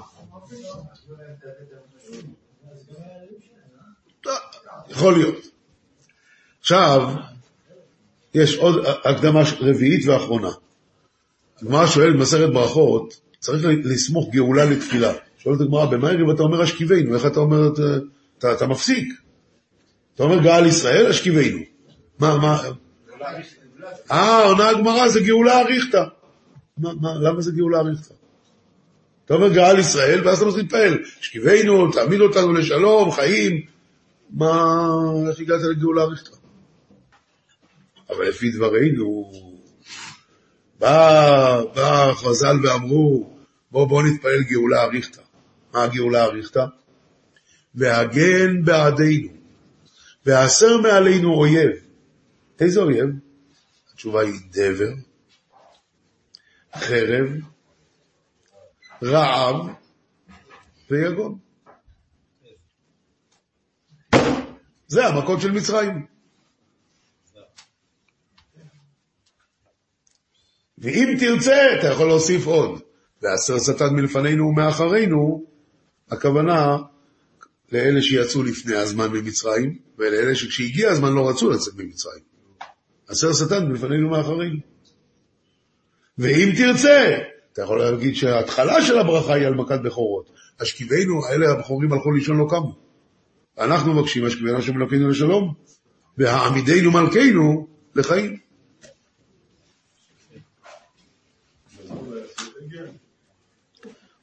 יכול 4.88 5.12
להיות. 5.12 5.34
עכשיו, 6.60 7.14
יש 8.34 8.56
עוד 8.56 8.84
הקדמה 9.04 9.42
רביעית 9.60 10.06
ואחרונה. 10.06 10.50
הגמרא 11.62 11.86
שואלת 11.86 12.14
במסכת 12.14 12.48
ברכות, 12.52 13.20
צריך 13.38 13.64
לסמוך 13.84 14.28
גאולה 14.30 14.64
לתפילה. 14.64 15.12
שואלת 15.38 15.60
הגמרא, 15.60 15.86
במה 15.86 16.10
ערב 16.10 16.30
אתה 16.30 16.42
אומר 16.42 16.64
אשכיבנו? 16.64 17.14
איך 17.14 17.26
אתה 17.26 17.40
אומר, 17.40 17.72
אתה, 18.38 18.52
אתה, 18.52 18.66
מפסיק. 18.66 19.08
אתה 20.14 20.22
אומר 20.22 20.42
גאל 20.42 20.66
ישראל, 20.66 21.06
אשכיבנו. 21.06 21.58
מה, 22.18 22.38
מה? 22.38 22.62
אה, 24.10 24.44
עונה 24.44 24.68
הגמרא, 24.68 25.08
זה 25.08 25.20
גאולה 25.20 25.60
אריכתא. 25.60 26.04
מה, 26.78 26.90
מה, 27.00 27.14
למה 27.14 27.40
זה 27.40 27.52
גאולה 27.52 27.78
אריכתא? 27.78 28.14
אתה 29.24 29.34
אומר 29.34 29.52
גאל 29.52 29.78
ישראל, 29.78 30.26
ואז 30.28 30.38
אתה 30.38 30.46
מתחיל 30.46 30.62
להתפעל. 30.62 30.98
אשכיבנו, 31.20 31.92
תעמיד 31.92 32.20
אותנו 32.20 32.52
לשלום, 32.52 33.10
חיים. 33.10 33.66
מה, 34.30 34.76
איך 35.28 35.40
הגעת 35.40 35.60
לגאולה 35.62 36.02
אריכתא? 36.02 36.36
אבל 38.10 38.28
לפי 38.28 38.50
דברינו, 38.50 39.32
בא, 40.78 41.62
בא 41.74 42.12
חז"ל 42.14 42.56
ואמרו, 42.62 43.36
בואו 43.70 43.86
בוא 43.86 44.02
נתפלל 44.02 44.42
גאולה 44.42 44.82
אריכתא. 44.82 45.20
מה 45.72 45.82
הגאולה 45.82 46.24
אריכתא? 46.24 46.64
והגן 47.74 48.64
בעדינו, 48.64 49.28
והסר 50.26 50.80
מעלינו 50.80 51.34
אויב. 51.34 51.70
איזה 52.60 52.80
אויב? 52.80 53.08
התשובה 53.92 54.20
היא 54.20 54.40
דבר, 54.50 54.92
חרב, 56.76 57.28
רעב 59.04 59.56
ויגון. 60.90 61.38
זה 64.86 65.06
המכות 65.06 65.40
של 65.40 65.52
מצרים. 65.52 66.06
ואם 70.78 71.16
תרצה, 71.20 71.78
אתה 71.78 71.86
יכול 71.86 72.06
להוסיף 72.06 72.46
עוד. 72.46 72.80
והסר 73.22 73.58
שטן 73.58 73.94
מלפנינו 73.94 74.44
ומאחרינו, 74.44 75.44
הכוונה 76.10 76.76
לאלה 77.72 78.02
שיצאו 78.02 78.42
לפני 78.42 78.76
הזמן 78.76 79.10
ממצרים, 79.12 79.78
ולאלה 79.98 80.34
שכשהגיע 80.34 80.90
הזמן 80.90 81.12
לא 81.12 81.28
רצו 81.28 81.50
לצאת 81.50 81.74
ממצרים. 81.76 82.22
הסר 83.08 83.32
שטן 83.32 83.66
מלפנינו 83.66 84.06
ומאחרינו. 84.06 84.58
ואם 86.18 86.52
תרצה, 86.56 87.18
אתה 87.54 87.62
יכול 87.62 87.78
להגיד 87.78 88.14
שההתחלה 88.14 88.82
של 88.82 88.98
הברכה 88.98 89.34
היא 89.34 89.46
על 89.46 89.54
מכת 89.54 89.80
בכורות. 89.84 90.30
השכיבנו, 90.60 91.26
אלה 91.28 91.50
הבכורים 91.50 91.92
הלכו 91.92 92.12
לישון 92.12 92.36
לא 92.36 92.46
קמו. 92.50 92.76
אנחנו 93.58 93.94
מבקשים, 93.94 94.26
השכיבנו 94.26 94.58
השם 94.58 94.76
אלוקינו 94.76 95.08
לשלום, 95.08 95.54
והעמידנו 96.18 96.90
מלכנו 96.90 97.66
לחיים. 97.94 98.38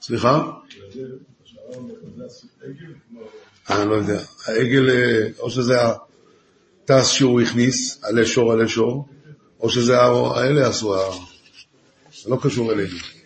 סליחה? 0.02 0.52
אני 3.70 3.90
לא 3.90 3.96
יודע. 3.96 4.22
העגל, 4.46 4.90
אה, 4.90 5.28
או 5.40 5.50
שזה 5.50 5.78
הטס 5.82 7.08
שהוא 7.08 7.42
הכניס, 7.42 8.04
עלי 8.04 8.26
שור 8.26 8.54
עלי 8.54 8.68
שור, 8.68 9.08
או 9.60 9.70
שזה 9.70 10.02
האלה 10.02 10.68
עשו, 10.68 10.96
זה 12.24 12.30
לא 12.30 12.38
קשור 12.44 12.72
אלינו. 12.72 13.21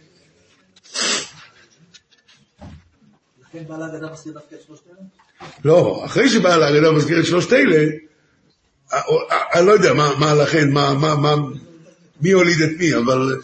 לכן 3.55 3.67
בעל 3.67 3.81
ההגדה 3.81 4.11
מזכיר 4.11 4.33
דווקא 4.33 4.55
את 4.55 4.61
שלושת 4.67 4.83
אלה? 4.87 5.49
לא, 5.65 6.05
אחרי 6.05 6.29
שבעל 6.29 6.63
ההגדה 6.63 6.91
מזכיר 6.91 7.19
את 7.19 7.25
שלושת 7.25 7.53
אלה, 7.53 7.91
אני 9.53 9.65
לא 9.65 9.71
יודע 9.71 9.93
מה, 9.93 10.11
מה 10.19 10.33
לכן, 10.33 10.71
מה, 10.71 10.93
מה, 10.93 11.15
מה, 11.15 11.35
מי 12.21 12.31
הוליד 12.31 12.61
את 12.61 12.69
מי, 12.79 12.95
אבל... 12.95 13.41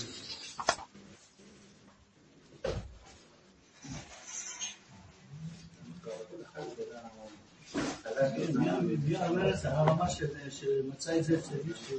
הרמה 9.64 10.09
שמצא 10.49 11.18
את 11.18 11.24
זה 11.24 11.38
אצל 11.39 11.55
מישהו, 11.68 11.97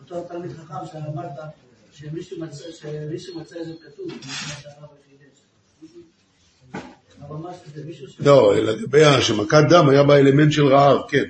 אותו 0.00 0.28
תלמיד 0.28 0.52
חכם 0.52 0.74
שאמרת 0.92 1.38
שמישהו 1.92 2.40
מצא 2.40 2.64
שמישהו 2.72 3.40
מצא 3.40 3.60
את 3.60 3.66
זה 3.66 3.72
כתוב, 3.86 4.08
מה 4.08 4.32
שהרב 4.62 4.88
חידש. 5.08 5.38
הרמה 5.60 5.66
שזה 5.68 5.74
מישהו 5.82 6.00
ש... 7.08 7.15
לא, 8.20 8.56
לגבי 8.56 9.22
שמכת 9.22 9.64
דם 9.68 9.88
היה 9.88 10.02
בה 10.02 10.18
אלמנט 10.18 10.52
של 10.52 10.66
רעב, 10.66 10.98
כן. 11.08 11.24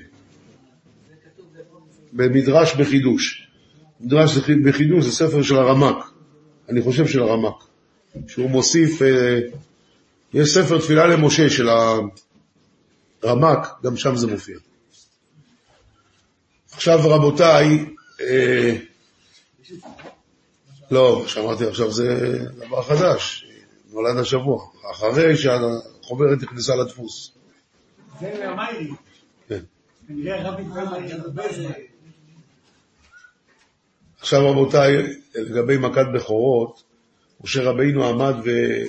במדרש 2.13 2.75
בחידוש. 2.75 3.49
מדרש 4.01 4.37
בחידוש 4.39 5.05
זה 5.05 5.13
ספר 5.13 5.43
של 5.43 5.57
הרמק, 5.57 5.97
אני 6.69 6.83
חושב 6.83 7.07
של 7.07 7.23
הרמק, 7.23 7.65
שהוא 8.29 8.51
מוסיף, 8.51 9.03
אה, 9.03 9.41
יש 10.35 10.55
ספר 10.55 10.79
תפילה 10.79 11.07
למשה 11.07 11.51
של 11.51 11.69
הרמק, 13.23 13.69
גם 13.85 13.97
שם 13.97 14.17
זה 14.17 14.27
מופיע. 14.27 14.57
עכשיו 16.73 16.99
רבותיי, 17.05 17.85
אה, 18.21 18.77
לא, 20.91 21.25
שאמרתי 21.27 21.65
עכשיו 21.65 21.93
זה 21.93 22.39
דבר 22.57 22.83
חדש, 22.83 23.46
נולד 23.97 24.19
השבוע, 24.19 24.67
אחרי 24.91 25.37
שהחוברת 25.37 26.43
נכנסה 26.43 26.77
לדפוס. 26.77 27.33
זה 28.21 28.33
מהמיילי. 28.39 28.91
כן. 29.49 29.61
עכשיו 34.21 34.51
רבותיי, 34.51 34.97
לגבי 35.35 35.77
מכת 35.77 36.07
בכורות, 36.15 36.83
משה 37.45 37.63
רבינו 37.63 38.09
עמד 38.09 38.35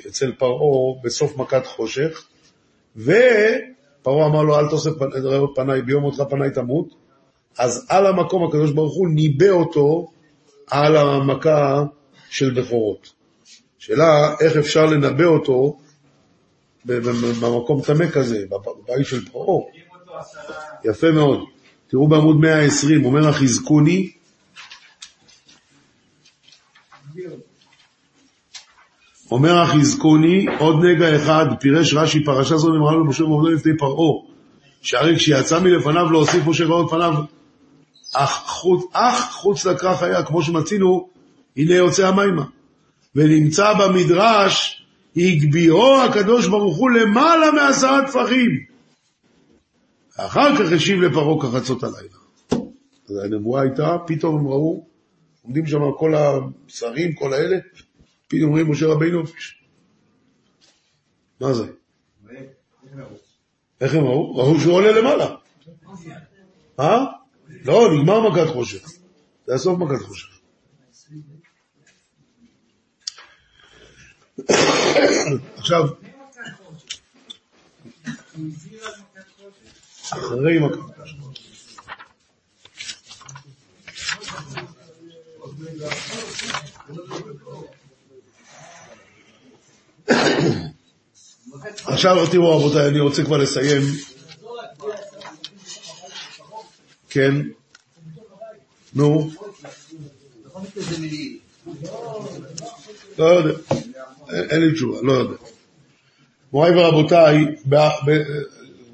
אצל 0.08 0.32
פרעה 0.32 1.02
בסוף 1.04 1.38
מכת 1.38 1.66
חושך, 1.66 2.26
ופרעה 2.96 4.28
אמר 4.28 4.44
לו, 4.44 4.60
אל 4.60 4.70
תוסף 4.70 4.92
פניי, 5.56 5.82
ביום 5.82 6.04
מותך 6.04 6.22
פניי 6.30 6.52
תמות, 6.52 6.88
אז 7.58 7.86
על 7.90 8.06
המקום 8.06 8.48
הקדוש 8.48 8.72
ברוך 8.72 8.96
הוא 8.96 9.08
ניבא 9.10 9.50
אותו 9.50 10.12
על 10.68 10.98
המכה 10.98 11.84
של 12.30 12.54
בכורות. 12.54 13.17
שאלה, 13.80 14.36
איך 14.40 14.58
אפשר 14.58 14.86
לנבא 14.86 15.26
אותו 15.26 15.78
במקום 16.86 17.82
טמא 17.82 18.10
כזה, 18.10 18.46
בבית 18.50 19.06
של 19.06 19.30
פרעה. 19.30 19.66
יפה 20.86 21.12
מאוד. 21.12 21.40
תראו 21.88 22.08
בעמוד 22.08 22.38
120, 22.40 23.06
אומר 23.06 23.28
החזקוני, 23.28 24.12
אומר 29.32 29.58
החזקוני, 29.62 30.46
עוד 30.60 30.76
נגע 30.86 31.16
אחד, 31.16 31.46
פירש 31.60 31.94
רש"י, 31.94 32.24
פרשה 32.24 32.58
זו 32.58 32.70
נאמרה 32.70 32.96
למשה 32.96 33.24
ועובדו 33.24 33.50
לפני 33.50 33.78
פרעה, 33.78 34.24
שהרי 34.82 35.16
כשיצא 35.16 35.60
מלפניו 35.60 36.12
להוסיף 36.12 36.48
משה 36.48 36.66
רעות 36.66 36.90
פניו, 36.90 37.14
אך 38.14 38.44
חוץ, 38.46 38.86
אך 38.94 39.32
חוץ 39.32 39.66
לכרך 39.66 40.04
היה, 40.04 40.24
כמו 40.24 40.44
שמצינו, 40.44 41.10
הנה 41.58 41.76
יוצא 41.76 42.08
המימה. 42.08 42.44
ונמצא 43.16 43.74
במדרש, 43.74 44.84
הגביהו 45.18 46.02
הקדוש 46.02 46.48
ברוך 46.48 46.78
הוא 46.78 46.90
למעלה 46.90 47.52
מעשרה 47.52 48.08
טפחים. 48.08 48.66
אחר 50.18 50.56
כך 50.56 50.72
השיב 50.72 51.02
לפרעה 51.02 51.42
כחצות 51.42 51.84
הלילה. 51.84 52.18
אז 53.10 53.18
הנבואה 53.24 53.62
הייתה, 53.62 53.98
פתאום 54.08 54.40
הם 54.40 54.48
ראו, 54.48 54.86
עומדים 55.44 55.68
שם 55.68 55.80
כל 55.98 56.14
השרים, 56.16 57.14
כל 57.14 57.34
האלה, 57.34 57.58
פתאום 58.28 58.44
אומרים 58.44 58.72
משה 58.72 58.88
רבינו, 58.88 59.24
מה 61.42 61.54
זה? 61.54 61.64
איך 63.82 63.96
הם 63.96 64.04
ראו? 64.04 64.36
ראו 64.36 64.60
שהוא 64.60 64.74
עולה 64.74 64.92
למעלה. 64.92 65.36
אה? 66.80 67.06
לא, 67.66 67.94
נגמר 67.94 68.30
מכת 68.30 68.48
חושך. 68.48 68.90
זה 69.46 69.56
הסוף 69.56 69.80
מכת 69.80 70.02
חושך. 70.02 70.37
עכשיו, 75.58 75.84
אחרי 80.10 80.60
חושך. 80.60 80.78
עכשיו 91.86 92.28
תראו 92.32 92.58
רבותיי, 92.58 92.88
אני 92.88 93.00
רוצה 93.00 93.24
כבר 93.24 93.38
לסיים. 93.38 93.82
כן. 97.10 97.34
נו. 98.94 99.32
לא 103.18 103.26
יודע. 103.26 103.54
אין 104.30 104.62
לי 104.62 104.74
תשובה, 104.74 104.98
לא 105.02 105.14
יודע. 105.14 105.36
מוריי 106.54 106.76
ורבותיי, 106.76 107.46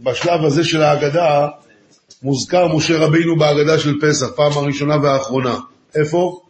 בשלב 0.04 0.46
הזה 0.46 0.64
של 0.64 0.82
ההגדה 0.82 1.48
מוזכר 2.24 2.76
משה 2.76 2.98
רבינו 2.98 3.40
בהגדה 3.40 3.80
של 3.80 4.00
פסח, 4.02 4.26
פעם 4.36 4.52
הראשונה 4.52 4.98
והאחרונה. 5.04 5.60
איפה? 5.96 6.42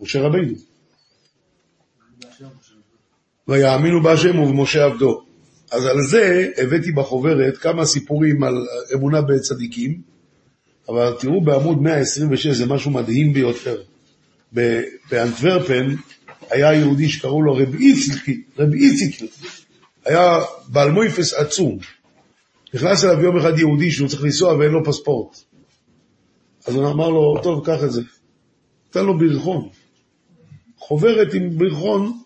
משה 0.00 0.20
רבינו. 0.20 0.54
ויאמינו 3.48 4.02
בהשם 4.02 4.38
ובמשה 4.38 4.84
עבדו. 4.84 5.22
אז 5.70 5.86
על 5.86 6.02
זה 6.02 6.48
הבאתי 6.56 6.92
בחוברת 6.92 7.58
כמה 7.58 7.86
סיפורים 7.86 8.42
על 8.42 8.66
אמונה 8.94 9.22
בצדיקים, 9.22 10.00
אבל 10.88 11.14
תראו 11.18 11.40
בעמוד 11.40 11.82
126, 11.82 12.46
זה 12.46 12.66
משהו 12.66 12.90
מדהים 12.90 13.32
ביותר. 13.32 13.82
באנטוורפן 15.10 15.94
היה 16.50 16.74
יהודי 16.74 17.08
שקראו 17.08 17.42
לו 17.42 17.54
רב 17.54 17.74
איציקי, 17.74 18.42
רב 18.58 18.72
איציקי, 18.72 19.26
היה 20.04 20.38
בעל 20.68 20.90
מויפס 20.90 21.34
עצום. 21.34 21.78
נכנס 22.74 23.04
אליו 23.04 23.20
יום 23.20 23.36
אחד 23.38 23.58
יהודי 23.58 23.90
שהוא 23.90 24.08
צריך 24.08 24.22
לנסוע 24.24 24.54
ואין 24.54 24.70
לו 24.70 24.84
פספורט. 24.84 25.36
אז 26.66 26.74
הוא 26.74 26.90
אמר 26.90 27.08
לו, 27.08 27.40
טוב, 27.42 27.66
קח 27.66 27.84
את 27.84 27.92
זה. 27.92 28.02
תן 28.90 29.04
לו 29.04 29.18
ברכון. 29.18 29.68
חוברת 30.78 31.34
עם 31.34 31.58
ברכון 31.58 32.20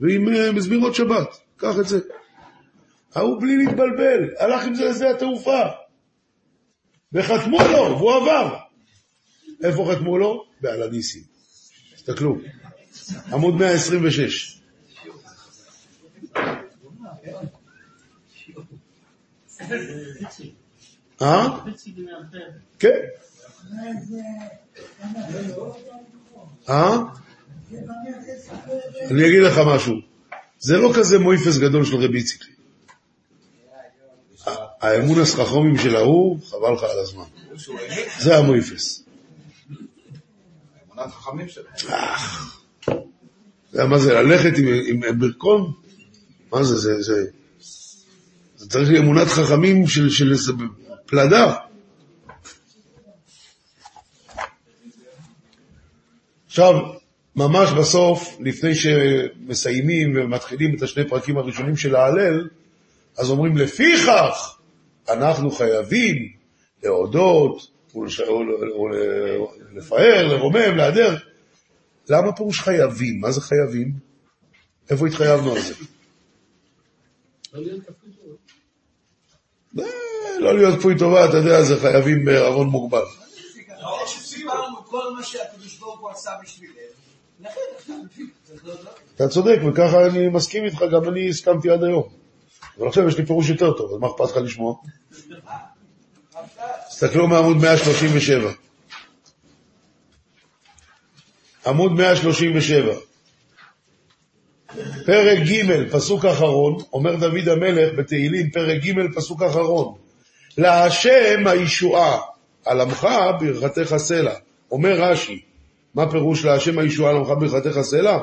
ועם 0.00 0.28
אה, 0.28 0.52
מזמירות 0.52 0.94
שבת, 0.94 1.28
קח 1.56 1.78
את 1.80 1.88
זה. 1.88 2.00
ההוא 3.14 3.40
בלי 3.40 3.56
להתבלבל, 3.56 4.28
הלך 4.38 4.66
עם 4.66 4.74
זה 4.74 4.84
לשדה 4.84 5.10
התעופה. 5.10 5.60
וחתמו 7.12 7.58
לו, 7.72 7.98
והוא 7.98 8.12
עבר. 8.12 8.56
איפה 9.64 9.92
חתמו 9.92 10.18
לו? 10.18 10.44
בעל 10.60 10.82
הניסים. 10.82 11.22
תסתכלו, 11.94 12.36
עמוד 13.32 13.54
126. 13.54 14.60
אה? 21.22 21.48
כן. 22.78 22.88
אה? 26.68 26.98
אני 29.10 29.26
אגיד 29.28 29.42
לך 29.42 29.58
משהו, 29.66 29.94
זה 30.58 30.76
לא 30.76 30.92
כזה 30.96 31.18
מויפס 31.18 31.58
גדול 31.58 31.84
של 31.84 31.96
רבי 31.96 32.18
איציק. 32.18 32.44
האמון 34.80 35.20
הסככומים 35.20 35.78
של 35.78 35.96
ההוא, 35.96 36.38
חבל 36.46 36.72
לך 36.74 36.82
על 36.82 36.98
הזמן. 36.98 37.24
זה 38.18 38.36
המויפס. 38.36 39.04
אמונת 40.92 41.12
חכמים 41.12 41.48
שלהם. 41.48 41.74
מה 43.74 43.98
זה, 43.98 44.14
ללכת 44.14 44.52
עם 44.88 45.18
ברכון? 45.18 45.72
מה 46.52 46.64
זה, 46.64 46.76
זה, 46.76 47.02
זה... 47.02 47.24
זה 48.56 48.70
צריך 48.70 48.90
אמונת 48.98 49.26
חכמים 49.26 49.86
של 49.86 50.34
פלדה. 51.06 51.54
עכשיו, 56.46 56.74
ממש 57.36 57.70
בסוף, 57.70 58.36
לפני 58.40 58.74
שמסיימים 58.74 60.12
ומתחילים 60.16 60.76
את 60.76 60.82
השני 60.82 61.08
פרקים 61.08 61.38
הראשונים 61.38 61.76
של 61.76 61.96
ההלל, 61.96 62.48
אז 63.18 63.30
אומרים, 63.30 63.56
לפיכך 63.56 64.58
אנחנו 65.08 65.50
חייבים 65.50 66.16
להודות, 66.82 67.66
לפאר, 69.74 70.26
לרומם, 70.26 70.76
להדר. 70.76 71.16
למה 72.08 72.32
פירוש 72.32 72.60
חייבים? 72.60 73.20
מה 73.20 73.30
זה 73.30 73.40
חייבים? 73.40 73.92
איפה 74.90 75.06
התחייבנו 75.06 75.52
על 75.52 75.60
זה? 75.60 75.74
לא 80.38 80.54
להיות 80.54 80.78
כפוי 80.78 80.98
טובה, 80.98 81.28
אתה 81.28 81.36
יודע, 81.36 81.62
זה 81.62 81.80
חייבים 81.80 82.24
בערבון 82.24 82.68
מוגבל. 82.68 83.04
אתה 89.16 89.28
צודק, 89.28 89.58
וככה 89.68 90.06
אני 90.06 90.28
מסכים 90.28 90.64
איתך, 90.64 90.82
גם 90.92 91.08
אני 91.08 91.28
הסכמתי 91.28 91.70
עד 91.70 91.84
היום. 91.84 92.08
אבל 92.78 92.88
עכשיו 92.88 93.08
יש 93.08 93.18
לי 93.18 93.26
פירוש 93.26 93.48
יותר 93.48 93.72
טוב, 93.72 93.92
אז 93.92 93.98
מה 94.00 94.06
אכפת 94.06 94.30
לך 94.30 94.36
לשמוע? 94.36 94.74
תסתכלו 96.88 97.26
מעמוד 97.28 97.56
137. 97.56 98.52
עמוד 101.66 101.92
137. 101.92 102.94
פרק 105.06 105.38
ג', 105.38 105.88
פסוק 105.92 106.24
אחרון, 106.24 106.76
אומר 106.92 107.16
דוד 107.16 107.48
המלך 107.48 107.98
בתהילים, 107.98 108.50
פרק 108.50 108.82
ג', 108.82 109.14
פסוק 109.14 109.42
אחרון. 109.42 109.94
להשם 110.58 111.46
הישועה, 111.46 112.20
על 112.64 112.80
עמך 112.80 113.08
ברכתך 113.40 113.96
סלע. 113.96 114.34
אומר 114.70 115.00
רש"י, 115.00 115.40
מה 115.94 116.10
פירוש 116.10 116.44
להשם 116.44 116.78
הישועה 116.78 117.10
על 117.10 117.16
עמך 117.16 117.28
ברכתך 117.28 117.80
סלע? 117.80 118.18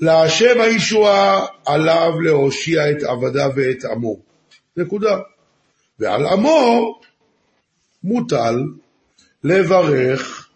להשם 0.00 0.60
הישועה 0.60 1.46
עליו 1.66 2.20
להושיע 2.20 2.90
את 2.90 3.02
עבדיו 3.02 3.50
ואת 3.56 3.84
עמו. 3.84 4.16
נקודה. 4.76 5.18
ועל 5.98 6.26
עמו 6.26 7.00
מוטל 8.04 8.64
לברך 9.44 10.48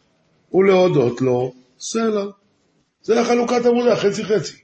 ולהודות 0.55 1.21
לו 1.21 1.53
סלע. 1.85 2.25
זה 3.03 3.21
החלוקת 3.21 3.67
עבודה, 3.67 3.97
חצי 3.97 4.25
חצי. 4.25 4.57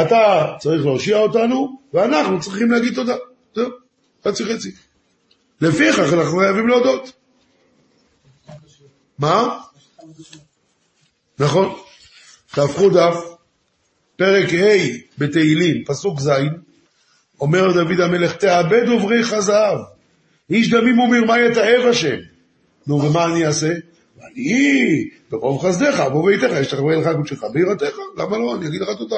אתה 0.00 0.52
צריך 0.60 0.84
להושיע 0.84 1.16
אותנו, 1.18 1.80
ואנחנו 1.94 2.40
צריכים 2.40 2.70
להגיד 2.70 2.94
תודה. 2.94 3.16
זהו, 3.54 3.70
חצי 4.24 4.44
חצי. 4.44 4.70
לפיכך 5.60 6.12
אנחנו 6.12 6.38
חייבים 6.38 6.68
להודות. 6.68 7.12
מה? 9.18 9.58
נכון. 11.38 11.76
תהפכו 12.54 12.90
דף, 12.90 13.16
פרק 14.16 14.52
ה' 14.52 14.98
בתהילים, 15.18 15.84
פסוק 15.84 16.20
ז', 16.20 16.30
אומר 17.40 17.72
דוד 17.72 18.00
המלך, 18.00 18.36
תאבד 18.36 18.88
ובריך 18.88 19.38
זהב, 19.38 19.78
איש 20.50 20.70
דמים 20.70 20.98
ומרמה 20.98 21.40
יתאהב 21.40 21.86
השם. 21.86 22.16
נו, 22.86 23.02
ומה 23.02 23.24
אני 23.24 23.46
אעשה? 23.46 23.72
ואני, 24.36 25.08
ברוב 25.30 25.62
חסדיך, 25.62 26.00
אבוא 26.00 26.24
ואיתך, 26.24 26.48
יש 26.60 26.66
תחווה 26.66 26.96
לך 26.96 27.16
קודשך 27.16 27.44
ביראתך, 27.52 27.96
למה 28.16 28.38
לא? 28.38 28.56
אני 28.56 28.68
אגיד 28.68 28.80
לך 28.80 28.88
תודה. 28.98 29.16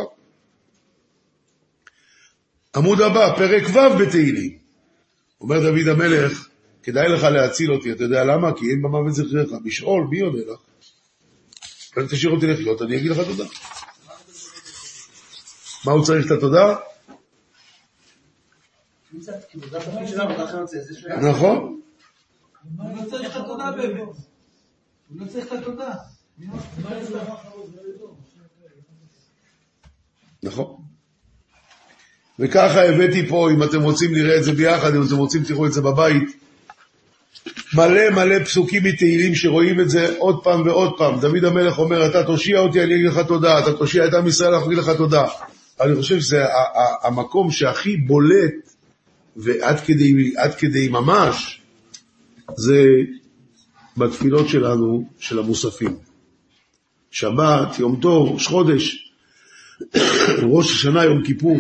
עמוד 2.77 3.01
הבא, 3.01 3.37
פרק 3.37 3.63
ו' 3.69 3.99
בתהילים. 3.99 4.59
אומר 5.41 5.61
דוד 5.61 5.89
המלך, 5.89 6.49
כדאי 6.83 7.09
לך 7.09 7.23
להציל 7.23 7.73
אותי, 7.73 7.93
אתה 7.93 8.03
יודע 8.03 8.25
למה? 8.25 8.53
כי 8.57 8.71
אין 8.71 8.83
במוות 8.83 9.13
זכריך, 9.13 9.53
משאול, 9.65 10.07
מי 10.11 10.21
עונה 10.21 10.39
לך? 10.39 10.61
רק 11.97 12.11
תשאיר 12.11 12.33
אותי 12.33 12.47
לחיות, 12.47 12.83
אני 12.83 12.97
אגיד 12.97 13.11
לך 13.11 13.19
תודה. 13.27 13.45
מה 15.85 15.93
הוא 15.93 16.05
צריך 16.05 16.27
את 16.27 16.31
התודה? 16.31 16.77
נכון. 21.31 21.81
הוא 25.09 25.21
לא 25.21 25.27
לא 25.27 25.31
צריך 25.31 25.47
את 25.47 25.53
התודה. 25.53 25.93
נכון. 30.43 30.77
וככה 32.39 32.83
הבאתי 32.83 33.27
פה, 33.27 33.51
אם 33.51 33.63
אתם 33.63 33.83
רוצים 33.83 34.15
נראה 34.15 34.37
את 34.37 34.45
זה 34.45 34.53
ביחד, 34.53 34.95
אם 34.95 35.03
אתם 35.07 35.17
רוצים 35.17 35.45
תראו 35.45 35.67
את 35.67 35.73
זה 35.73 35.81
בבית. 35.81 36.45
מלא 37.75 38.11
מלא 38.11 38.45
פסוקים 38.45 38.85
מתהילים 38.85 39.35
שרואים 39.35 39.81
את 39.81 39.91
זה 39.91 40.15
עוד 40.19 40.45
פעם 40.45 40.67
ועוד 40.67 40.93
פעם. 40.99 41.21
דוד 41.21 41.45
המלך 41.45 41.79
אומר, 41.79 42.07
אתה 42.07 42.25
תושיע 42.25 42.59
אותי, 42.59 42.83
אני 42.83 42.95
אגיד 42.95 43.07
לך 43.07 43.19
תודה. 43.29 43.59
אתה 43.59 43.73
תושיע 43.73 44.07
את 44.07 44.15
עם 44.15 44.27
ישראל, 44.27 44.55
אנחנו 44.55 44.71
נגיד 44.71 44.85
לך 44.85 44.91
תודה. 44.97 45.25
אני 45.81 45.95
חושב 45.95 46.21
שזה 46.21 46.45
המקום 47.03 47.51
שהכי 47.51 47.97
בולט, 47.97 48.55
ועד 49.37 49.81
כדי, 49.81 50.33
כדי 50.59 50.89
ממש, 50.89 51.63
זה 52.57 52.85
בתפילות 53.97 54.49
שלנו, 54.49 55.09
של 55.19 55.39
המוספים. 55.39 55.97
שבת, 57.11 57.79
יום 57.79 58.01
טוב, 58.03 58.29
ראש 58.33 58.47
חודש, 58.47 59.13
ראש 60.53 60.71
השנה, 60.71 61.05
יום 61.05 61.25
כיפור. 61.25 61.59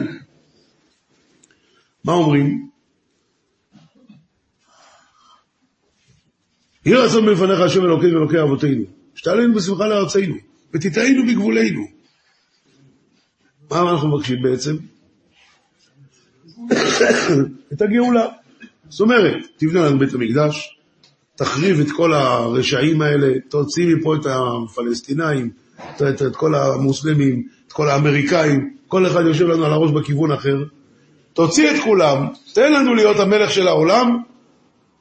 מה 2.04 2.12
אומרים? 2.12 2.68
יהי 6.86 6.96
רצון 6.96 7.24
מלפניך 7.24 7.60
השם 7.60 7.84
אלוקינו 7.84 8.14
ואלוקי 8.14 8.42
אבותינו, 8.42 8.84
שתעלינו 9.14 9.54
בשמחה 9.54 9.86
לארצנו, 9.86 10.34
ותטענו 10.74 11.26
בגבולנו. 11.28 11.86
מה 13.70 13.80
אנחנו 13.80 14.08
מבקשים 14.08 14.42
בעצם? 14.42 14.76
את 17.72 17.82
הגאולה. 17.82 18.26
זאת 18.88 19.00
אומרת, 19.00 19.36
תבנה 19.56 19.86
לנו 19.86 19.98
בית 19.98 20.14
המקדש, 20.14 20.73
תחריב 21.36 21.80
את 21.80 21.90
כל 21.90 22.12
הרשעים 22.12 23.02
האלה, 23.02 23.40
תוציא 23.48 23.86
מפה 23.86 24.14
את 24.16 24.26
הפלסטינאים, 24.26 25.50
את, 25.76 26.02
את, 26.02 26.22
את 26.22 26.36
כל 26.36 26.54
המוסלמים, 26.54 27.48
את 27.66 27.72
כל 27.72 27.88
האמריקאים, 27.88 28.76
כל 28.88 29.06
אחד 29.06 29.20
יושב 29.26 29.46
לנו 29.46 29.64
על 29.64 29.72
הראש 29.72 29.90
בכיוון 29.90 30.32
אחר. 30.32 30.56
תוציא 31.32 31.70
את 31.70 31.76
כולם, 31.84 32.26
תן 32.52 32.72
לנו 32.72 32.94
להיות 32.94 33.16
המלך 33.20 33.50
של 33.50 33.68
העולם, 33.68 34.18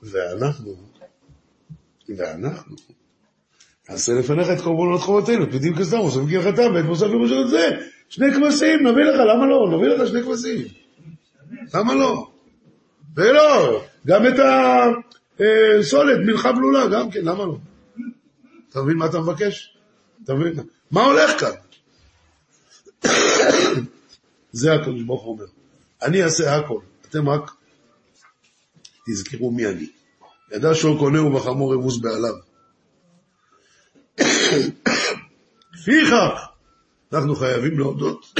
ואנחנו, 0.04 0.76
ואנחנו, 2.18 2.76
נעשה 3.90 4.14
לפניך 4.14 4.50
את 4.50 4.62
קורבנות 4.62 5.02
חובתנו, 5.02 5.46
כסדם, 5.80 6.00
מוסף 6.00 6.20
כי 6.30 6.42
חטא 6.42 6.62
ואת 6.76 6.86
מוסף 6.86 7.06
את 7.42 7.50
זה. 7.50 7.70
שני 8.10 8.26
כבשים, 8.34 8.88
נביא 8.88 9.04
לך, 9.04 9.20
למה 9.20 9.46
לא? 9.46 9.78
נביא 9.78 9.88
לך 9.88 10.08
שני 10.08 10.24
כבשים. 10.24 10.62
למה 11.74 11.96
לא? 11.96 12.28
ולא, 13.16 13.82
גם 14.08 14.28
את 14.28 14.40
הסולת, 15.80 16.20
מלכה 16.26 16.52
בלולה, 16.52 16.88
גם 16.88 17.12
כן, 17.12 17.26
למה 17.26 17.46
לא? 17.46 17.58
אתה 18.70 18.82
מבין 18.82 18.98
מה 18.98 19.06
אתה 19.06 19.20
מבקש? 19.20 19.78
אתה 20.24 20.34
מבין? 20.34 20.54
מה 20.92 21.04
הולך 21.04 21.32
כאן? 21.40 21.52
זה 24.52 24.74
הקדוש 24.74 25.02
ברוך 25.02 25.24
הוא 25.24 25.34
אומר. 25.34 25.46
אני 26.02 26.24
אעשה 26.24 26.56
הכל, 26.56 26.80
אתם 27.10 27.30
רק 27.30 27.52
תזכרו 29.08 29.52
מי 29.52 29.68
אני. 29.68 29.88
ידע 30.52 30.70
שור 30.74 31.00
קונהו 31.00 31.34
וחמור 31.34 31.74
יבוס 31.74 31.98
בעליו. 31.98 32.36
לפיכך, 35.74 36.48
אנחנו 37.14 37.36
חייבים 37.36 37.80
להודות. 37.80 38.40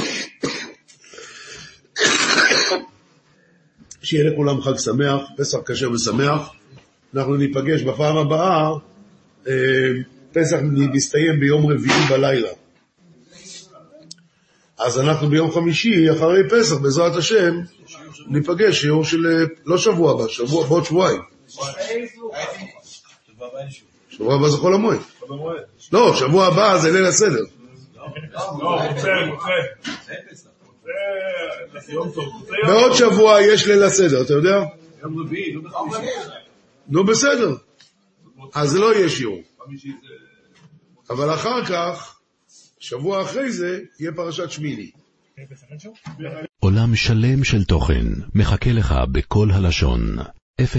שיהיה 4.02 4.30
לכולם 4.30 4.62
חג 4.62 4.78
שמח, 4.78 5.22
פסח 5.36 5.58
כשר 5.66 5.90
ושמח. 5.90 6.50
אנחנו 7.16 7.36
ניפגש 7.36 7.82
בפעם 7.82 8.16
הבאה, 8.16 8.70
אה, 9.48 9.52
פסח 10.32 10.56
מסתיים 10.92 11.40
ביום 11.40 11.72
רביעי 11.72 12.06
בלילה. 12.10 12.48
אז 14.78 15.00
אנחנו 15.00 15.28
ביום 15.28 15.50
חמישי, 15.50 16.12
אחרי 16.12 16.48
פסח, 16.50 16.76
בעזרת 16.76 17.16
השם, 17.16 17.60
ניפגש 18.28 18.80
שיעור 18.80 19.04
של, 19.04 19.26
אה, 19.26 19.44
לא 19.64 19.78
שבוע 19.78 20.12
הבא, 20.12 20.28
שבוע, 20.28 20.66
בעוד 20.66 20.84
שבועיים. 20.84 21.20
שבוע 24.10 24.34
הבא 24.34 24.48
זה 24.48 24.56
חול 24.56 24.74
המועד. 24.74 24.98
לא, 25.92 26.16
שבוע 26.16 26.46
הבא 26.46 26.78
זה 26.78 26.90
ליל 26.90 27.06
הסדר. 27.06 27.44
בעוד 32.66 32.92
שבוע 32.92 33.42
יש 33.42 33.66
ליל 33.66 33.82
הסדר, 33.82 34.22
אתה 34.22 34.32
יודע? 34.32 34.62
נו 36.88 37.04
בסדר. 37.04 37.56
אז 38.54 38.76
לא 38.76 38.94
יהיה 38.94 39.08
שיעור. 39.08 39.42
אבל 41.10 41.34
אחר 41.34 41.64
כך, 41.64 42.20
שבוע 42.78 43.22
אחרי 43.22 43.52
זה, 43.52 43.80
יהיה 44.00 44.12
פרשת 44.12 44.50
שמיני. 44.50 44.90
עולם 46.60 46.96
שלם 46.96 47.44
של 47.44 47.64
תוכן 47.64 48.06
מחכה 48.34 48.72
לך 48.72 48.94
בכל 49.12 49.50
הלשון, 49.50 50.16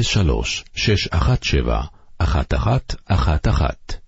03 0.02 0.64
617 0.76 1.82
1111 2.22 4.05